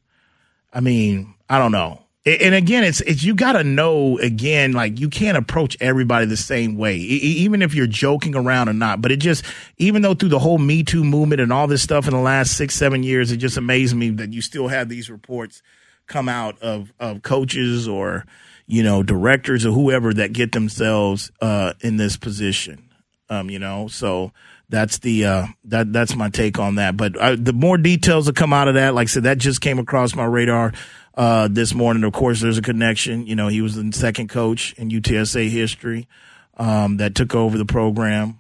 I 0.72 0.80
mean, 0.80 1.34
I 1.50 1.58
don't 1.58 1.72
know. 1.72 2.02
And 2.24 2.54
again, 2.54 2.84
it's 2.84 3.02
it's 3.02 3.24
you 3.24 3.34
got 3.34 3.54
to 3.54 3.64
know 3.64 4.20
again, 4.20 4.74
like 4.74 5.00
you 5.00 5.10
can't 5.10 5.38
approach 5.38 5.76
everybody 5.82 6.28
the 6.28 6.38
same 6.38 6.78
way, 6.78 6.96
e- 6.98 7.00
even 7.40 7.64
if 7.64 7.74
you're 7.74 7.88
joking 7.88 8.36
around 8.36 8.70
or 8.70 8.74
not. 8.74 9.02
But 9.02 9.12
it 9.12 9.18
just, 9.18 9.44
even 9.78 10.04
though 10.04 10.14
through 10.14 10.30
the 10.30 10.38
whole 10.38 10.60
Me 10.60 10.84
Too 10.84 11.04
movement 11.04 11.42
and 11.42 11.52
all 11.52 11.66
this 11.66 11.82
stuff 11.82 12.06
in 12.06 12.14
the 12.14 12.20
last 12.20 12.56
six, 12.56 12.76
seven 12.76 13.02
years, 13.02 13.32
it 13.32 13.38
just 13.38 13.58
amazed 13.58 13.96
me 13.96 14.12
that 14.12 14.34
you 14.34 14.42
still 14.44 14.68
have 14.68 14.88
these 14.88 15.10
reports 15.10 15.64
come 16.06 16.30
out 16.30 16.62
of 16.62 16.94
of 17.00 17.24
coaches 17.24 17.88
or 17.88 18.24
you 18.68 18.84
know 18.84 19.02
directors 19.02 19.66
or 19.66 19.72
whoever 19.72 20.14
that 20.14 20.32
get 20.32 20.52
themselves 20.52 21.32
uh, 21.42 21.74
in 21.82 21.98
this 21.98 22.18
position. 22.18 22.88
Um, 23.32 23.50
you 23.50 23.58
know, 23.58 23.88
so 23.88 24.32
that's 24.72 25.00
the 25.00 25.26
uh, 25.26 25.48
that 25.66 25.94
that's 25.94 26.16
my 26.16 26.30
take 26.30 26.58
on 26.58 26.76
that. 26.76 26.98
But 26.98 27.16
uh, 27.18 27.36
the 27.38 27.54
more 27.54 27.78
details 27.78 28.26
that 28.26 28.36
come 28.36 28.54
out 28.54 28.68
of 28.68 28.74
that, 28.74 28.96
like 28.96 29.06
I 29.06 29.10
said, 29.10 29.24
that 29.24 29.38
just 29.38 29.62
came 29.62 29.78
across 29.78 30.16
my 30.16 30.26
radar 30.26 30.74
uh, 31.16 31.48
this 31.52 31.74
morning. 31.74 32.04
Of 32.04 32.14
course, 32.14 32.42
there's 32.42 32.58
a 32.58 32.64
connection. 32.64 33.28
You 33.28 33.36
know, 33.36 33.48
he 33.48 33.62
was 33.62 33.76
the 33.76 33.92
second 33.92 34.30
coach 34.30 34.74
in 34.74 34.90
UTSA 34.90 35.50
history 35.50 36.08
um, 36.58 36.98
that 36.98 37.14
took 37.14 37.36
over 37.36 37.58
the 37.58 37.66
program 37.66 38.40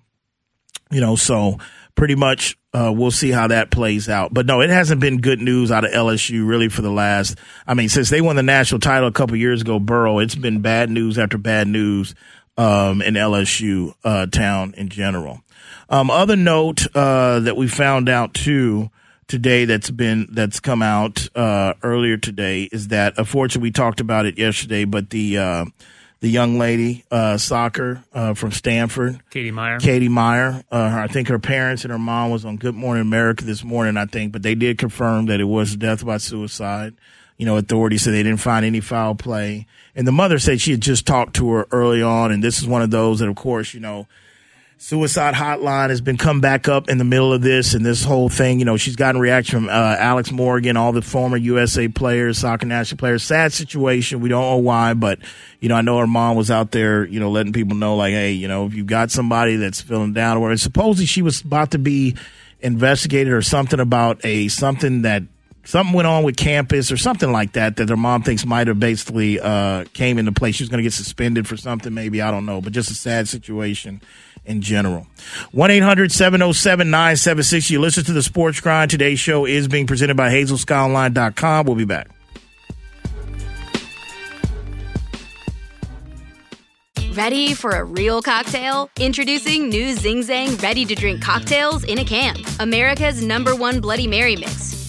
you 0.92 1.02
know, 1.02 1.16
so 1.16 1.58
pretty 1.96 2.16
much 2.16 2.58
uh, 2.74 2.94
we'll 2.96 3.12
see 3.12 3.32
how 3.32 3.48
that 3.48 3.72
plays 3.72 4.10
out. 4.10 4.34
But 4.34 4.46
no, 4.46 4.62
it 4.62 4.70
hasn't 4.70 5.02
been 5.02 5.22
good 5.22 5.40
news 5.40 5.72
out 5.72 5.86
of 5.86 5.92
LSU 5.92 6.48
really 6.48 6.70
for 6.70 6.82
the 6.82 6.92
last. 6.92 7.38
I 7.66 7.74
mean, 7.74 7.90
since 7.90 8.10
they 8.10 8.22
won 8.22 8.36
the 8.36 8.44
national 8.44 8.80
title 8.80 9.08
a 9.08 9.14
couple 9.14 9.36
years 9.38 9.62
ago, 9.62 9.80
Burrow, 9.80 10.20
it's 10.20 10.36
been 10.36 10.62
bad 10.62 10.90
news 10.90 11.18
after 11.18 11.38
bad 11.38 11.68
news 11.68 12.14
um, 12.58 13.02
in 13.02 13.16
LSU 13.16 13.94
uh, 14.04 14.28
town 14.28 14.74
in 14.78 14.90
general. 14.90 15.42
Um, 15.92 16.10
other 16.10 16.38
note 16.38 16.88
uh, 16.96 17.42
that 17.42 17.58
we 17.58 17.68
found 17.68 18.08
out 18.08 18.34
too 18.34 18.90
today 19.28 19.66
that's 19.66 19.92
been 19.92 20.26
that's 20.32 20.62
come 20.62 20.82
out 20.82 21.28
uh, 21.36 21.74
earlier 21.84 22.16
today 22.16 22.64
is 22.64 22.88
that 22.88 23.16
unfortunately 23.18 23.68
we 23.68 23.72
talked 23.72 24.00
about 24.00 24.26
it 24.26 24.38
yesterday, 24.38 24.86
but 24.86 25.10
the 25.10 25.38
uh, 25.38 25.66
the 26.22 26.30
young 26.30 26.58
lady 26.58 27.04
uh, 27.12 27.36
soccer 27.38 28.02
uh, 28.14 28.34
from 28.36 28.54
Stanford. 28.54 29.20
Katie 29.32 29.52
Meyer. 29.52 29.82
Katie 29.82 30.08
Meyer. 30.08 30.64
Uh, 30.72 30.90
her, 30.90 31.00
I 31.02 31.08
think 31.08 31.28
her 31.28 31.40
parents 31.40 31.84
and 31.84 31.92
her 31.92 32.00
mom 32.00 32.32
was 32.32 32.46
on 32.46 32.56
Good 32.56 32.76
Morning 32.76 33.02
America 33.02 33.44
this 33.44 33.62
morning, 33.62 33.98
I 33.98 34.06
think, 34.06 34.32
but 34.32 34.44
they 34.44 34.56
did 34.56 34.78
confirm 34.78 35.26
that 35.26 35.42
it 35.42 35.46
was 35.46 35.76
death 35.76 36.06
by 36.06 36.18
suicide. 36.18 36.94
You 37.38 37.46
know, 37.46 37.58
authorities 37.58 38.04
said 38.04 38.14
they 38.14 38.24
didn't 38.24 38.40
find 38.40 38.66
any 38.66 38.80
foul 38.80 39.16
play. 39.16 39.68
And 39.94 40.08
the 40.08 40.12
mother 40.14 40.40
said 40.40 40.62
she 40.62 40.72
had 40.72 40.82
just 40.82 41.06
talked 41.06 41.36
to 41.38 41.52
her 41.52 41.68
early 41.72 42.02
on, 42.02 42.32
and 42.32 42.42
this 42.42 42.62
is 42.62 42.68
one 42.68 42.82
of 42.82 42.92
those 42.92 43.20
that, 43.20 43.28
of 43.28 43.36
course, 43.36 43.74
you 43.74 43.82
know, 43.82 44.08
suicide 44.82 45.36
hotline 45.36 45.92
has 45.92 46.02
been 46.02 46.18
come 46.18 46.42
back 46.42 46.68
up 46.68 46.90
in 46.90 46.98
the 46.98 47.04
middle 47.04 47.32
of 47.32 47.44
this 47.44 47.76
and 47.76 47.86
this 47.86 48.04
whole 48.04 48.30
thing. 48.30 48.58
You 48.58 48.66
know, 48.66 48.78
she's 48.78 48.96
gotten 48.96 49.22
reaction 49.22 49.60
from 49.60 49.70
uh, 49.70 49.96
Alex 50.00 50.32
Morgan, 50.32 50.76
all 50.76 50.92
the 50.92 51.04
former 51.04 51.38
USA 51.38 51.88
players, 51.88 52.40
soccer 52.40 52.66
national 52.66 52.98
players. 52.98 53.22
Sad 53.22 53.54
situation. 53.54 54.22
We 54.22 54.30
don't 54.30 54.42
know 54.42 54.58
why, 54.58 54.96
but 54.96 55.20
you 55.60 55.70
know, 55.70 55.76
I 55.76 55.82
know 55.82 56.00
her 56.00 56.08
mom 56.08 56.36
was 56.36 56.50
out 56.50 56.72
there, 56.72 57.06
you 57.06 57.20
know, 57.20 57.30
letting 57.30 57.54
people 57.54 57.78
know, 57.78 57.96
like, 57.96 58.14
hey, 58.14 58.32
you 58.32 58.48
know, 58.48 58.66
if 58.66 58.74
you've 58.74 58.88
got 58.88 59.12
somebody 59.12 59.56
that's 59.56 59.82
feeling 59.82 60.14
down 60.14 60.38
or 60.38 60.40
whatever. 60.40 60.58
Supposedly, 60.58 61.06
she 61.06 61.22
was 61.22 61.42
about 61.42 61.72
to 61.72 61.78
be 61.78 62.16
investigated 62.60 63.34
or 63.34 63.44
something 63.44 63.80
about 63.80 64.26
a 64.26 64.48
something 64.48 65.04
that 65.04 65.22
something 65.64 65.94
went 65.94 66.08
on 66.08 66.24
with 66.24 66.38
campus 66.38 66.92
or 66.92 66.98
something 66.98 67.32
like 67.32 67.54
that 67.54 67.76
that 67.76 67.86
their 67.86 67.96
mom 67.96 68.24
thinks 68.24 68.48
might 68.48 68.66
have 68.66 68.80
basically 68.80 69.40
uh, 69.40 69.86
came 69.94 70.18
into 70.18 70.32
play. 70.32 70.52
She 70.52 70.64
was 70.64 70.70
going 70.70 70.80
to 70.80 70.84
get 70.84 70.94
suspended 70.94 71.48
for 71.48 71.56
something, 71.56 71.94
maybe 71.94 72.20
I 72.20 72.32
don't 72.32 72.48
know, 72.48 72.62
but 72.62 72.74
just 72.74 72.90
a 72.90 72.96
sad 72.96 73.28
situation 73.28 74.02
in 74.46 74.62
general. 74.62 75.08
1-800-707-976. 75.54 77.70
You 77.70 77.80
listen 77.80 78.04
to 78.06 78.14
the 78.14 78.24
Sports 78.24 78.60
Grind. 78.60 78.92
Today's 78.92 79.20
show 79.20 79.46
is 79.46 79.68
being 79.68 79.88
presented 79.88 80.18
by 80.18 80.32
HazelSkyOnline.com. 80.32 81.66
We'll 81.66 81.76
be 81.76 81.86
back. 81.86 82.10
Ready 87.14 87.54
for 87.54 87.72
a 87.72 87.84
real 87.84 88.22
cocktail? 88.22 88.90
Introducing 88.98 89.68
new 89.68 89.94
Zing 89.96 90.22
Zang 90.22 90.62
ready 90.64 90.86
to 90.86 90.96
drink 90.96 91.22
cocktails 91.22 91.84
in 91.84 92.00
a 92.00 92.06
can. 92.06 92.38
America's 92.62 93.22
number 93.22 93.54
one 93.54 93.82
Bloody 93.82 94.08
Mary 94.08 94.38
mix 94.38 94.81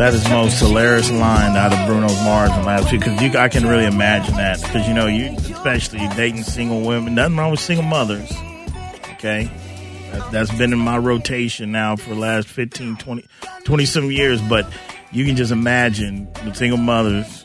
That 0.00 0.14
is 0.14 0.26
most 0.30 0.58
hilarious 0.58 1.10
line 1.10 1.56
out 1.56 1.74
of 1.74 1.86
Bruno 1.86 2.08
Mars 2.24 2.50
in 2.50 2.90
week 2.90 3.02
because 3.02 3.36
I 3.36 3.48
can 3.50 3.66
really 3.66 3.84
imagine 3.84 4.34
that 4.36 4.58
because 4.62 4.88
you 4.88 4.94
know 4.94 5.06
you 5.06 5.36
especially 5.36 5.98
dating 6.16 6.42
single 6.42 6.80
women. 6.80 7.14
Nothing 7.14 7.36
wrong 7.36 7.50
with 7.50 7.60
single 7.60 7.84
mothers. 7.84 8.32
Okay, 9.12 9.50
that, 10.12 10.32
that's 10.32 10.50
been 10.56 10.72
in 10.72 10.78
my 10.78 10.96
rotation 10.96 11.70
now 11.70 11.96
for 11.96 12.08
the 12.08 12.16
last 12.16 12.48
15, 12.48 12.96
20, 12.96 13.26
20 13.64 13.84
some 13.84 14.10
years. 14.10 14.40
But 14.40 14.72
you 15.12 15.26
can 15.26 15.36
just 15.36 15.52
imagine 15.52 16.32
the 16.44 16.54
single 16.54 16.78
mothers, 16.78 17.44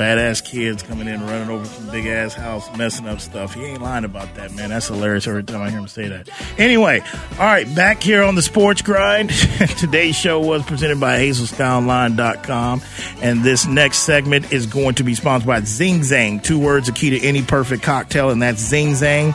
badass 0.00 0.42
kids 0.42 0.82
coming 0.82 1.06
in, 1.06 1.22
running 1.26 1.50
over 1.50 1.62
some 1.66 1.90
big 1.90 2.06
ass 2.06 2.32
house, 2.32 2.74
messing 2.74 3.06
up 3.06 3.20
stuff. 3.20 3.52
He 3.52 3.66
ain't 3.66 3.82
lying 3.82 4.06
about 4.06 4.34
that, 4.36 4.50
man. 4.52 4.70
That's 4.70 4.88
hilarious 4.88 5.28
every 5.28 5.44
time 5.44 5.60
I 5.60 5.68
hear 5.68 5.78
him 5.78 5.88
say 5.88 6.08
that. 6.08 6.30
Anyway, 6.56 7.02
all 7.32 7.44
right, 7.44 7.72
back 7.74 8.02
here 8.02 8.22
on 8.22 8.34
the 8.34 8.40
sports 8.40 8.80
grind. 8.80 9.28
Today's 9.78 10.16
show 10.16 10.40
was 10.40 10.62
presented 10.62 11.00
by 11.00 11.18
HazelSkyOnline.com. 11.18 12.80
And 13.20 13.44
this 13.44 13.66
next 13.66 13.98
segment 13.98 14.50
is 14.54 14.64
going 14.64 14.94
to 14.94 15.04
be 15.04 15.14
sponsored 15.14 15.46
by 15.46 15.60
Zing 15.60 16.00
Zang. 16.00 16.42
Two 16.42 16.58
words, 16.58 16.88
a 16.88 16.92
key 16.92 17.10
to 17.10 17.20
any 17.20 17.42
perfect 17.42 17.82
cocktail, 17.82 18.30
and 18.30 18.40
that's 18.40 18.60
Zing 18.60 18.92
Zang. 18.92 19.34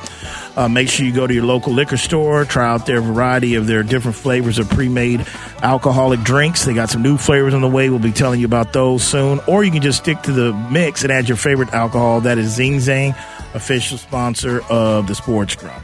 Uh, 0.56 0.70
make 0.70 0.88
sure 0.88 1.06
you 1.06 1.12
go 1.12 1.28
to 1.28 1.34
your 1.34 1.44
local 1.44 1.74
liquor 1.74 1.98
store, 1.98 2.46
try 2.46 2.68
out 2.68 2.86
their 2.86 3.02
variety 3.02 3.56
of 3.56 3.68
their 3.68 3.84
different 3.84 4.16
flavors 4.16 4.58
of 4.58 4.70
pre-made 4.70 5.26
alcoholic 5.62 6.22
drinks. 6.22 6.64
They 6.64 6.74
got 6.74 6.90
some 6.90 7.02
new 7.02 7.18
flavors 7.18 7.54
on 7.54 7.62
the 7.62 7.68
way. 7.68 7.90
We'll 7.90 8.00
be 8.00 8.14
telling 8.14 8.40
you 8.40 8.46
about 8.46 8.72
those 8.72 9.04
soon. 9.04 9.40
Or 9.48 9.64
you 9.64 9.72
can 9.72 9.82
just 9.82 10.00
stick 10.00 10.22
to 10.22 10.32
the 10.32 10.54
mix 10.72 11.04
and 11.04 11.12
add 11.12 11.28
your 11.28 11.38
favorite 11.38 11.74
alcohol. 11.74 12.22
That 12.22 12.38
is 12.38 12.56
Zing 12.56 12.78
Zang, 12.78 13.18
official 13.54 13.98
sponsor 13.98 14.62
of 14.70 15.08
the 15.08 15.16
Sports 15.16 15.56
Grind. 15.56 15.84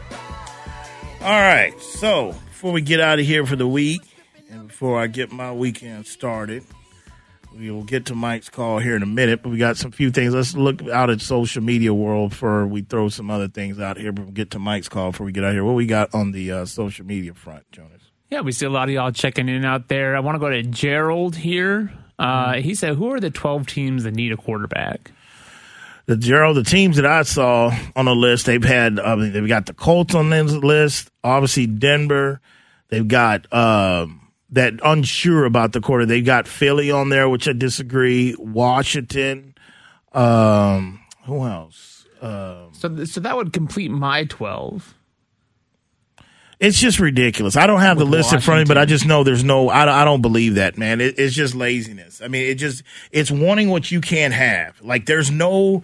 All 1.21 1.29
right. 1.29 1.79
So 1.81 2.31
before 2.31 2.71
we 2.71 2.81
get 2.81 2.99
out 2.99 3.19
of 3.19 3.25
here 3.25 3.45
for 3.45 3.57
the 3.57 3.67
week, 3.67 4.01
and 4.49 4.67
before 4.67 4.99
I 4.99 5.07
get 5.07 5.31
my 5.31 5.51
weekend 5.51 6.07
started, 6.07 6.63
we 7.57 7.71
will 7.71 7.83
get 7.83 8.05
to 8.07 8.15
Mike's 8.15 8.49
call 8.49 8.79
here 8.79 8.95
in 8.95 9.03
a 9.03 9.07
minute. 9.07 9.43
But 9.43 9.49
we 9.49 9.57
got 9.57 9.77
some 9.77 9.91
few 9.91 10.11
things. 10.11 10.33
Let's 10.33 10.55
look 10.55 10.87
out 10.89 11.09
at 11.09 11.21
social 11.21 11.61
media 11.61 11.93
world 11.93 12.33
for 12.33 12.65
we 12.67 12.81
throw 12.81 13.09
some 13.09 13.29
other 13.29 13.47
things 13.47 13.79
out 13.79 13.97
here. 13.97 14.11
But 14.11 14.25
we'll 14.25 14.33
get 14.33 14.51
to 14.51 14.59
Mike's 14.59 14.89
call 14.89 15.11
before 15.11 15.25
we 15.25 15.31
get 15.31 15.43
out 15.43 15.53
here. 15.53 15.63
What 15.63 15.75
we 15.75 15.85
got 15.85 16.13
on 16.13 16.31
the 16.31 16.51
uh, 16.51 16.65
social 16.65 17.05
media 17.05 17.33
front, 17.33 17.69
Jonas? 17.71 18.01
Yeah, 18.29 18.41
we 18.41 18.51
see 18.51 18.65
a 18.65 18.69
lot 18.69 18.87
of 18.87 18.93
y'all 18.93 19.11
checking 19.11 19.49
in 19.49 19.65
out 19.65 19.89
there. 19.89 20.15
I 20.15 20.21
want 20.21 20.35
to 20.35 20.39
go 20.39 20.49
to 20.49 20.63
Gerald 20.63 21.35
here. 21.35 21.91
Uh, 22.17 22.55
he 22.55 22.75
said, 22.75 22.95
"Who 22.95 23.11
are 23.11 23.19
the 23.19 23.29
twelve 23.29 23.67
teams 23.67 24.03
that 24.03 24.13
need 24.13 24.31
a 24.31 24.37
quarterback?" 24.37 25.11
the 26.05 26.17
Gerald, 26.17 26.57
the 26.57 26.63
teams 26.63 26.97
that 26.97 27.05
I 27.05 27.23
saw 27.23 27.73
on 27.95 28.05
the 28.05 28.15
list, 28.15 28.45
they've 28.45 28.63
had 28.63 28.99
uh, 28.99 29.15
they've 29.15 29.47
got 29.47 29.65
the 29.65 29.73
Colts 29.73 30.15
on 30.15 30.29
this 30.29 30.51
list, 30.51 31.09
obviously 31.23 31.67
Denver. 31.67 32.41
They've 32.89 33.07
got 33.07 33.51
um, 33.53 34.20
that 34.51 34.73
unsure 34.83 35.45
about 35.45 35.73
the 35.73 35.81
quarter. 35.81 36.05
They've 36.05 36.25
got 36.25 36.47
Philly 36.47 36.91
on 36.91 37.09
there, 37.09 37.29
which 37.29 37.47
I 37.47 37.53
disagree. 37.53 38.35
Washington. 38.37 39.55
Um, 40.13 41.01
who 41.25 41.45
else? 41.45 42.05
Um, 42.21 42.69
so, 42.73 43.03
so 43.05 43.21
that 43.21 43.35
would 43.35 43.53
complete 43.53 43.89
my 43.89 44.25
twelve. 44.25 44.95
It's 46.59 46.79
just 46.79 46.99
ridiculous. 46.99 47.57
I 47.57 47.65
don't 47.65 47.79
have 47.79 47.97
the 47.97 48.05
list 48.05 48.27
Washington. 48.27 48.37
in 48.37 48.41
front 48.41 48.61
of 48.61 48.67
me, 48.67 48.75
but 48.75 48.77
I 48.77 48.85
just 48.85 49.05
know 49.05 49.23
there's 49.23 49.43
no. 49.43 49.69
I, 49.69 50.01
I 50.01 50.05
don't 50.05 50.21
believe 50.21 50.55
that, 50.55 50.77
man. 50.77 51.01
It, 51.01 51.17
it's 51.17 51.33
just 51.33 51.55
laziness. 51.55 52.21
I 52.21 52.27
mean, 52.27 52.43
it 52.43 52.55
just 52.55 52.83
it's 53.11 53.31
wanting 53.31 53.69
what 53.69 53.91
you 53.91 53.99
can't 54.01 54.33
have. 54.33 54.79
Like 54.81 55.07
there's 55.07 55.31
no 55.31 55.81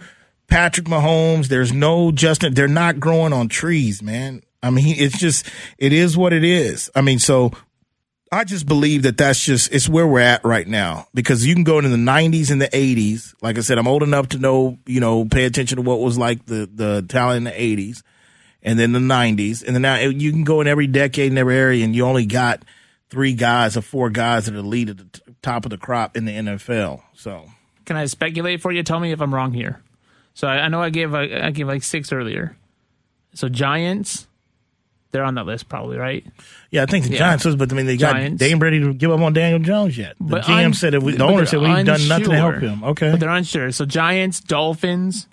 Patrick 0.48 0.86
Mahomes. 0.86 1.48
There's 1.48 1.72
no 1.72 2.10
Justin. 2.10 2.54
They're 2.54 2.68
not 2.68 2.98
growing 2.98 3.32
on 3.32 3.48
trees, 3.48 4.02
man. 4.02 4.42
I 4.62 4.70
mean, 4.70 4.96
it's 4.98 5.18
just, 5.18 5.46
it 5.78 5.92
is 5.92 6.16
what 6.16 6.32
it 6.32 6.44
is. 6.44 6.90
I 6.94 7.02
mean, 7.02 7.18
so 7.18 7.52
I 8.30 8.44
just 8.44 8.66
believe 8.66 9.02
that 9.02 9.16
that's 9.16 9.42
just, 9.42 9.72
it's 9.72 9.88
where 9.88 10.06
we're 10.06 10.20
at 10.20 10.44
right 10.44 10.66
now 10.66 11.08
because 11.14 11.46
you 11.46 11.54
can 11.54 11.64
go 11.64 11.78
into 11.78 11.90
the 11.90 11.96
90s 11.96 12.50
and 12.50 12.60
the 12.60 12.68
80s. 12.68 13.34
Like 13.40 13.56
I 13.56 13.62
said, 13.62 13.78
I'm 13.78 13.88
old 13.88 14.02
enough 14.02 14.28
to 14.30 14.38
know, 14.38 14.78
you 14.86 15.00
know, 15.00 15.24
pay 15.24 15.44
attention 15.44 15.76
to 15.76 15.82
what 15.82 16.00
was 16.00 16.18
like 16.18 16.44
the, 16.46 16.68
the 16.72 17.04
talent 17.08 17.38
in 17.38 17.44
the 17.44 17.50
80s 17.50 18.02
and 18.62 18.78
then 18.78 18.92
the 18.92 18.98
90s. 18.98 19.64
And 19.64 19.74
then 19.74 19.82
now 19.82 19.94
eh, 19.94 20.08
you 20.08 20.30
can 20.30 20.44
go 20.44 20.60
in 20.60 20.66
every 20.66 20.86
decade 20.86 21.32
in 21.32 21.38
every 21.38 21.56
area 21.56 21.84
and 21.84 21.96
you 21.96 22.04
only 22.04 22.26
got 22.26 22.62
three 23.08 23.32
guys 23.32 23.76
or 23.76 23.80
four 23.80 24.10
guys 24.10 24.46
that 24.46 24.54
are 24.54 24.62
lead 24.62 24.90
at 24.90 24.98
the 24.98 25.20
top 25.40 25.64
of 25.64 25.70
the 25.70 25.78
crop 25.78 26.16
in 26.16 26.24
the 26.24 26.32
NFL. 26.32 27.02
So 27.14 27.48
can 27.86 27.96
I 27.96 28.04
speculate 28.06 28.60
for 28.60 28.70
you? 28.70 28.82
Tell 28.82 29.00
me 29.00 29.12
if 29.12 29.20
I'm 29.20 29.34
wrong 29.34 29.52
here. 29.52 29.80
So 30.34 30.46
I, 30.46 30.58
I 30.64 30.68
know 30.68 30.82
I 30.82 30.90
gave 30.90 31.14
I 31.14 31.50
gave 31.50 31.66
like 31.66 31.82
six 31.82 32.12
earlier. 32.12 32.56
So 33.34 33.48
Giants, 33.48 34.26
they're 35.10 35.24
on 35.24 35.34
that 35.36 35.46
list 35.46 35.68
probably, 35.68 35.96
right? 35.96 36.24
Yeah, 36.70 36.82
I 36.82 36.86
think 36.86 37.06
the 37.06 37.12
yeah. 37.12 37.18
Giants 37.18 37.44
was, 37.44 37.56
but 37.56 37.72
I 37.72 37.74
mean 37.74 37.86
they 37.86 37.96
Giants. 37.96 38.34
got 38.34 38.38
they 38.38 38.52
ain't 38.52 38.62
ready 38.62 38.80
to 38.80 38.92
give 38.92 39.10
up 39.10 39.20
on 39.20 39.32
Daniel 39.32 39.58
Jones 39.58 39.96
yet. 39.96 40.16
The 40.18 40.24
but 40.24 40.44
GM 40.44 40.66
un, 40.66 40.74
said 40.74 40.94
it. 40.94 41.00
The 41.00 41.24
owner 41.24 41.46
said 41.46 41.60
we've 41.60 41.86
done 41.86 42.08
nothing 42.08 42.30
to 42.30 42.36
help 42.36 42.56
him. 42.56 42.84
Okay, 42.84 43.10
but 43.10 43.20
they're 43.20 43.30
unsure. 43.30 43.72
So 43.72 43.84
Giants, 43.84 44.40
Dolphins. 44.40 45.26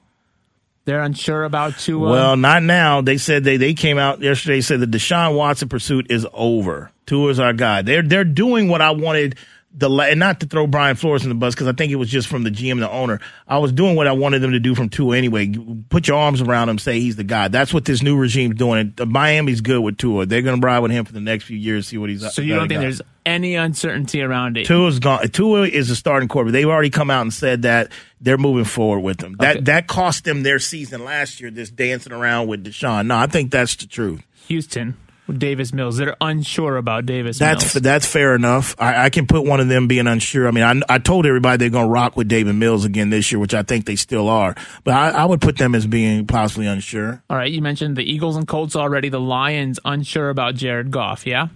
They're 0.85 1.01
unsure 1.01 1.45
about 1.45 1.79
Tua. 1.79 2.11
Well, 2.11 2.37
not 2.37 2.61
now. 2.61 3.01
They 3.01 3.17
said 3.17 3.43
they, 3.43 3.57
they 3.57 3.73
came 3.73 3.97
out 3.97 4.21
yesterday. 4.21 4.61
Said 4.61 4.79
the 4.81 4.85
Deshaun 4.85 5.35
Watson 5.35 5.67
pursuit 5.67 6.11
is 6.11 6.27
over. 6.31 6.91
Tua's 7.07 7.39
our 7.39 7.53
guy. 7.53 7.81
They're 7.81 8.03
they're 8.03 8.23
doing 8.23 8.67
what 8.67 8.81
I 8.81 8.91
wanted 8.91 9.35
the 9.77 9.89
and 9.89 10.19
not 10.19 10.39
to 10.39 10.45
throw 10.45 10.67
Brian 10.67 10.95
Flores 10.95 11.23
in 11.23 11.29
the 11.29 11.35
bus 11.35 11.53
because 11.53 11.67
I 11.67 11.73
think 11.73 11.91
it 11.91 11.95
was 11.95 12.09
just 12.09 12.27
from 12.27 12.43
the 12.43 12.49
GM, 12.49 12.79
the 12.79 12.89
owner. 12.89 13.19
I 13.47 13.57
was 13.57 13.71
doing 13.71 13.95
what 13.95 14.07
I 14.07 14.13
wanted 14.13 14.39
them 14.39 14.51
to 14.51 14.59
do 14.59 14.73
from 14.73 14.89
Tua 14.89 15.17
anyway. 15.17 15.53
Put 15.89 16.07
your 16.07 16.17
arms 16.17 16.41
around 16.41 16.69
him, 16.69 16.79
say 16.79 16.99
he's 16.99 17.17
the 17.17 17.23
guy. 17.23 17.49
That's 17.49 17.73
what 17.73 17.85
this 17.85 18.01
new 18.01 18.17
regime's 18.17 18.55
doing. 18.55 18.93
Uh, 18.97 19.05
Miami's 19.05 19.61
good 19.61 19.81
with 19.81 19.97
Tua. 19.97 20.25
They're 20.25 20.41
going 20.41 20.59
to 20.59 20.65
ride 20.65 20.79
with 20.79 20.91
him 20.91 21.03
for 21.05 21.13
the 21.13 21.19
next 21.19 21.45
few 21.45 21.57
years, 21.57 21.87
see 21.87 21.97
what 21.97 22.09
he's. 22.09 22.33
So 22.33 22.41
you 22.41 22.55
don't 22.55 22.67
think 22.67 22.77
got. 22.77 22.81
there's 22.81 23.01
any 23.25 23.55
uncertainty 23.55 24.21
around 24.21 24.57
it? 24.57 24.65
Tua's 24.65 24.99
gone. 24.99 25.27
Tua 25.29 25.67
is 25.67 25.89
a 25.89 25.95
starting 25.95 26.29
quarterback. 26.29 26.53
They've 26.53 26.69
already 26.69 26.89
come 26.89 27.09
out 27.09 27.23
and 27.23 27.33
said 27.33 27.63
that 27.63 27.91
they're 28.21 28.37
moving 28.37 28.65
forward 28.65 29.01
with 29.01 29.21
him. 29.21 29.35
That 29.39 29.57
okay. 29.57 29.63
that 29.65 29.87
cost 29.87 30.23
them 30.23 30.43
their 30.43 30.59
season 30.59 31.03
last 31.03 31.41
year. 31.41 31.51
This 31.51 31.69
dancing 31.69 32.13
around 32.13 32.47
with 32.47 32.63
Deshaun. 32.63 33.07
No, 33.07 33.17
I 33.17 33.27
think 33.27 33.51
that's 33.51 33.75
the 33.75 33.87
truth. 33.87 34.21
Houston. 34.47 34.95
Davis 35.33 35.73
Mills. 35.73 35.97
They're 35.97 36.15
unsure 36.21 36.77
about 36.77 37.05
Davis. 37.05 37.39
That's 37.39 37.75
Mills. 37.75 37.83
that's 37.83 38.05
fair 38.05 38.35
enough. 38.35 38.75
I, 38.77 39.05
I, 39.05 39.09
can 39.09 39.27
put 39.27 39.45
one 39.45 39.59
of 39.59 39.67
them 39.67 39.87
being 39.87 40.07
unsure. 40.07 40.47
I 40.47 40.51
mean, 40.51 40.63
I, 40.63 40.95
I 40.95 40.97
told 40.99 41.25
everybody 41.25 41.57
they're 41.57 41.69
going 41.69 41.87
to 41.87 41.91
rock 41.91 42.15
with 42.15 42.27
David 42.27 42.55
Mills 42.55 42.85
again 42.85 43.09
this 43.09 43.31
year, 43.31 43.39
which 43.39 43.53
I 43.53 43.63
think 43.63 43.85
they 43.85 43.95
still 43.95 44.29
are. 44.29 44.55
But 44.83 44.93
I, 44.93 45.09
I, 45.09 45.25
would 45.25 45.41
put 45.41 45.57
them 45.57 45.73
as 45.75 45.87
being 45.87 46.27
possibly 46.27 46.67
unsure. 46.67 47.23
All 47.29 47.37
right, 47.37 47.51
you 47.51 47.61
mentioned 47.61 47.95
the 47.95 48.03
Eagles 48.03 48.35
and 48.35 48.47
Colts 48.47 48.75
already. 48.75 49.09
The 49.09 49.19
Lions 49.19 49.79
unsure 49.83 50.29
about 50.29 50.55
Jared 50.55 50.91
Goff. 50.91 51.25
Yeah. 51.25 51.47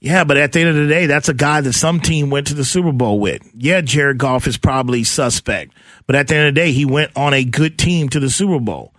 Yeah, 0.00 0.24
but 0.24 0.36
at 0.36 0.52
the 0.52 0.60
end 0.60 0.70
of 0.70 0.74
the 0.74 0.88
day, 0.88 1.06
that's 1.06 1.28
a 1.28 1.34
guy 1.34 1.60
that 1.60 1.74
some 1.74 2.00
team 2.00 2.28
went 2.28 2.48
to 2.48 2.54
the 2.54 2.64
Super 2.64 2.90
Bowl 2.90 3.20
with. 3.20 3.48
Yeah, 3.54 3.82
Jared 3.82 4.18
Goff 4.18 4.48
is 4.48 4.58
probably 4.58 5.04
suspect, 5.04 5.74
but 6.08 6.16
at 6.16 6.26
the 6.26 6.34
end 6.34 6.48
of 6.48 6.54
the 6.56 6.60
day, 6.60 6.72
he 6.72 6.84
went 6.84 7.12
on 7.14 7.34
a 7.34 7.44
good 7.44 7.78
team 7.78 8.08
to 8.08 8.18
the 8.18 8.28
Super 8.28 8.58
Bowl. 8.58 8.92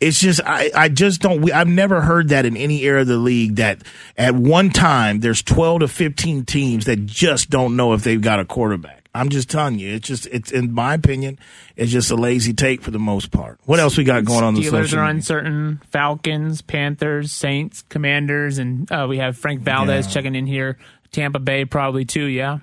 It's 0.00 0.18
just 0.18 0.40
I, 0.44 0.70
I 0.74 0.88
just 0.88 1.20
don't 1.20 1.42
we, 1.42 1.52
I've 1.52 1.68
never 1.68 2.00
heard 2.00 2.30
that 2.30 2.46
in 2.46 2.56
any 2.56 2.82
era 2.84 3.02
of 3.02 3.06
the 3.06 3.18
league 3.18 3.56
that 3.56 3.82
at 4.16 4.34
one 4.34 4.70
time 4.70 5.20
there's 5.20 5.42
12 5.42 5.80
to 5.80 5.88
15 5.88 6.44
teams 6.46 6.86
that 6.86 7.04
just 7.04 7.50
don't 7.50 7.76
know 7.76 7.92
if 7.92 8.02
they've 8.02 8.20
got 8.20 8.40
a 8.40 8.44
quarterback. 8.46 9.00
I'm 9.14 9.28
just 9.28 9.50
telling 9.50 9.78
you, 9.78 9.94
it's 9.94 10.06
just 10.06 10.26
it's 10.26 10.52
in 10.52 10.72
my 10.72 10.94
opinion, 10.94 11.38
it's 11.76 11.90
just 11.90 12.10
a 12.10 12.16
lazy 12.16 12.52
take 12.54 12.80
for 12.80 12.92
the 12.92 12.98
most 12.98 13.30
part. 13.30 13.58
What 13.64 13.80
else 13.80 13.98
we 13.98 14.04
got 14.04 14.24
going 14.24 14.44
on? 14.44 14.54
The 14.54 14.62
Steelers 14.62 14.96
are 14.96 15.04
uncertain. 15.04 15.80
Falcons, 15.90 16.62
Panthers, 16.62 17.32
Saints, 17.32 17.82
Commanders, 17.88 18.58
and 18.58 18.90
uh, 18.90 19.06
we 19.08 19.18
have 19.18 19.36
Frank 19.36 19.62
Valdez 19.62 20.06
yeah. 20.06 20.12
checking 20.12 20.34
in 20.34 20.46
here. 20.46 20.78
Tampa 21.10 21.40
Bay 21.40 21.64
probably 21.64 22.04
too. 22.04 22.24
Yeah. 22.24 22.60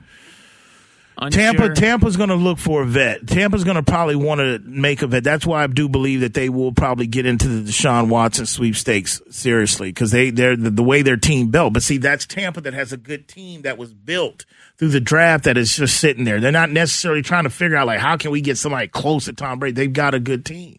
Unsure. 1.20 1.42
Tampa 1.42 1.74
Tampa's 1.74 2.16
going 2.16 2.30
to 2.30 2.36
look 2.36 2.60
for 2.60 2.84
a 2.84 2.86
vet. 2.86 3.26
Tampa's 3.26 3.64
going 3.64 3.76
to 3.76 3.82
probably 3.82 4.16
want 4.16 4.40
to 4.40 4.60
make 4.60 5.02
a 5.02 5.08
vet. 5.08 5.24
That's 5.24 5.48
why 5.48 5.64
I 5.64 5.68
do 5.68 5.90
believe 5.90 6.22
that 6.22 6.36
they 6.36 6.48
will 6.48 6.72
probably 6.72 7.08
get 7.08 7.26
into 7.26 7.48
the 7.48 7.72
Deshaun 7.72 8.08
Watson 8.08 8.46
sweepstakes 8.46 9.20
seriously 9.32 9.90
because 9.90 10.12
they 10.12 10.30
they're 10.30 10.56
the, 10.56 10.70
the, 10.70 10.84
way 10.84 11.02
their 11.02 11.18
team 11.18 11.50
built. 11.50 11.74
But 11.74 11.82
see, 11.82 11.98
that's 11.98 12.28
Tampa 12.28 12.62
that 12.62 12.76
has 12.76 12.94
a 12.94 12.98
good 12.98 13.28
team 13.28 13.64
that 13.64 13.80
was 13.80 13.96
built 13.96 14.46
through 14.78 14.90
the 14.90 15.00
draft 15.00 15.46
that 15.46 15.58
is 15.58 15.76
just 15.76 16.00
sitting 16.00 16.24
there. 16.24 16.40
They're 16.40 16.52
not 16.52 16.70
necessarily 16.70 17.24
trying 17.24 17.46
to 17.46 17.50
figure 17.50 17.78
out 17.78 17.88
like 17.88 18.00
how 18.00 18.18
can 18.18 18.30
we 18.30 18.42
get 18.42 18.60
somebody 18.60 18.88
close 18.88 19.26
to 19.26 19.34
Tom 19.34 19.58
Brady. 19.58 19.74
They've 19.74 19.92
got 19.92 20.14
a 20.14 20.20
good 20.20 20.46
team. 20.46 20.78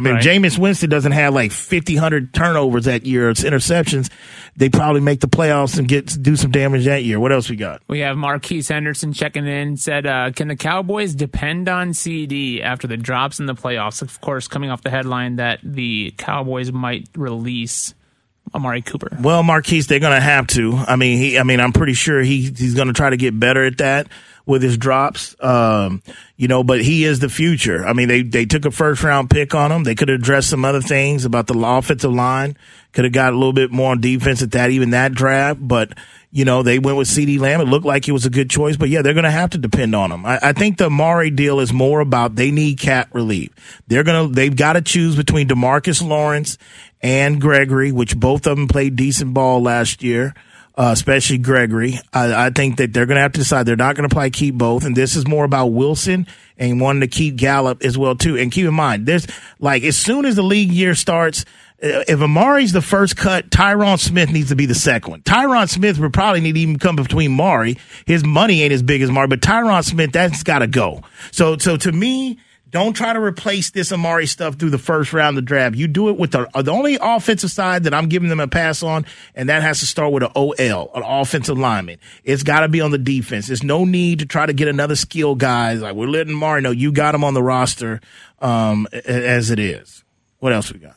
I 0.00 0.02
mean, 0.02 0.14
right. 0.14 0.24
Jameis 0.24 0.58
Winston 0.58 0.88
doesn't 0.88 1.12
have 1.12 1.34
like 1.34 1.52
50, 1.52 1.96
100 1.96 2.32
turnovers 2.32 2.86
that 2.86 3.04
year. 3.04 3.28
It's 3.28 3.42
interceptions. 3.42 4.10
They 4.56 4.70
probably 4.70 5.02
make 5.02 5.20
the 5.20 5.28
playoffs 5.28 5.78
and 5.78 5.86
get 5.86 6.16
do 6.22 6.36
some 6.36 6.50
damage 6.50 6.86
that 6.86 7.04
year. 7.04 7.20
What 7.20 7.32
else 7.32 7.50
we 7.50 7.56
got? 7.56 7.82
We 7.86 7.98
have 8.00 8.16
Marquise 8.16 8.68
Henderson 8.68 9.12
checking 9.12 9.46
in. 9.46 9.76
Said, 9.76 10.06
uh, 10.06 10.30
can 10.34 10.48
the 10.48 10.56
Cowboys 10.56 11.14
depend 11.14 11.68
on 11.68 11.92
CD 11.92 12.62
after 12.62 12.86
the 12.86 12.96
drops 12.96 13.40
in 13.40 13.46
the 13.46 13.54
playoffs? 13.54 14.00
Of 14.00 14.22
course, 14.22 14.48
coming 14.48 14.70
off 14.70 14.82
the 14.82 14.90
headline 14.90 15.36
that 15.36 15.60
the 15.62 16.14
Cowboys 16.16 16.72
might 16.72 17.06
release 17.14 17.92
Amari 18.54 18.80
Cooper. 18.80 19.18
Well, 19.20 19.42
Marquise, 19.42 19.86
they're 19.86 20.00
going 20.00 20.16
to 20.16 20.20
have 20.20 20.46
to. 20.48 20.76
I 20.76 20.96
mean, 20.96 21.18
he. 21.18 21.38
I 21.38 21.42
mean, 21.42 21.60
I'm 21.60 21.74
pretty 21.74 21.92
sure 21.94 22.22
he 22.22 22.40
he's 22.44 22.74
going 22.74 22.88
to 22.88 22.94
try 22.94 23.10
to 23.10 23.18
get 23.18 23.38
better 23.38 23.64
at 23.64 23.76
that 23.78 24.08
with 24.50 24.62
his 24.62 24.76
drops. 24.76 25.36
Um, 25.40 26.02
you 26.36 26.48
know, 26.48 26.64
but 26.64 26.82
he 26.82 27.04
is 27.04 27.20
the 27.20 27.28
future. 27.28 27.86
I 27.86 27.92
mean, 27.92 28.08
they, 28.08 28.22
they 28.22 28.44
took 28.44 28.64
a 28.64 28.70
first 28.70 29.02
round 29.02 29.30
pick 29.30 29.54
on 29.54 29.70
him. 29.70 29.84
They 29.84 29.94
could 29.94 30.08
have 30.08 30.20
addressed 30.20 30.50
some 30.50 30.64
other 30.64 30.82
things 30.82 31.24
about 31.24 31.46
the 31.46 31.58
offensive 31.58 32.12
line. 32.12 32.56
Could 32.92 33.04
have 33.04 33.12
got 33.12 33.32
a 33.32 33.36
little 33.36 33.52
bit 33.52 33.70
more 33.70 33.92
on 33.92 34.00
defense 34.00 34.42
at 34.42 34.50
that, 34.50 34.70
even 34.70 34.90
that 34.90 35.12
draft. 35.12 35.60
But, 35.62 35.96
you 36.32 36.44
know, 36.44 36.64
they 36.64 36.80
went 36.80 36.98
with 36.98 37.06
CD 37.06 37.38
Lamb. 37.38 37.60
It 37.60 37.68
looked 37.68 37.86
like 37.86 38.08
it 38.08 38.12
was 38.12 38.26
a 38.26 38.30
good 38.30 38.50
choice, 38.50 38.76
but 38.76 38.88
yeah, 38.88 39.02
they're 39.02 39.14
going 39.14 39.24
to 39.24 39.30
have 39.30 39.50
to 39.50 39.58
depend 39.58 39.94
on 39.94 40.10
him. 40.10 40.26
I, 40.26 40.40
I 40.42 40.52
think 40.52 40.76
the 40.76 40.86
Amari 40.86 41.30
deal 41.30 41.60
is 41.60 41.72
more 41.72 42.00
about 42.00 42.34
they 42.34 42.50
need 42.50 42.80
cap 42.80 43.14
relief. 43.14 43.50
They're 43.86 44.02
going 44.02 44.28
to, 44.28 44.34
they've 44.34 44.54
got 44.54 44.72
to 44.72 44.82
choose 44.82 45.14
between 45.14 45.46
Demarcus 45.46 46.06
Lawrence 46.06 46.58
and 47.00 47.40
Gregory, 47.40 47.92
which 47.92 48.18
both 48.18 48.48
of 48.48 48.56
them 48.56 48.66
played 48.66 48.96
decent 48.96 49.32
ball 49.32 49.62
last 49.62 50.02
year 50.02 50.34
uh, 50.76 50.90
especially 50.92 51.38
Gregory. 51.38 51.98
I, 52.12 52.46
I, 52.46 52.50
think 52.50 52.76
that 52.76 52.92
they're 52.92 53.06
going 53.06 53.16
to 53.16 53.22
have 53.22 53.32
to 53.32 53.40
decide 53.40 53.66
they're 53.66 53.76
not 53.76 53.96
going 53.96 54.08
to 54.08 54.14
play 54.14 54.30
keep 54.30 54.54
both, 54.54 54.84
and 54.84 54.96
this 54.96 55.16
is 55.16 55.26
more 55.26 55.44
about 55.44 55.68
Wilson 55.68 56.26
and 56.56 56.80
wanting 56.80 57.00
to 57.00 57.08
keep 57.08 57.36
Gallup 57.36 57.82
as 57.82 57.98
well 57.98 58.14
too. 58.14 58.36
And 58.36 58.52
keep 58.52 58.66
in 58.66 58.74
mind, 58.74 59.06
there's 59.06 59.26
like 59.58 59.82
as 59.82 59.96
soon 59.96 60.24
as 60.24 60.36
the 60.36 60.42
league 60.42 60.70
year 60.70 60.94
starts. 60.94 61.44
Uh, 61.82 62.04
if 62.06 62.20
Amari's 62.20 62.72
the 62.72 62.82
first 62.82 63.16
cut, 63.16 63.48
Tyron 63.48 63.98
Smith 63.98 64.30
needs 64.30 64.50
to 64.50 64.54
be 64.54 64.66
the 64.66 64.74
second 64.74 65.12
one. 65.12 65.22
Tyron 65.22 65.66
Smith 65.66 65.98
would 65.98 66.12
probably 66.12 66.42
need 66.42 66.52
to 66.52 66.60
even 66.60 66.78
come 66.78 66.94
between 66.94 67.32
Mari. 67.32 67.78
His 68.04 68.22
money 68.22 68.60
ain't 68.62 68.74
as 68.74 68.82
big 68.82 69.00
as 69.00 69.10
Mari, 69.10 69.28
but 69.28 69.40
Tyron 69.40 69.82
Smith, 69.82 70.12
that's 70.12 70.42
got 70.42 70.58
to 70.58 70.66
go. 70.66 71.02
So, 71.30 71.56
so 71.56 71.78
to 71.78 71.90
me, 71.90 72.38
don't 72.70 72.92
try 72.92 73.12
to 73.12 73.20
replace 73.20 73.70
this 73.70 73.92
Amari 73.92 74.26
stuff 74.26 74.54
through 74.54 74.70
the 74.70 74.78
first 74.78 75.12
round 75.12 75.36
of 75.36 75.44
the 75.44 75.46
draft. 75.46 75.76
You 75.76 75.88
do 75.88 76.08
it 76.08 76.16
with 76.16 76.32
the, 76.32 76.48
the 76.62 76.70
only 76.70 76.98
offensive 77.00 77.50
side 77.50 77.84
that 77.84 77.94
I'm 77.94 78.08
giving 78.08 78.28
them 78.28 78.40
a 78.40 78.48
pass 78.48 78.82
on, 78.82 79.06
and 79.34 79.48
that 79.48 79.62
has 79.62 79.80
to 79.80 79.86
start 79.86 80.12
with 80.12 80.22
an 80.22 80.30
OL, 80.36 80.90
an 80.94 81.02
offensive 81.04 81.58
lineman. 81.58 81.98
It's 82.24 82.42
got 82.42 82.60
to 82.60 82.68
be 82.68 82.80
on 82.80 82.90
the 82.90 82.98
defense. 82.98 83.48
There's 83.48 83.62
no 83.62 83.84
need 83.84 84.20
to 84.20 84.26
try 84.26 84.46
to 84.46 84.52
get 84.52 84.68
another 84.68 84.96
skill 84.96 85.34
guy. 85.34 85.74
Like 85.74 85.94
we're 85.94 86.06
letting 86.06 86.34
Amari 86.34 86.60
know 86.62 86.70
you 86.70 86.92
got 86.92 87.14
him 87.14 87.24
on 87.24 87.34
the 87.34 87.42
roster 87.42 88.00
um, 88.40 88.86
as 89.04 89.50
it 89.50 89.58
is. 89.58 90.04
What 90.38 90.52
else 90.52 90.72
we 90.72 90.78
got? 90.78 90.96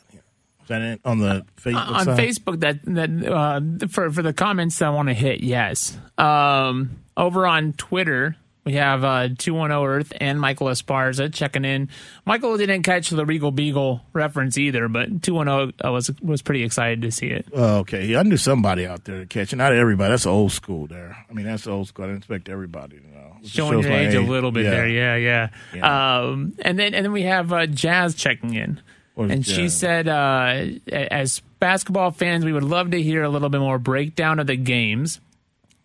Is 0.70 1.00
on 1.04 1.20
the 1.20 1.46
Facebook 1.58 1.88
on 1.90 2.06
side? 2.06 2.20
Facebook 2.20 2.60
that 2.62 2.80
that 2.86 3.32
uh, 3.32 3.88
for 3.90 4.10
for 4.12 4.22
the 4.22 4.32
comments 4.32 4.82
I 4.82 4.90
want 4.90 5.10
to 5.10 5.14
hit 5.14 5.42
yes. 5.42 5.98
Um, 6.18 7.02
over 7.18 7.46
on 7.46 7.74
Twitter 7.74 8.38
we 8.66 8.74
have 8.74 9.04
uh, 9.04 9.30
two 9.38 9.54
one 9.54 9.70
zero 9.70 9.86
Earth 9.86 10.14
and 10.20 10.40
Michael 10.40 10.68
Esparza 10.68 11.34
checking 11.34 11.66
in. 11.66 11.90
Michael 12.26 12.58
didn't 12.58 12.84
catch 12.84 13.10
the 13.10 13.26
Regal 13.26 13.52
Beagle 13.52 14.02
reference 14.14 14.58
either, 14.58 14.88
but 14.88 15.22
two 15.22 15.34
one 15.34 15.48
zero 15.48 15.72
was 15.84 16.12
was 16.22 16.42
pretty 16.42 16.64
excited 16.64 17.02
to 17.02 17.12
see 17.12 17.28
it. 17.28 17.46
Oh, 17.54 17.78
okay, 17.80 18.16
I 18.16 18.24
knew 18.24 18.38
somebody 18.38 18.86
out 18.88 19.04
there 19.04 19.20
to 19.20 19.26
catch 19.26 19.54
it. 19.54 19.58
Not 19.58 19.74
everybody. 19.74 20.12
That's 20.12 20.26
old 20.26 20.52
school 20.52 20.88
there. 20.88 21.18
I 21.30 21.34
mean, 21.34 21.46
that's 21.46 21.68
old 21.68 21.88
school. 21.88 22.06
I 22.06 22.08
didn't 22.10 22.20
expect 22.20 22.50
everybody 22.50 23.00
to 23.00 23.08
know. 23.08 23.38
It 23.42 23.48
Showing 23.50 23.80
your 23.82 23.90
my 23.90 24.08
age 24.08 24.14
a 24.14 24.22
little 24.22 24.52
bit 24.52 24.64
Yeah. 24.64 24.72
there, 24.72 24.88
yeah, 24.88 25.16
yeah. 25.18 25.50
Yeah. 25.76 26.20
Um, 26.22 26.54
and 26.60 26.80
then 26.80 26.94
and 26.94 27.04
then 27.06 27.12
we 27.12 27.24
have 27.24 27.52
uh, 27.52 27.66
Jazz 27.66 28.16
checking 28.16 28.54
in. 28.54 28.82
And 29.16 29.46
she 29.46 29.70
said, 29.70 30.08
uh, 30.08 30.66
as 30.92 31.40
basketball 31.60 32.10
fans, 32.10 32.44
we 32.46 32.52
would 32.52 32.64
love 32.64 32.92
to 32.92 33.02
hear 33.02 33.22
a 33.22 33.30
little 33.30 33.50
bit 33.50 33.60
more 33.60 33.78
breakdown 33.78 34.40
of 34.40 34.48
the 34.48 34.56
games. 34.56 35.20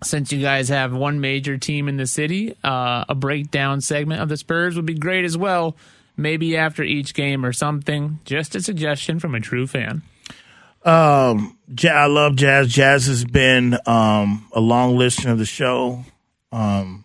Since 0.02 0.32
you 0.32 0.40
guys 0.40 0.68
have 0.68 0.94
one 0.94 1.20
major 1.20 1.58
team 1.58 1.88
in 1.88 1.96
the 1.96 2.06
city, 2.06 2.56
uh, 2.62 3.04
a 3.08 3.14
breakdown 3.14 3.80
segment 3.80 4.20
of 4.20 4.28
the 4.28 4.36
Spurs 4.36 4.76
would 4.76 4.86
be 4.86 4.94
great 4.94 5.24
as 5.24 5.36
well. 5.36 5.76
Maybe 6.16 6.56
after 6.56 6.82
each 6.82 7.14
game 7.14 7.44
or 7.44 7.52
something. 7.52 8.20
Just 8.24 8.54
a 8.54 8.60
suggestion 8.60 9.18
from 9.18 9.34
a 9.34 9.40
true 9.40 9.66
fan. 9.66 10.02
Um, 10.84 11.58
I 11.84 12.06
love 12.06 12.36
Jazz. 12.36 12.68
Jazz 12.68 13.06
has 13.06 13.24
been 13.24 13.78
um, 13.86 14.46
a 14.52 14.60
long 14.60 14.96
listener 14.96 15.32
of 15.32 15.38
the 15.38 15.44
show. 15.44 16.04
Um, 16.52 17.04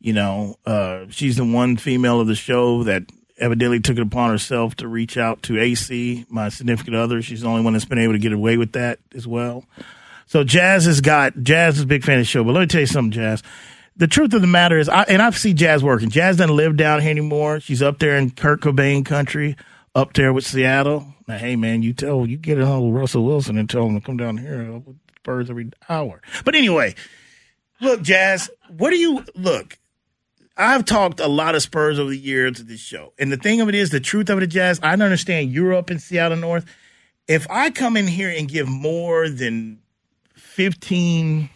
you 0.00 0.12
know, 0.12 0.56
uh, 0.66 1.06
she's 1.10 1.36
the 1.36 1.44
one 1.44 1.76
female 1.76 2.20
of 2.20 2.26
the 2.26 2.34
show 2.34 2.82
that 2.84 3.04
evidently 3.38 3.80
took 3.80 3.96
it 3.96 4.02
upon 4.02 4.30
herself 4.30 4.74
to 4.76 4.88
reach 4.88 5.16
out 5.16 5.42
to 5.44 5.58
AC, 5.58 6.26
my 6.28 6.48
significant 6.48 6.96
other. 6.96 7.22
She's 7.22 7.42
the 7.42 7.48
only 7.48 7.62
one 7.62 7.72
that's 7.72 7.84
been 7.84 7.98
able 7.98 8.14
to 8.14 8.18
get 8.18 8.32
away 8.32 8.56
with 8.56 8.72
that 8.72 8.98
as 9.14 9.26
well. 9.26 9.64
So 10.32 10.44
Jazz 10.44 10.86
has 10.86 11.02
got 11.02 11.42
Jazz 11.42 11.76
is 11.76 11.82
a 11.82 11.86
big 11.86 12.04
fan 12.04 12.14
of 12.14 12.22
the 12.22 12.24
show. 12.24 12.42
But 12.42 12.52
let 12.52 12.60
me 12.62 12.66
tell 12.66 12.80
you 12.80 12.86
something, 12.86 13.10
Jazz. 13.10 13.42
The 13.98 14.06
truth 14.06 14.32
of 14.32 14.40
the 14.40 14.46
matter 14.46 14.78
is, 14.78 14.88
I, 14.88 15.02
and 15.02 15.20
I 15.20 15.28
see 15.28 15.52
Jazz 15.52 15.84
working. 15.84 16.08
Jazz 16.08 16.38
doesn't 16.38 16.56
live 16.56 16.78
down 16.78 17.02
here 17.02 17.10
anymore. 17.10 17.60
She's 17.60 17.82
up 17.82 17.98
there 17.98 18.16
in 18.16 18.30
Kurt 18.30 18.62
Cobain 18.62 19.04
country, 19.04 19.58
up 19.94 20.14
there 20.14 20.32
with 20.32 20.46
Seattle. 20.46 21.06
Now, 21.28 21.36
hey 21.36 21.54
man, 21.54 21.82
you 21.82 21.92
tell 21.92 22.24
you 22.24 22.38
get 22.38 22.58
a 22.58 22.64
hold 22.64 22.88
of 22.88 22.98
Russell 22.98 23.26
Wilson 23.26 23.58
and 23.58 23.68
tell 23.68 23.84
him 23.84 24.00
to 24.00 24.06
come 24.06 24.16
down 24.16 24.38
here 24.38 24.72
with 24.78 24.96
Spurs 25.18 25.50
every 25.50 25.70
hour. 25.90 26.22
But 26.46 26.54
anyway, 26.54 26.94
look, 27.82 28.00
Jazz, 28.00 28.48
what 28.74 28.88
do 28.88 28.96
you 28.96 29.26
look? 29.34 29.76
I've 30.56 30.86
talked 30.86 31.20
a 31.20 31.28
lot 31.28 31.54
of 31.54 31.60
Spurs 31.60 31.98
over 31.98 32.08
the 32.08 32.16
years 32.16 32.58
of 32.58 32.68
this 32.68 32.80
show. 32.80 33.12
And 33.18 33.30
the 33.30 33.36
thing 33.36 33.60
of 33.60 33.68
it 33.68 33.74
is, 33.74 33.90
the 33.90 34.00
truth 34.00 34.30
of 34.30 34.40
it, 34.40 34.46
Jazz, 34.46 34.80
I 34.82 34.94
understand 34.94 35.52
you're 35.52 35.74
up 35.74 35.90
in 35.90 35.98
Seattle 35.98 36.38
North. 36.38 36.64
If 37.28 37.46
I 37.50 37.68
come 37.68 37.98
in 37.98 38.06
here 38.06 38.30
and 38.34 38.48
give 38.48 38.66
more 38.66 39.28
than 39.28 39.81
15, 40.52 41.48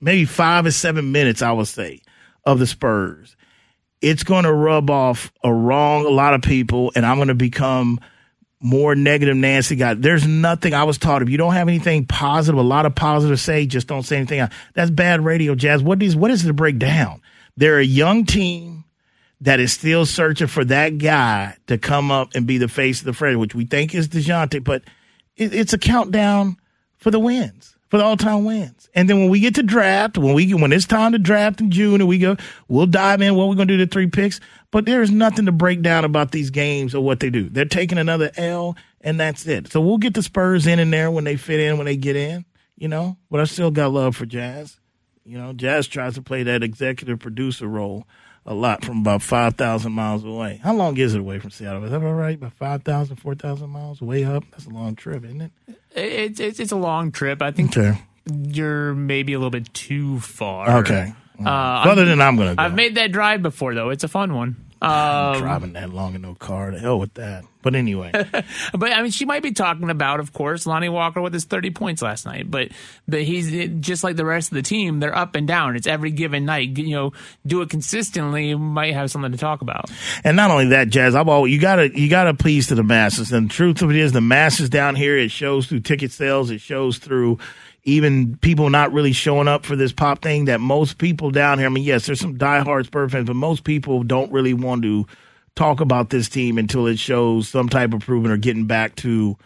maybe 0.00 0.24
five 0.24 0.64
or 0.64 0.70
seven 0.70 1.12
minutes, 1.12 1.42
I 1.42 1.52
would 1.52 1.68
say, 1.68 2.00
of 2.44 2.58
the 2.58 2.66
Spurs, 2.66 3.36
it's 4.00 4.24
going 4.24 4.44
to 4.44 4.52
rub 4.52 4.88
off 4.90 5.30
a 5.42 5.52
wrong 5.52 6.06
a 6.06 6.10
lot 6.10 6.32
of 6.32 6.42
people, 6.42 6.90
and 6.94 7.04
I'm 7.04 7.16
going 7.16 7.28
to 7.28 7.34
become 7.34 8.00
more 8.60 8.94
negative 8.94 9.36
Nancy 9.36 9.76
guy. 9.76 9.92
There's 9.92 10.26
nothing 10.26 10.72
I 10.72 10.84
was 10.84 10.96
taught. 10.96 11.20
If 11.20 11.28
you 11.28 11.36
don't 11.36 11.52
have 11.52 11.68
anything 11.68 12.06
positive, 12.06 12.58
a 12.58 12.62
lot 12.62 12.86
of 12.86 12.94
positive 12.94 13.38
say, 13.38 13.66
just 13.66 13.88
don't 13.88 14.04
say 14.04 14.16
anything. 14.16 14.48
That's 14.72 14.90
bad 14.90 15.22
radio, 15.22 15.54
Jazz. 15.54 15.82
What 15.82 16.02
is 16.02 16.16
what 16.16 16.30
is 16.30 16.44
it 16.44 16.48
to 16.48 16.54
break 16.54 16.78
down? 16.78 17.20
They're 17.58 17.78
a 17.78 17.84
young 17.84 18.24
team 18.24 18.84
that 19.42 19.60
is 19.60 19.74
still 19.74 20.06
searching 20.06 20.46
for 20.46 20.64
that 20.64 20.96
guy 20.96 21.56
to 21.66 21.76
come 21.76 22.10
up 22.10 22.30
and 22.34 22.46
be 22.46 22.56
the 22.56 22.68
face 22.68 23.00
of 23.00 23.04
the 23.04 23.12
franchise, 23.12 23.38
which 23.38 23.54
we 23.54 23.66
think 23.66 23.94
is 23.94 24.08
DeJounte, 24.08 24.64
but 24.64 24.82
it, 25.36 25.54
it's 25.54 25.74
a 25.74 25.78
countdown 25.78 26.56
for 26.96 27.10
the 27.10 27.20
wins, 27.20 27.73
for 27.88 27.98
the 27.98 28.04
all 28.04 28.16
time 28.16 28.44
wins. 28.44 28.88
And 28.94 29.08
then 29.08 29.20
when 29.20 29.28
we 29.28 29.40
get 29.40 29.54
to 29.56 29.62
draft, 29.62 30.18
when 30.18 30.34
we 30.34 30.52
when 30.54 30.72
it's 30.72 30.86
time 30.86 31.12
to 31.12 31.18
draft 31.18 31.60
in 31.60 31.70
June 31.70 32.00
and 32.00 32.08
we 32.08 32.18
go, 32.18 32.36
we'll 32.68 32.86
dive 32.86 33.20
in 33.20 33.34
what 33.34 33.48
we're 33.48 33.54
gonna 33.54 33.66
do 33.66 33.76
the 33.76 33.86
three 33.86 34.08
picks. 34.08 34.40
But 34.70 34.86
there's 34.86 35.10
nothing 35.10 35.46
to 35.46 35.52
break 35.52 35.82
down 35.82 36.04
about 36.04 36.32
these 36.32 36.50
games 36.50 36.94
or 36.94 37.04
what 37.04 37.20
they 37.20 37.30
do. 37.30 37.48
They're 37.48 37.64
taking 37.64 37.98
another 37.98 38.30
L 38.36 38.76
and 39.00 39.20
that's 39.20 39.46
it. 39.46 39.70
So 39.70 39.80
we'll 39.80 39.98
get 39.98 40.14
the 40.14 40.22
Spurs 40.22 40.66
in 40.66 40.78
and 40.78 40.92
there 40.92 41.10
when 41.10 41.24
they 41.24 41.36
fit 41.36 41.60
in, 41.60 41.76
when 41.76 41.84
they 41.84 41.96
get 41.96 42.16
in, 42.16 42.44
you 42.76 42.88
know. 42.88 43.16
But 43.30 43.40
I 43.40 43.44
still 43.44 43.70
got 43.70 43.92
love 43.92 44.16
for 44.16 44.26
Jazz. 44.26 44.80
You 45.24 45.38
know, 45.38 45.52
Jazz 45.52 45.86
tries 45.86 46.14
to 46.14 46.22
play 46.22 46.42
that 46.42 46.62
executive 46.62 47.18
producer 47.18 47.66
role 47.66 48.06
a 48.46 48.54
lot 48.54 48.84
from 48.84 49.00
about 49.00 49.22
5,000 49.22 49.90
miles 49.92 50.24
away. 50.24 50.60
How 50.62 50.74
long 50.74 50.96
is 50.98 51.14
it 51.14 51.20
away 51.20 51.38
from 51.38 51.50
Seattle? 51.50 51.84
Is 51.84 51.90
that 51.92 52.02
all 52.02 52.12
right? 52.14 52.36
About 52.36 52.52
5,000, 52.54 53.16
4,000 53.16 53.70
miles 53.70 54.00
way 54.02 54.24
up? 54.24 54.44
That's 54.50 54.66
a 54.66 54.70
long 54.70 54.96
trip, 54.96 55.24
isn't 55.24 55.40
it? 55.40 55.52
It's 55.96 56.40
it's, 56.40 56.60
it's 56.60 56.72
a 56.72 56.76
long 56.76 57.10
trip. 57.12 57.40
I 57.40 57.50
think 57.52 57.76
Okay. 57.76 57.98
you're 58.30 58.94
maybe 58.94 59.32
a 59.32 59.38
little 59.38 59.50
bit 59.50 59.72
too 59.72 60.20
far. 60.20 60.78
Okay. 60.80 61.12
Uh, 61.44 61.82
Further 61.84 62.04
than 62.04 62.20
I'm 62.20 62.36
going 62.36 62.50
to 62.50 62.54
go. 62.54 62.62
I've 62.62 62.74
made 62.74 62.94
that 62.96 63.12
drive 63.12 63.42
before 63.42 63.74
though. 63.74 63.90
It's 63.90 64.04
a 64.04 64.08
fun 64.08 64.34
one. 64.34 64.56
Um, 64.84 65.38
driving 65.38 65.72
that 65.74 65.90
long 65.90 66.14
in 66.14 66.22
no 66.22 66.34
car. 66.34 66.70
The 66.70 66.78
hell 66.78 66.98
with 66.98 67.14
that. 67.14 67.44
But 67.62 67.74
anyway, 67.74 68.12
but 68.74 68.92
I 68.92 69.00
mean, 69.00 69.10
she 69.10 69.24
might 69.24 69.42
be 69.42 69.52
talking 69.52 69.88
about, 69.88 70.20
of 70.20 70.34
course, 70.34 70.66
Lonnie 70.66 70.90
Walker 70.90 71.22
with 71.22 71.32
his 71.32 71.46
30 71.46 71.70
points 71.70 72.02
last 72.02 72.26
night. 72.26 72.50
But 72.50 72.68
but 73.08 73.22
he's 73.22 73.70
just 73.80 74.04
like 74.04 74.16
the 74.16 74.24
rest 74.26 74.52
of 74.52 74.56
the 74.56 74.62
team. 74.62 75.00
They're 75.00 75.16
up 75.16 75.34
and 75.34 75.48
down. 75.48 75.74
It's 75.74 75.86
every 75.86 76.10
given 76.10 76.44
night. 76.44 76.76
You 76.76 76.94
know, 76.94 77.12
do 77.46 77.62
it 77.62 77.70
consistently. 77.70 78.48
You 78.50 78.58
might 78.58 78.92
have 78.92 79.10
something 79.10 79.32
to 79.32 79.38
talk 79.38 79.62
about. 79.62 79.90
and 80.24 80.36
not 80.36 80.50
only 80.50 80.66
that, 80.68 80.90
Jazz, 80.90 81.14
I've 81.14 81.28
always 81.28 81.54
you 81.54 81.60
gotta 81.60 81.98
you 81.98 82.10
gotta 82.10 82.34
please 82.34 82.66
to 82.66 82.74
the 82.74 82.82
masses. 82.82 83.32
And 83.32 83.48
the 83.48 83.54
truth 83.54 83.80
of 83.80 83.90
it 83.90 83.96
is, 83.96 84.12
the 84.12 84.20
masses 84.20 84.68
down 84.68 84.94
here, 84.94 85.16
it 85.16 85.30
shows 85.30 85.66
through 85.66 85.80
ticket 85.80 86.12
sales. 86.12 86.50
It 86.50 86.60
shows 86.60 86.98
through 86.98 87.38
even 87.84 88.36
people 88.38 88.70
not 88.70 88.92
really 88.92 89.12
showing 89.12 89.48
up 89.48 89.64
for 89.66 89.76
this 89.76 89.92
pop 89.92 90.22
thing. 90.22 90.46
That 90.46 90.60
most 90.60 90.98
people 90.98 91.30
down 91.30 91.58
here. 91.58 91.66
I 91.66 91.70
mean, 91.70 91.84
yes, 91.84 92.06
there's 92.06 92.20
some 92.20 92.38
diehard 92.38 92.86
Spurs 92.86 93.12
fans, 93.12 93.26
but 93.26 93.36
most 93.36 93.64
people 93.64 94.02
don't 94.02 94.32
really 94.32 94.54
want 94.54 94.82
to 94.82 95.06
talk 95.54 95.80
about 95.80 96.10
this 96.10 96.28
team 96.28 96.58
until 96.58 96.86
it 96.86 96.98
shows 96.98 97.48
some 97.48 97.68
type 97.68 97.90
of 97.90 97.94
improvement 97.94 98.32
or 98.32 98.36
getting 98.36 98.66
back 98.66 98.96
to 98.96 99.36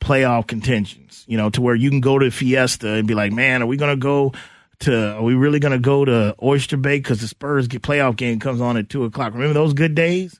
playoff 0.00 0.46
contentions. 0.46 1.24
You 1.26 1.36
know, 1.36 1.50
to 1.50 1.60
where 1.60 1.74
you 1.74 1.90
can 1.90 2.00
go 2.00 2.18
to 2.18 2.30
Fiesta 2.30 2.92
and 2.92 3.08
be 3.08 3.14
like, 3.14 3.32
man, 3.32 3.62
are 3.62 3.66
we 3.66 3.76
going 3.76 3.96
to 3.96 4.00
go 4.00 4.32
to, 4.80 5.16
are 5.16 5.22
we 5.22 5.34
really 5.34 5.58
going 5.58 5.72
to 5.72 5.78
go 5.78 6.04
to 6.04 6.36
Oyster 6.42 6.76
Bake? 6.76 7.02
Because 7.02 7.20
the 7.20 7.28
Spurs 7.28 7.66
get 7.66 7.82
playoff 7.82 8.16
game 8.16 8.38
comes 8.38 8.60
on 8.60 8.76
at 8.76 8.88
two 8.88 9.04
o'clock. 9.04 9.32
Remember 9.32 9.54
those 9.54 9.72
good 9.72 9.94
days? 9.94 10.38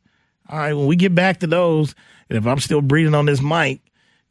All 0.49 0.59
right, 0.59 0.75
when 0.75 0.87
we 0.87 0.95
get 0.95 1.15
back 1.15 1.41
to 1.41 1.47
those, 1.47 1.95
and 2.29 2.37
if 2.37 2.47
I'm 2.47 2.61
still 2.61 2.81
breathing 2.81 3.15
on 3.15 3.27
this 3.27 3.41
mic, 3.43 3.81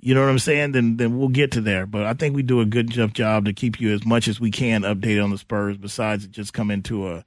you 0.06 0.14
know 0.14 0.22
what 0.22 0.30
I'm 0.30 0.38
saying? 0.38 0.74
Then 0.74 0.98
then 0.98 1.18
we'll 1.18 1.30
get 1.30 1.54
to 1.54 1.62
there. 1.62 1.88
But 1.88 2.06
I 2.06 2.14
think 2.14 2.36
we 2.36 2.44
do 2.44 2.62
a 2.62 2.66
good 2.66 2.96
enough 2.96 3.12
job 3.12 3.46
to 3.46 3.54
keep 3.54 3.82
you 3.82 3.92
as 3.92 4.06
much 4.06 4.28
as 4.28 4.40
we 4.40 4.52
can 4.52 4.84
updated 4.84 5.24
on 5.24 5.32
the 5.32 5.38
Spurs. 5.40 5.78
Besides 5.78 6.28
just 6.28 6.54
come 6.54 6.70
into 6.70 7.10
a 7.10 7.26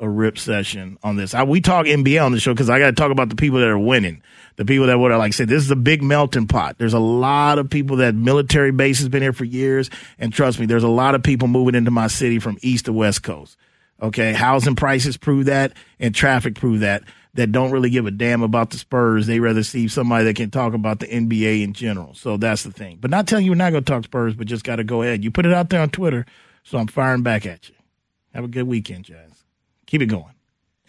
a 0.00 0.08
rip 0.08 0.36
session 0.36 0.98
on 1.04 1.14
this. 1.14 1.32
I, 1.32 1.44
we 1.44 1.60
talk 1.60 1.86
NBA 1.86 2.24
on 2.24 2.32
the 2.32 2.40
show 2.40 2.52
because 2.52 2.70
I 2.70 2.80
got 2.80 2.86
to 2.86 2.92
talk 2.92 3.12
about 3.12 3.28
the 3.28 3.36
people 3.36 3.60
that 3.60 3.68
are 3.68 3.78
winning, 3.78 4.20
the 4.56 4.64
people 4.64 4.88
that 4.88 4.98
would 4.98 5.12
like 5.12 5.28
I 5.28 5.30
said 5.30 5.48
this 5.48 5.62
is 5.62 5.70
a 5.70 5.76
big 5.76 6.02
melting 6.02 6.48
pot. 6.48 6.76
There's 6.76 6.92
a 6.92 6.98
lot 6.98 7.60
of 7.60 7.70
people 7.70 7.98
that 7.98 8.16
military 8.16 8.72
base 8.72 8.98
has 8.98 9.08
been 9.08 9.22
here 9.22 9.32
for 9.32 9.44
years, 9.44 9.88
and 10.18 10.32
trust 10.32 10.58
me, 10.58 10.66
there's 10.66 10.82
a 10.82 10.88
lot 10.88 11.14
of 11.14 11.22
people 11.22 11.46
moving 11.46 11.76
into 11.76 11.92
my 11.92 12.08
city 12.08 12.40
from 12.40 12.58
east 12.62 12.86
to 12.86 12.92
west 12.92 13.22
coast. 13.22 13.56
Okay, 14.02 14.32
housing 14.32 14.74
prices 14.74 15.16
prove 15.16 15.44
that, 15.44 15.72
and 16.00 16.12
traffic 16.12 16.56
prove 16.56 16.80
that. 16.80 17.04
That 17.38 17.52
don't 17.52 17.70
really 17.70 17.88
give 17.88 18.04
a 18.04 18.10
damn 18.10 18.42
about 18.42 18.70
the 18.70 18.78
Spurs. 18.78 19.28
They 19.28 19.38
rather 19.38 19.62
see 19.62 19.86
somebody 19.86 20.24
that 20.24 20.34
can 20.34 20.50
talk 20.50 20.74
about 20.74 20.98
the 20.98 21.06
NBA 21.06 21.62
in 21.62 21.72
general. 21.72 22.14
So 22.14 22.36
that's 22.36 22.64
the 22.64 22.72
thing. 22.72 22.98
But 23.00 23.12
not 23.12 23.28
telling 23.28 23.44
you 23.44 23.52
we're 23.52 23.56
not 23.56 23.70
going 23.70 23.84
to 23.84 23.92
talk 23.92 24.02
Spurs, 24.02 24.34
but 24.34 24.48
just 24.48 24.64
got 24.64 24.76
to 24.76 24.84
go 24.84 25.02
ahead. 25.02 25.22
You 25.22 25.30
put 25.30 25.46
it 25.46 25.54
out 25.54 25.70
there 25.70 25.80
on 25.80 25.90
Twitter, 25.90 26.26
so 26.64 26.78
I'm 26.78 26.88
firing 26.88 27.22
back 27.22 27.46
at 27.46 27.68
you. 27.68 27.76
Have 28.34 28.42
a 28.42 28.48
good 28.48 28.64
weekend, 28.64 29.04
Jazz. 29.04 29.30
Keep 29.86 30.02
it 30.02 30.06
going. 30.06 30.34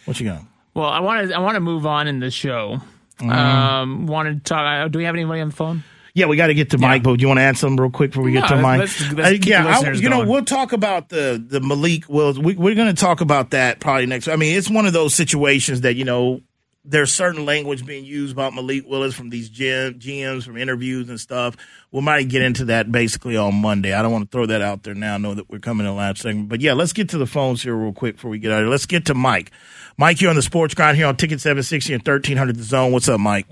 What 0.05 0.19
you 0.19 0.25
got? 0.25 0.41
Well, 0.73 0.87
I 0.89 1.01
want 1.01 1.29
to 1.29 1.35
I 1.35 1.39
want 1.39 1.53
to 1.53 1.59
move 1.59 1.85
on 1.85 2.07
in 2.07 2.19
the 2.19 2.31
show. 2.31 2.81
Mm-hmm. 3.19 3.29
Um, 3.29 4.07
want 4.07 4.27
to 4.29 4.43
talk? 4.43 4.65
uh, 4.65 4.87
Do 4.87 4.97
we 4.97 5.05
have 5.05 5.13
anybody 5.13 5.41
on 5.41 5.49
the 5.49 5.55
phone? 5.55 5.83
Yeah, 6.19 6.25
we 6.25 6.35
got 6.35 6.47
to 6.47 6.53
get 6.53 6.71
to 6.71 6.77
Mike, 6.77 7.01
but 7.03 7.15
do 7.15 7.21
you 7.21 7.27
want 7.27 7.37
to 7.39 7.43
add 7.43 7.57
something 7.57 7.77
real 7.81 7.89
quick 7.89 8.11
before 8.11 8.23
we 8.25 8.33
get 8.33 8.41
No, 8.49 8.57
to 8.57 8.61
Mike? 8.61 8.79
let's- 8.81 9.11
let's 9.13 9.29
Uh, 9.29 9.37
yeah, 9.43 9.79
I- 9.83 9.91
you 9.93 10.09
know, 10.09 10.25
we'll 10.25 10.43
talk 10.43 10.73
about 10.73 11.09
the 11.09 11.41
the 11.45 11.61
Malik 11.61 12.09
Willis. 12.09 12.37
We, 12.37 12.55
we're 12.55 12.75
going 12.75 12.93
to 12.93 12.99
talk 13.01 13.21
about 13.21 13.51
that 13.51 13.79
probably 13.79 14.05
next. 14.05 14.27
I 14.27 14.35
mean, 14.35 14.57
it's 14.57 14.69
one 14.69 14.85
of 14.85 14.91
those 14.93 15.15
situations 15.15 15.81
that 15.81 15.95
you 15.95 16.03
know 16.05 16.41
there's 16.85 17.13
certain 17.13 17.45
language 17.45 17.85
being 17.85 18.03
used 18.05 18.33
about 18.33 18.53
Malik 18.53 18.83
Willis 18.87 19.13
from 19.13 19.29
these 19.29 19.49
GM, 19.49 19.99
GMs 19.99 20.43
from 20.43 20.57
interviews 20.57 21.07
and 21.09 21.19
stuff. 21.19 21.55
We 21.91 22.01
might 22.01 22.27
get 22.29 22.41
into 22.41 22.65
that 22.65 22.91
basically 22.91 23.37
on 23.37 23.55
Monday. 23.55 23.93
I 23.93 24.01
don't 24.01 24.11
want 24.11 24.29
to 24.29 24.35
throw 24.35 24.45
that 24.47 24.61
out 24.61 24.83
there 24.83 24.95
now. 24.95 25.17
Know 25.17 25.33
that 25.35 25.49
we're 25.49 25.59
coming 25.59 25.85
in 25.85 25.91
the 25.93 25.97
last 25.97 26.21
segment, 26.21 26.49
but 26.49 26.61
yeah, 26.61 26.73
let's 26.73 26.93
get 26.93 27.09
to 27.09 27.17
the 27.17 27.27
phones 27.27 27.63
here 27.63 27.75
real 27.75 27.93
quick 27.93 28.15
before 28.15 28.31
we 28.31 28.39
get 28.39 28.51
out 28.51 28.59
of 28.59 28.63
here. 28.65 28.69
Let's 28.71 28.85
get 28.85 29.05
to 29.05 29.13
Mike. 29.13 29.51
Mike 29.97 30.17
here 30.19 30.29
on 30.29 30.35
the 30.35 30.41
Sports 30.41 30.73
Grind 30.73 30.97
here 30.97 31.07
on 31.07 31.15
Ticket 31.15 31.41
760 31.41 31.93
and 31.93 32.01
1300 32.05 32.55
The 32.57 32.63
Zone. 32.63 32.91
What's 32.91 33.07
up, 33.09 33.19
Mike? 33.19 33.45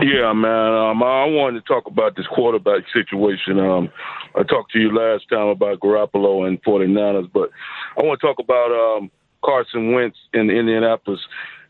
Yeah, 0.04 0.32
man. 0.32 0.72
Um, 0.72 1.02
I 1.02 1.26
wanted 1.26 1.60
to 1.60 1.66
talk 1.66 1.86
about 1.86 2.16
this 2.16 2.26
quarterback 2.26 2.84
situation. 2.92 3.58
Um, 3.58 3.90
I 4.34 4.42
talked 4.44 4.72
to 4.72 4.78
you 4.78 4.96
last 4.96 5.28
time 5.28 5.48
about 5.48 5.80
Garoppolo 5.80 6.48
and 6.48 6.62
49ers, 6.62 7.30
but 7.32 7.50
I 7.98 8.04
want 8.04 8.18
to 8.18 8.26
talk 8.26 8.38
about 8.38 8.72
um, 8.72 9.10
Carson 9.44 9.92
Wentz 9.92 10.16
in 10.32 10.48
Indianapolis. 10.48 11.20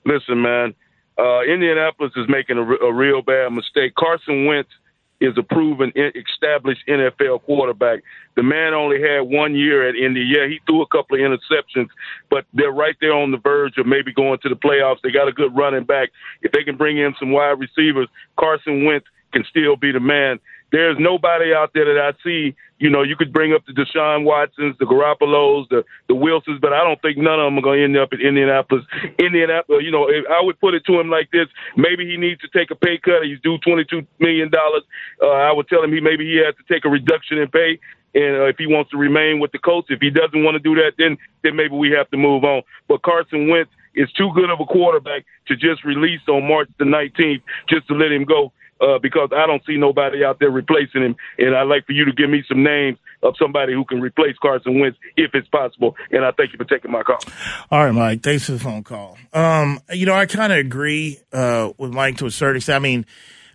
Listen, 0.07 0.43
man, 0.43 0.75
uh, 1.19 1.43
Indianapolis 1.43 2.13
is 2.15 2.27
making 2.29 2.59
a, 2.59 2.63
a 2.63 2.93
real 2.93 3.21
bad 3.21 3.53
mistake. 3.53 3.95
Carson 3.97 4.47
Wentz 4.47 4.71
is 5.21 5.37
a 5.37 5.43
proven, 5.43 5.93
established 5.97 6.81
NFL 6.89 7.43
quarterback. 7.43 8.01
The 8.37 8.43
man 8.43 8.73
only 8.73 9.01
had 9.01 9.21
one 9.21 9.55
year 9.55 9.89
at 9.89 9.95
Indy. 9.95 10.23
Yeah, 10.23 10.47
he 10.49 10.61
threw 10.67 10.83
a 10.83 10.87
couple 10.87 11.17
of 11.17 11.21
interceptions, 11.21 11.89
but 12.31 12.47
they're 12.55 12.73
right 12.73 12.97
there 13.01 13.13
on 13.13 13.31
the 13.31 13.39
verge 13.39 13.77
of 13.77 13.87
maybe 13.87 14.13
going 14.13 14.39
to 14.43 14.49
the 14.49 14.55
playoffs. 14.55 15.01
They 15.03 15.11
got 15.11 15.29
a 15.29 15.33
good 15.33 15.55
running 15.55 15.85
back. 15.85 16.09
If 16.43 16.53
they 16.53 16.65
can 16.65 16.77
bring 16.77 16.99
in 16.99 17.15
some 17.19 17.33
wide 17.33 17.59
receivers, 17.59 18.09
Carson 18.39 18.85
Wentz 18.85 19.07
can 19.33 19.45
still 19.49 19.77
be 19.77 19.93
the 19.93 20.01
man. 20.01 20.41
There's 20.73 20.97
nobody 20.99 21.53
out 21.53 21.73
there 21.75 21.85
that 21.85 22.01
I 22.01 22.13
see. 22.23 22.55
You 22.79 22.89
know, 22.89 23.03
you 23.03 23.17
could 23.17 23.33
bring 23.33 23.53
up 23.53 23.63
the 23.67 23.73
Deshaun 23.73 24.25
Watsons, 24.25 24.77
the 24.79 24.87
Garoppolos, 24.87 25.69
the 25.69 25.85
the 26.09 26.15
Wilsons, 26.15 26.61
but 26.61 26.73
I 26.73 26.83
don't 26.85 27.01
think 27.03 27.19
none 27.19 27.41
of 27.41 27.47
them 27.47 27.59
are 27.59 27.63
going 27.63 27.79
to 27.79 27.85
end 27.85 27.97
up 27.99 28.13
in 28.13 28.21
Indianapolis. 28.21 28.85
Indianapolis, 29.19 29.83
you 29.85 29.91
know, 29.91 30.09
if 30.09 30.25
I 30.31 30.41
would 30.43 30.59
put 30.61 30.75
it 30.75 30.85
to 30.87 30.99
him 30.99 31.11
like 31.11 31.31
this: 31.31 31.49
maybe 31.77 32.07
he 32.07 32.17
needs 32.17 32.41
to 32.43 32.49
take 32.49 32.71
a 32.71 32.77
pay 32.77 32.99
cut. 32.99 33.25
He's 33.25 33.41
due 33.41 33.59
twenty 33.59 33.85
two 33.85 34.07
million 34.19 34.51
dollars. 34.51 34.83
Uh, 35.21 35.31
I 35.31 35.53
would 35.53 35.69
tell 35.69 35.83
him 35.83 35.93
he 35.93 36.01
maybe 36.01 36.25
he 36.25 36.41
has 36.45 36.55
to 36.57 36.65
take 36.73 36.85
a 36.85 36.89
reduction 36.89 37.39
in 37.39 37.49
pay. 37.49 37.79
And 38.13 38.43
uh, 38.43 38.47
if 38.47 38.57
he 38.59 38.67
wants 38.67 38.91
to 38.91 38.97
remain 38.97 39.39
with 39.39 39.53
the 39.53 39.59
Colts, 39.59 39.89
if 39.91 40.01
he 40.01 40.11
doesn't 40.11 40.43
want 40.43 40.55
to 40.55 40.63
do 40.63 40.75
that, 40.77 40.93
then 40.99 41.19
then 41.43 41.57
maybe 41.57 41.75
we 41.75 41.91
have 41.91 42.11
to 42.11 42.17
move 42.17 42.45
on. 42.45 42.63
But 42.89 43.03
Carson 43.03 43.49
Wentz 43.49 43.71
is 43.95 44.11
too 44.13 44.31
good 44.35 44.51
of 44.51 44.61
a 44.61 44.65
quarterback 44.65 45.27
to 45.49 45.57
just 45.57 45.85
release 45.85 46.21
on 46.29 46.47
March 46.47 46.69
the 46.79 46.85
19th, 46.85 47.43
just 47.69 47.87
to 47.89 47.95
let 47.95 48.13
him 48.13 48.25
go 48.25 48.53
uh, 48.81 48.99
because 48.99 49.31
I 49.33 49.47
don't 49.47 49.65
see 49.67 49.77
nobody 49.77 50.25
out 50.25 50.39
there 50.39 50.51
replacing 50.51 51.03
him. 51.03 51.17
And 51.39 51.55
I'd 51.55 51.65
like 51.65 51.87
for 51.87 51.93
you 51.93 52.05
to 52.05 52.13
give 52.13 52.31
me 52.31 52.43
some 52.49 52.63
names 52.63 52.99
of 53.23 53.35
somebody 53.39 53.75
who 53.75 53.85
can 53.85 54.01
replace 54.01 54.37
Carson 54.41 54.81
Wentz 54.81 54.99
if 55.17 55.35
it's 55.35 55.49
possible. 55.49 55.97
And 56.11 56.25
I 56.25 56.31
thank 56.33 56.53
you 56.53 56.57
for 56.57 56.65
taking 56.65 56.91
my 56.91 57.03
call. 57.03 57.19
All 57.71 57.85
right, 57.85 57.93
Mike. 57.93 58.23
Thanks 58.23 58.47
for 58.47 58.53
the 58.53 58.59
phone 58.59 58.83
call. 58.83 59.19
Um, 59.33 59.81
you 59.93 60.07
know, 60.07 60.15
I 60.15 60.27
kind 60.27 60.53
of 60.53 60.59
agree 60.59 61.19
uh, 61.33 61.73
with 61.77 61.93
Mike 61.93 62.17
to 62.19 62.27
a 62.27 62.31
certain 62.31 62.57
extent. 62.57 62.77
I 62.77 62.79
mean, 62.81 63.07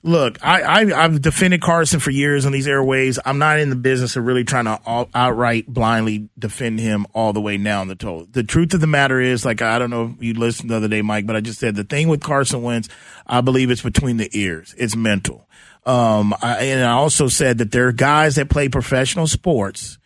look, 0.05 0.37
I, 0.45 0.61
I 0.61 1.01
have 1.01 1.19
defended 1.19 1.61
Carson 1.61 1.99
for 1.99 2.11
years 2.11 2.45
on 2.45 2.51
these 2.51 2.67
airways. 2.67 3.17
I'm 3.25 3.39
not 3.39 3.59
in 3.59 3.71
the 3.71 3.75
business 3.75 4.15
of 4.15 4.23
really 4.23 4.43
trying 4.43 4.65
to 4.65 4.79
all, 4.85 5.09
outright 5.15 5.67
blindly 5.67 6.29
defend 6.37 6.79
him 6.79 7.07
all 7.13 7.33
the 7.33 7.41
way 7.41 7.57
down 7.57 7.87
the 7.87 7.95
total. 7.95 8.27
The 8.31 8.43
truth 8.43 8.73
of 8.75 8.81
the 8.81 8.87
matter 8.87 9.19
is, 9.19 9.43
like 9.43 9.63
I 9.63 9.79
don't 9.79 9.89
know 9.89 10.13
if 10.15 10.23
you 10.23 10.35
listened 10.35 10.69
the 10.69 10.75
other 10.75 10.87
day, 10.87 11.01
Mike, 11.01 11.25
but 11.25 11.35
I 11.35 11.41
just 11.41 11.59
said 11.59 11.75
the 11.75 11.83
thing 11.83 12.07
with 12.07 12.21
Carson 12.21 12.61
Wentz, 12.61 12.87
I 13.25 13.41
believe 13.41 13.71
it's 13.71 13.81
between 13.81 14.17
the 14.17 14.29
ears. 14.31 14.75
It's 14.77 14.95
mental. 14.95 15.47
Um, 15.85 16.35
I, 16.41 16.65
and 16.65 16.83
I 16.85 16.91
also 16.91 17.27
said 17.27 17.57
that 17.57 17.71
there 17.71 17.87
are 17.87 17.91
guys 17.91 18.35
that 18.35 18.49
play 18.49 18.69
professional 18.69 19.27
sports 19.27 19.97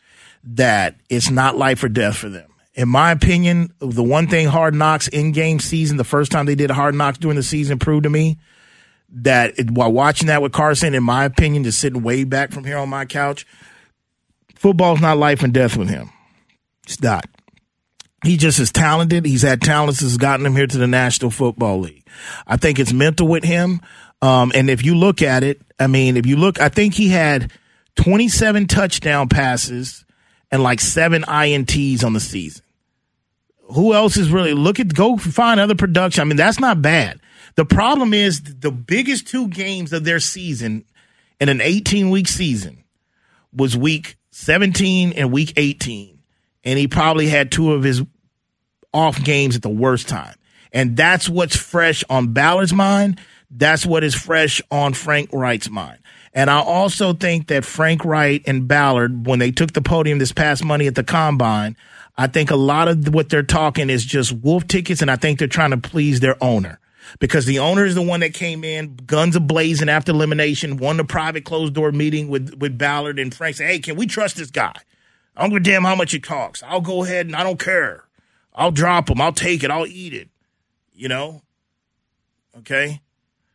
that 0.44 0.96
it's 1.10 1.30
not 1.30 1.58
life 1.58 1.84
or 1.84 1.90
death 1.90 2.16
for 2.18 2.30
them 2.30 2.46
in 2.76 2.88
my 2.88 3.12
opinion, 3.12 3.74
the 3.80 4.04
one 4.04 4.28
thing 4.28 4.48
Hard 4.48 4.74
Knocks 4.74 5.10
in 5.10 5.34
game 5.34 5.60
season, 5.60 5.98
the 5.98 6.06
first 6.06 6.32
time 6.32 6.46
they 6.46 6.56
did 6.56 6.72
Hard 6.72 6.96
Knocks 6.96 7.18
during 7.18 7.36
the 7.36 7.44
season, 7.44 7.78
proved 7.78 8.04
to 8.04 8.10
me 8.10 8.38
that 9.12 9.58
it, 9.58 9.72
while 9.72 9.92
watching 9.92 10.28
that 10.28 10.42
with 10.42 10.52
Carson, 10.52 10.94
in 10.94 11.04
my 11.04 11.26
opinion, 11.26 11.64
just 11.64 11.80
sitting 11.80 12.04
way 12.04 12.24
back 12.24 12.52
from 12.52 12.64
here 12.64 12.78
on 12.78 12.90
my 12.90 13.06
couch, 13.06 13.46
football's 14.56 15.02
not 15.02 15.18
life 15.18 15.44
and 15.44 15.54
death 15.54 15.76
with 15.76 15.90
him. 15.90 16.12
It's 16.86 17.02
not. 17.02 17.26
He 18.24 18.36
just 18.36 18.60
is 18.60 18.72
talented. 18.72 19.26
He's 19.26 19.44
had 19.44 19.62
talents 19.62 20.02
that's 20.02 20.18
gotten 20.18 20.46
him 20.46 20.56
here 20.56 20.68
to 20.68 20.78
the 20.78 20.88
National 20.88 21.32
Football 21.32 21.80
League. 21.80 22.06
I 22.46 22.58
think 22.58 22.80
it's 22.80 22.92
mental 22.92 23.28
with 23.28 23.44
him. 23.44 23.80
Um, 24.22 24.52
and 24.54 24.70
if 24.70 24.84
you 24.84 24.96
look 24.96 25.22
at 25.22 25.44
it, 25.44 25.62
I 25.80 25.88
mean, 25.88 26.18
if 26.18 26.26
you 26.26 26.36
look, 26.36 26.60
I 26.60 26.68
think 26.68 26.94
he 26.94 27.08
had 27.10 27.52
27 27.96 28.68
touchdown 28.68 29.30
passes 29.30 30.04
and 30.52 30.62
like 30.62 30.82
seven 30.82 31.24
INTs 31.24 32.04
on 32.04 32.14
the 32.14 32.20
season. 32.20 32.64
Who 33.74 33.94
else 33.94 34.18
is 34.18 34.32
really 34.32 34.54
look 34.54 34.80
at 34.80 34.94
go 34.94 35.16
find 35.16 35.60
other 35.60 35.76
production? 35.76 36.22
I 36.22 36.26
mean, 36.26 36.38
that's 36.38 36.60
not 36.60 36.82
bad. 36.82 37.22
The 37.56 37.66
problem 37.66 38.14
is 38.14 38.42
the 38.42 38.72
biggest 38.72 39.28
two 39.28 39.48
games 39.48 39.94
of 39.94 40.04
their 40.04 40.20
season 40.20 40.86
in 41.40 41.50
an 41.50 41.62
18 41.62 42.10
week 42.10 42.28
season 42.28 42.84
was 43.54 43.76
week 43.76 44.18
17 44.32 45.14
and 45.14 45.32
week 45.32 45.54
18. 45.58 46.20
And 46.64 46.80
he 46.80 46.88
probably 46.88 47.28
had 47.28 47.52
two 47.52 47.74
of 47.74 47.84
his 47.84 48.04
off 48.94 49.24
games 49.24 49.56
at 49.56 49.62
the 49.62 49.70
worst 49.70 50.08
time. 50.08 50.36
And 50.72 50.96
that's 50.96 51.28
what's 51.28 51.56
fresh 51.56 52.04
on 52.10 52.34
Ballard's 52.34 52.74
mind. 52.74 53.20
That's 53.50 53.86
what 53.86 54.04
is 54.04 54.14
fresh 54.14 54.62
on 54.70 54.94
Frank 54.94 55.30
Reich's 55.34 55.70
mind. 55.70 56.00
And 56.34 56.50
I 56.50 56.60
also 56.60 57.14
think 57.14 57.48
that 57.48 57.66
Frank 57.66 58.06
Reich 58.06 58.48
and 58.48 58.68
Ballard, 58.68 59.26
when 59.26 59.40
they 59.40 59.52
took 59.52 59.74
the 59.74 59.82
podium 59.82 60.20
this 60.20 60.32
past 60.32 60.64
Monday 60.64 60.86
at 60.86 60.94
the 60.94 61.04
combine, 61.04 61.76
I 62.18 62.28
think 62.28 62.52
a 62.52 62.56
lot 62.56 62.88
of 62.88 63.14
what 63.14 63.30
they're 63.30 63.42
talking 63.42 63.90
is 63.90 64.06
just 64.06 64.32
wolf 64.34 64.68
tickets, 64.68 65.02
and 65.02 65.10
I 65.10 65.16
think 65.16 65.40
they're 65.40 65.48
trying 65.48 65.72
to 65.72 65.78
please 65.78 66.20
their 66.20 66.36
owner 66.44 66.80
because 67.20 67.46
the 67.46 67.60
owner 67.60 67.86
is 67.86 67.96
the 67.96 68.02
one 68.02 68.20
that 68.20 68.34
came 68.34 68.64
in, 68.64 68.96
guns 69.06 69.36
a 69.36 69.40
blazing 69.40 69.90
after 69.90 70.12
elimination, 70.12 70.78
won 70.78 70.98
the 70.98 71.04
private 71.04 71.46
closed 71.46 71.74
door 71.74 71.92
meeting 71.92 72.28
with, 72.28 72.54
with 72.56 72.78
Ballard 72.78 73.18
and 73.18 73.34
Frank 73.34 73.56
said, 73.56 73.68
Hey, 73.68 73.80
can 73.80 73.96
we 73.96 74.06
trust 74.06 74.38
this 74.38 74.52
guy? 74.52 74.74
I 75.36 75.42
don't 75.42 75.50
give 75.52 75.62
a 75.62 75.64
damn 75.64 75.84
how 75.84 75.96
much 75.96 76.12
he 76.12 76.20
talks. 76.20 76.62
I'll 76.64 76.82
go 76.82 77.04
ahead 77.04 77.26
and 77.26 77.36
I 77.36 77.44
don't 77.44 77.60
care. 77.60 78.06
I'll 78.54 78.72
drop 78.72 79.10
him. 79.10 79.22
I'll 79.22 79.34
take 79.34 79.64
it. 79.64 79.72
I'll 79.72 79.88
eat 79.88 80.14
it. 80.14 80.30
You 80.94 81.08
know? 81.08 81.42
Okay. 82.58 83.02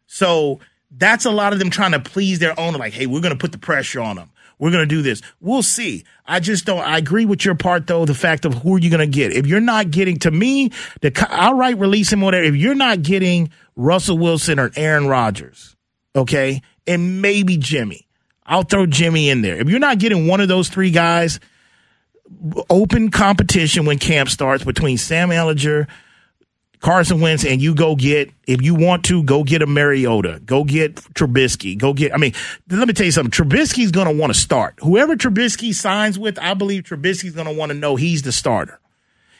So 0.06 0.60
that's 0.90 1.24
a 1.24 1.30
lot 1.30 1.52
of 1.52 1.58
them 1.58 1.70
trying 1.70 1.92
to 1.92 2.00
please 2.00 2.38
their 2.38 2.58
owner. 2.58 2.78
Like, 2.78 2.94
hey, 2.94 3.06
we're 3.06 3.20
going 3.20 3.34
to 3.34 3.38
put 3.38 3.52
the 3.52 3.58
pressure 3.58 4.00
on 4.00 4.16
them. 4.16 4.30
We're 4.58 4.70
going 4.70 4.88
to 4.88 4.94
do 4.94 5.02
this. 5.02 5.20
We'll 5.40 5.62
see. 5.62 6.04
I 6.26 6.40
just 6.40 6.64
don't. 6.64 6.80
I 6.80 6.98
agree 6.98 7.24
with 7.24 7.44
your 7.44 7.54
part 7.54 7.86
though. 7.86 8.04
The 8.04 8.14
fact 8.14 8.44
of 8.44 8.54
who 8.54 8.76
are 8.76 8.78
you 8.78 8.90
going 8.90 9.00
to 9.00 9.06
get? 9.06 9.32
If 9.32 9.46
you're 9.46 9.60
not 9.60 9.90
getting 9.90 10.18
to 10.20 10.30
me, 10.30 10.70
the 11.00 11.12
outright 11.30 11.78
release 11.78 12.12
him 12.12 12.20
whatever. 12.20 12.44
If 12.44 12.56
you're 12.56 12.74
not 12.74 13.02
getting 13.02 13.50
Russell 13.76 14.18
Wilson 14.18 14.58
or 14.58 14.70
Aaron 14.76 15.06
Rodgers, 15.08 15.76
okay, 16.14 16.62
and 16.86 17.20
maybe 17.20 17.56
Jimmy, 17.56 18.06
I'll 18.46 18.62
throw 18.62 18.86
Jimmy 18.86 19.30
in 19.30 19.42
there. 19.42 19.56
If 19.56 19.68
you're 19.68 19.80
not 19.80 19.98
getting 19.98 20.26
one 20.26 20.40
of 20.40 20.48
those 20.48 20.68
three 20.68 20.90
guys, 20.90 21.40
open 22.70 23.10
competition 23.10 23.86
when 23.86 23.98
camp 23.98 24.28
starts 24.28 24.64
between 24.64 24.98
Sam 24.98 25.30
Ehlinger, 25.30 25.88
Carson 26.80 27.20
Wentz 27.20 27.44
and 27.44 27.62
you 27.62 27.74
go 27.74 27.96
get, 27.96 28.30
if 28.46 28.60
you 28.60 28.74
want 28.74 29.04
to, 29.06 29.22
go 29.22 29.42
get 29.42 29.62
a 29.62 29.66
Mariota, 29.66 30.40
go 30.44 30.64
get 30.64 30.96
Trubisky, 30.96 31.78
go 31.78 31.94
get, 31.94 32.14
I 32.14 32.18
mean, 32.18 32.34
let 32.68 32.86
me 32.86 32.94
tell 32.94 33.06
you 33.06 33.12
something. 33.12 33.30
Trubisky's 33.30 33.90
going 33.90 34.06
to 34.06 34.14
want 34.14 34.34
to 34.34 34.38
start. 34.38 34.74
Whoever 34.80 35.16
Trubisky 35.16 35.72
signs 35.72 36.18
with, 36.18 36.38
I 36.38 36.54
believe 36.54 36.82
Trubisky's 36.82 37.34
going 37.34 37.46
to 37.46 37.54
want 37.54 37.72
to 37.72 37.78
know 37.78 37.96
he's 37.96 38.22
the 38.22 38.32
starter 38.32 38.80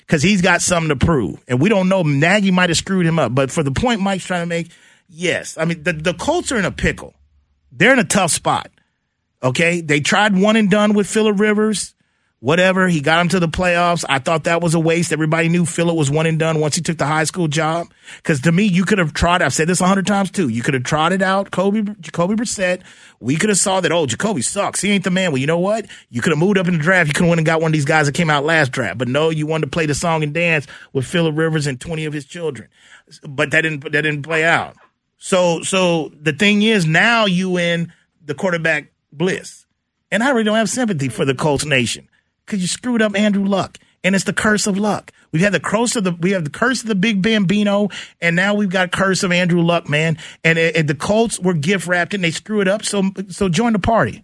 because 0.06 0.22
he's 0.22 0.42
got 0.42 0.62
something 0.62 0.88
to 0.88 1.04
prove. 1.04 1.42
And 1.48 1.60
we 1.60 1.68
don't 1.68 1.88
know. 1.88 2.02
Nagy 2.02 2.50
might 2.50 2.70
have 2.70 2.78
screwed 2.78 3.06
him 3.06 3.18
up. 3.18 3.34
But 3.34 3.50
for 3.50 3.62
the 3.62 3.72
point 3.72 4.00
Mike's 4.00 4.24
trying 4.24 4.42
to 4.42 4.46
make, 4.46 4.70
yes. 5.08 5.58
I 5.58 5.64
mean, 5.64 5.82
the, 5.82 5.92
the 5.92 6.14
Colts 6.14 6.52
are 6.52 6.58
in 6.58 6.64
a 6.64 6.72
pickle. 6.72 7.14
They're 7.72 7.92
in 7.92 7.98
a 7.98 8.04
tough 8.04 8.30
spot. 8.30 8.70
Okay. 9.42 9.80
They 9.80 10.00
tried 10.00 10.36
one 10.36 10.56
and 10.56 10.70
done 10.70 10.94
with 10.94 11.06
Philip 11.06 11.38
Rivers 11.38 11.94
whatever. 12.44 12.88
He 12.88 13.00
got 13.00 13.22
him 13.22 13.28
to 13.30 13.40
the 13.40 13.48
playoffs. 13.48 14.04
I 14.06 14.18
thought 14.18 14.44
that 14.44 14.60
was 14.60 14.74
a 14.74 14.78
waste. 14.78 15.14
Everybody 15.14 15.48
knew 15.48 15.64
Philip 15.64 15.96
was 15.96 16.10
one 16.10 16.26
and 16.26 16.38
done 16.38 16.60
once 16.60 16.76
he 16.76 16.82
took 16.82 16.98
the 16.98 17.06
high 17.06 17.24
school 17.24 17.48
job. 17.48 17.90
Because 18.18 18.42
to 18.42 18.52
me, 18.52 18.64
you 18.64 18.84
could 18.84 18.98
have 18.98 19.14
tried. 19.14 19.40
I've 19.40 19.54
said 19.54 19.66
this 19.66 19.80
a 19.80 19.86
hundred 19.86 20.06
times 20.06 20.30
too. 20.30 20.50
You 20.50 20.62
could 20.62 20.74
have 20.74 20.82
trotted 20.82 21.22
out 21.22 21.50
Kobe, 21.50 21.80
Jacoby 22.00 22.34
Brissett. 22.34 22.82
We 23.18 23.36
could 23.36 23.48
have 23.48 23.56
saw 23.56 23.80
that. 23.80 23.90
Oh, 23.92 24.04
Jacoby 24.04 24.42
sucks. 24.42 24.82
He 24.82 24.90
ain't 24.90 25.04
the 25.04 25.10
man. 25.10 25.32
Well, 25.32 25.40
you 25.40 25.46
know 25.46 25.58
what? 25.58 25.86
You 26.10 26.20
could 26.20 26.32
have 26.32 26.38
moved 26.38 26.58
up 26.58 26.68
in 26.68 26.74
the 26.74 26.82
draft. 26.82 27.08
You 27.08 27.14
could 27.14 27.22
have 27.22 27.30
went 27.30 27.38
and 27.38 27.46
got 27.46 27.62
one 27.62 27.70
of 27.70 27.72
these 27.72 27.86
guys 27.86 28.04
that 28.06 28.14
came 28.14 28.28
out 28.28 28.44
last 28.44 28.72
draft. 28.72 28.98
But 28.98 29.08
no, 29.08 29.30
you 29.30 29.46
wanted 29.46 29.66
to 29.66 29.70
play 29.70 29.86
the 29.86 29.94
song 29.94 30.22
and 30.22 30.34
dance 30.34 30.66
with 30.92 31.06
Philip 31.06 31.34
Rivers 31.38 31.66
and 31.66 31.80
twenty 31.80 32.04
of 32.04 32.12
his 32.12 32.26
children. 32.26 32.68
But 33.26 33.52
that 33.52 33.62
didn't. 33.62 33.80
That 33.84 34.02
didn't 34.02 34.22
play 34.22 34.44
out. 34.44 34.76
So, 35.16 35.62
so 35.62 36.12
the 36.20 36.34
thing 36.34 36.60
is, 36.60 36.84
now 36.84 37.24
you 37.24 37.56
in 37.56 37.90
the 38.22 38.34
quarterback 38.34 38.92
bliss. 39.10 39.64
And 40.10 40.22
I 40.22 40.30
really 40.30 40.44
don't 40.44 40.56
have 40.56 40.68
sympathy 40.68 41.08
for 41.08 41.24
the 41.24 41.34
Colts 41.34 41.64
nation 41.64 42.08
because 42.44 42.60
you 42.60 42.68
screwed 42.68 43.02
up 43.02 43.16
Andrew 43.16 43.44
Luck. 43.44 43.78
And 44.02 44.14
it's 44.14 44.24
the 44.24 44.34
curse 44.34 44.66
of 44.66 44.76
luck. 44.76 45.12
We've 45.32 45.42
had 45.42 45.54
the 45.54 45.60
curse 45.60 45.96
of 45.96 46.04
the 46.04 46.12
we 46.12 46.32
have 46.32 46.44
the 46.44 46.50
curse 46.50 46.82
of 46.82 46.88
the 46.88 46.94
Big 46.94 47.22
Bambino, 47.22 47.88
and 48.20 48.36
now 48.36 48.54
we've 48.54 48.68
got 48.68 48.92
curse 48.92 49.22
of 49.22 49.32
Andrew 49.32 49.62
Luck, 49.62 49.88
man. 49.88 50.18
And, 50.44 50.58
and 50.58 50.86
the 50.86 50.94
Colts 50.94 51.40
were 51.40 51.54
gift 51.54 51.86
wrapped 51.86 52.12
and 52.12 52.22
they 52.22 52.30
screw 52.30 52.60
it 52.60 52.68
up. 52.68 52.84
So 52.84 53.10
so 53.30 53.48
join 53.48 53.72
the 53.72 53.78
party, 53.78 54.22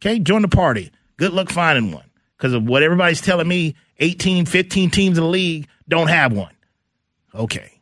okay? 0.00 0.18
Join 0.18 0.42
the 0.42 0.48
party. 0.48 0.90
Good 1.16 1.32
luck 1.32 1.48
finding 1.48 1.92
one 1.92 2.10
because 2.36 2.52
of 2.52 2.64
what 2.64 2.82
everybody's 2.82 3.20
telling 3.20 3.46
me. 3.46 3.76
18, 4.00 4.46
15 4.46 4.90
teams 4.90 5.18
in 5.18 5.24
the 5.24 5.30
league 5.30 5.68
don't 5.86 6.08
have 6.08 6.32
one. 6.32 6.54
Okay, 7.34 7.80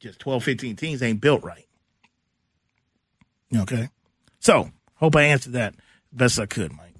just 0.00 0.20
12, 0.20 0.42
15 0.42 0.76
teams 0.76 1.02
ain't 1.02 1.20
built 1.20 1.42
right. 1.44 1.66
Okay, 3.54 3.90
so 4.40 4.70
hope 4.94 5.16
I 5.16 5.24
answered 5.24 5.52
that 5.52 5.74
best 6.12 6.38
I 6.40 6.46
could, 6.46 6.72
Mike. 6.72 6.94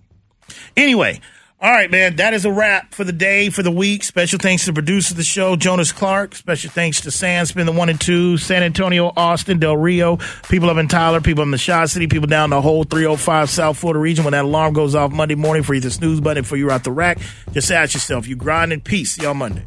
Anyway, 0.77 1.21
all 1.61 1.73
right, 1.73 1.91
man. 1.91 2.17
That 2.17 2.35
is 2.35 2.45
a 2.45 2.53
wrap 2.53 2.95
for 2.95 3.03
the 3.03 3.13
day, 3.13 3.51
for 3.51 3.65
the 3.65 3.71
week. 3.71 4.05
Special 4.05 4.39
thanks 4.39 4.65
to 4.65 4.71
the 4.71 4.75
producer 4.75 5.13
of 5.13 5.17
the 5.17 5.25
show, 5.25 5.57
Jonas 5.57 5.91
Clark. 5.91 6.37
Special 6.37 6.71
thanks 6.71 7.01
to 7.01 7.09
Sandspin, 7.09 7.67
the 7.67 7.73
one 7.73 7.89
and 7.89 8.01
two, 8.01 8.37
San 8.37 8.63
Antonio, 8.63 9.13
Austin, 9.17 9.59
Del 9.59 9.77
Rio, 9.77 10.19
people 10.49 10.71
up 10.71 10.77
in 10.77 10.87
Tyler, 10.87 11.21
people 11.21 11.43
in 11.43 11.51
the 11.51 11.59
Shaw 11.59 11.87
City, 11.87 12.07
people 12.07 12.29
down 12.29 12.51
the 12.51 12.63
whole 12.63 12.85
305 12.85 13.51
South 13.51 13.77
Florida 13.77 13.99
region. 13.99 14.25
When 14.25 14.33
that 14.33 14.45
alarm 14.45 14.73
goes 14.73 14.95
off 14.95 15.11
Monday 15.11 15.35
morning 15.35 15.65
for 15.65 15.75
you, 15.75 15.81
the 15.81 15.91
snooze 15.91 16.21
button, 16.21 16.45
for 16.45 16.57
you 16.57 16.71
out 16.71 16.85
the 16.85 16.93
rack, 16.93 17.19
just 17.51 17.73
ask 17.73 17.93
yourself, 17.93 18.29
you 18.29 18.37
grind 18.37 18.73
in 18.73 18.81
peace. 18.81 19.17
See 19.17 19.23
y'all 19.23 19.35
Monday. 19.35 19.65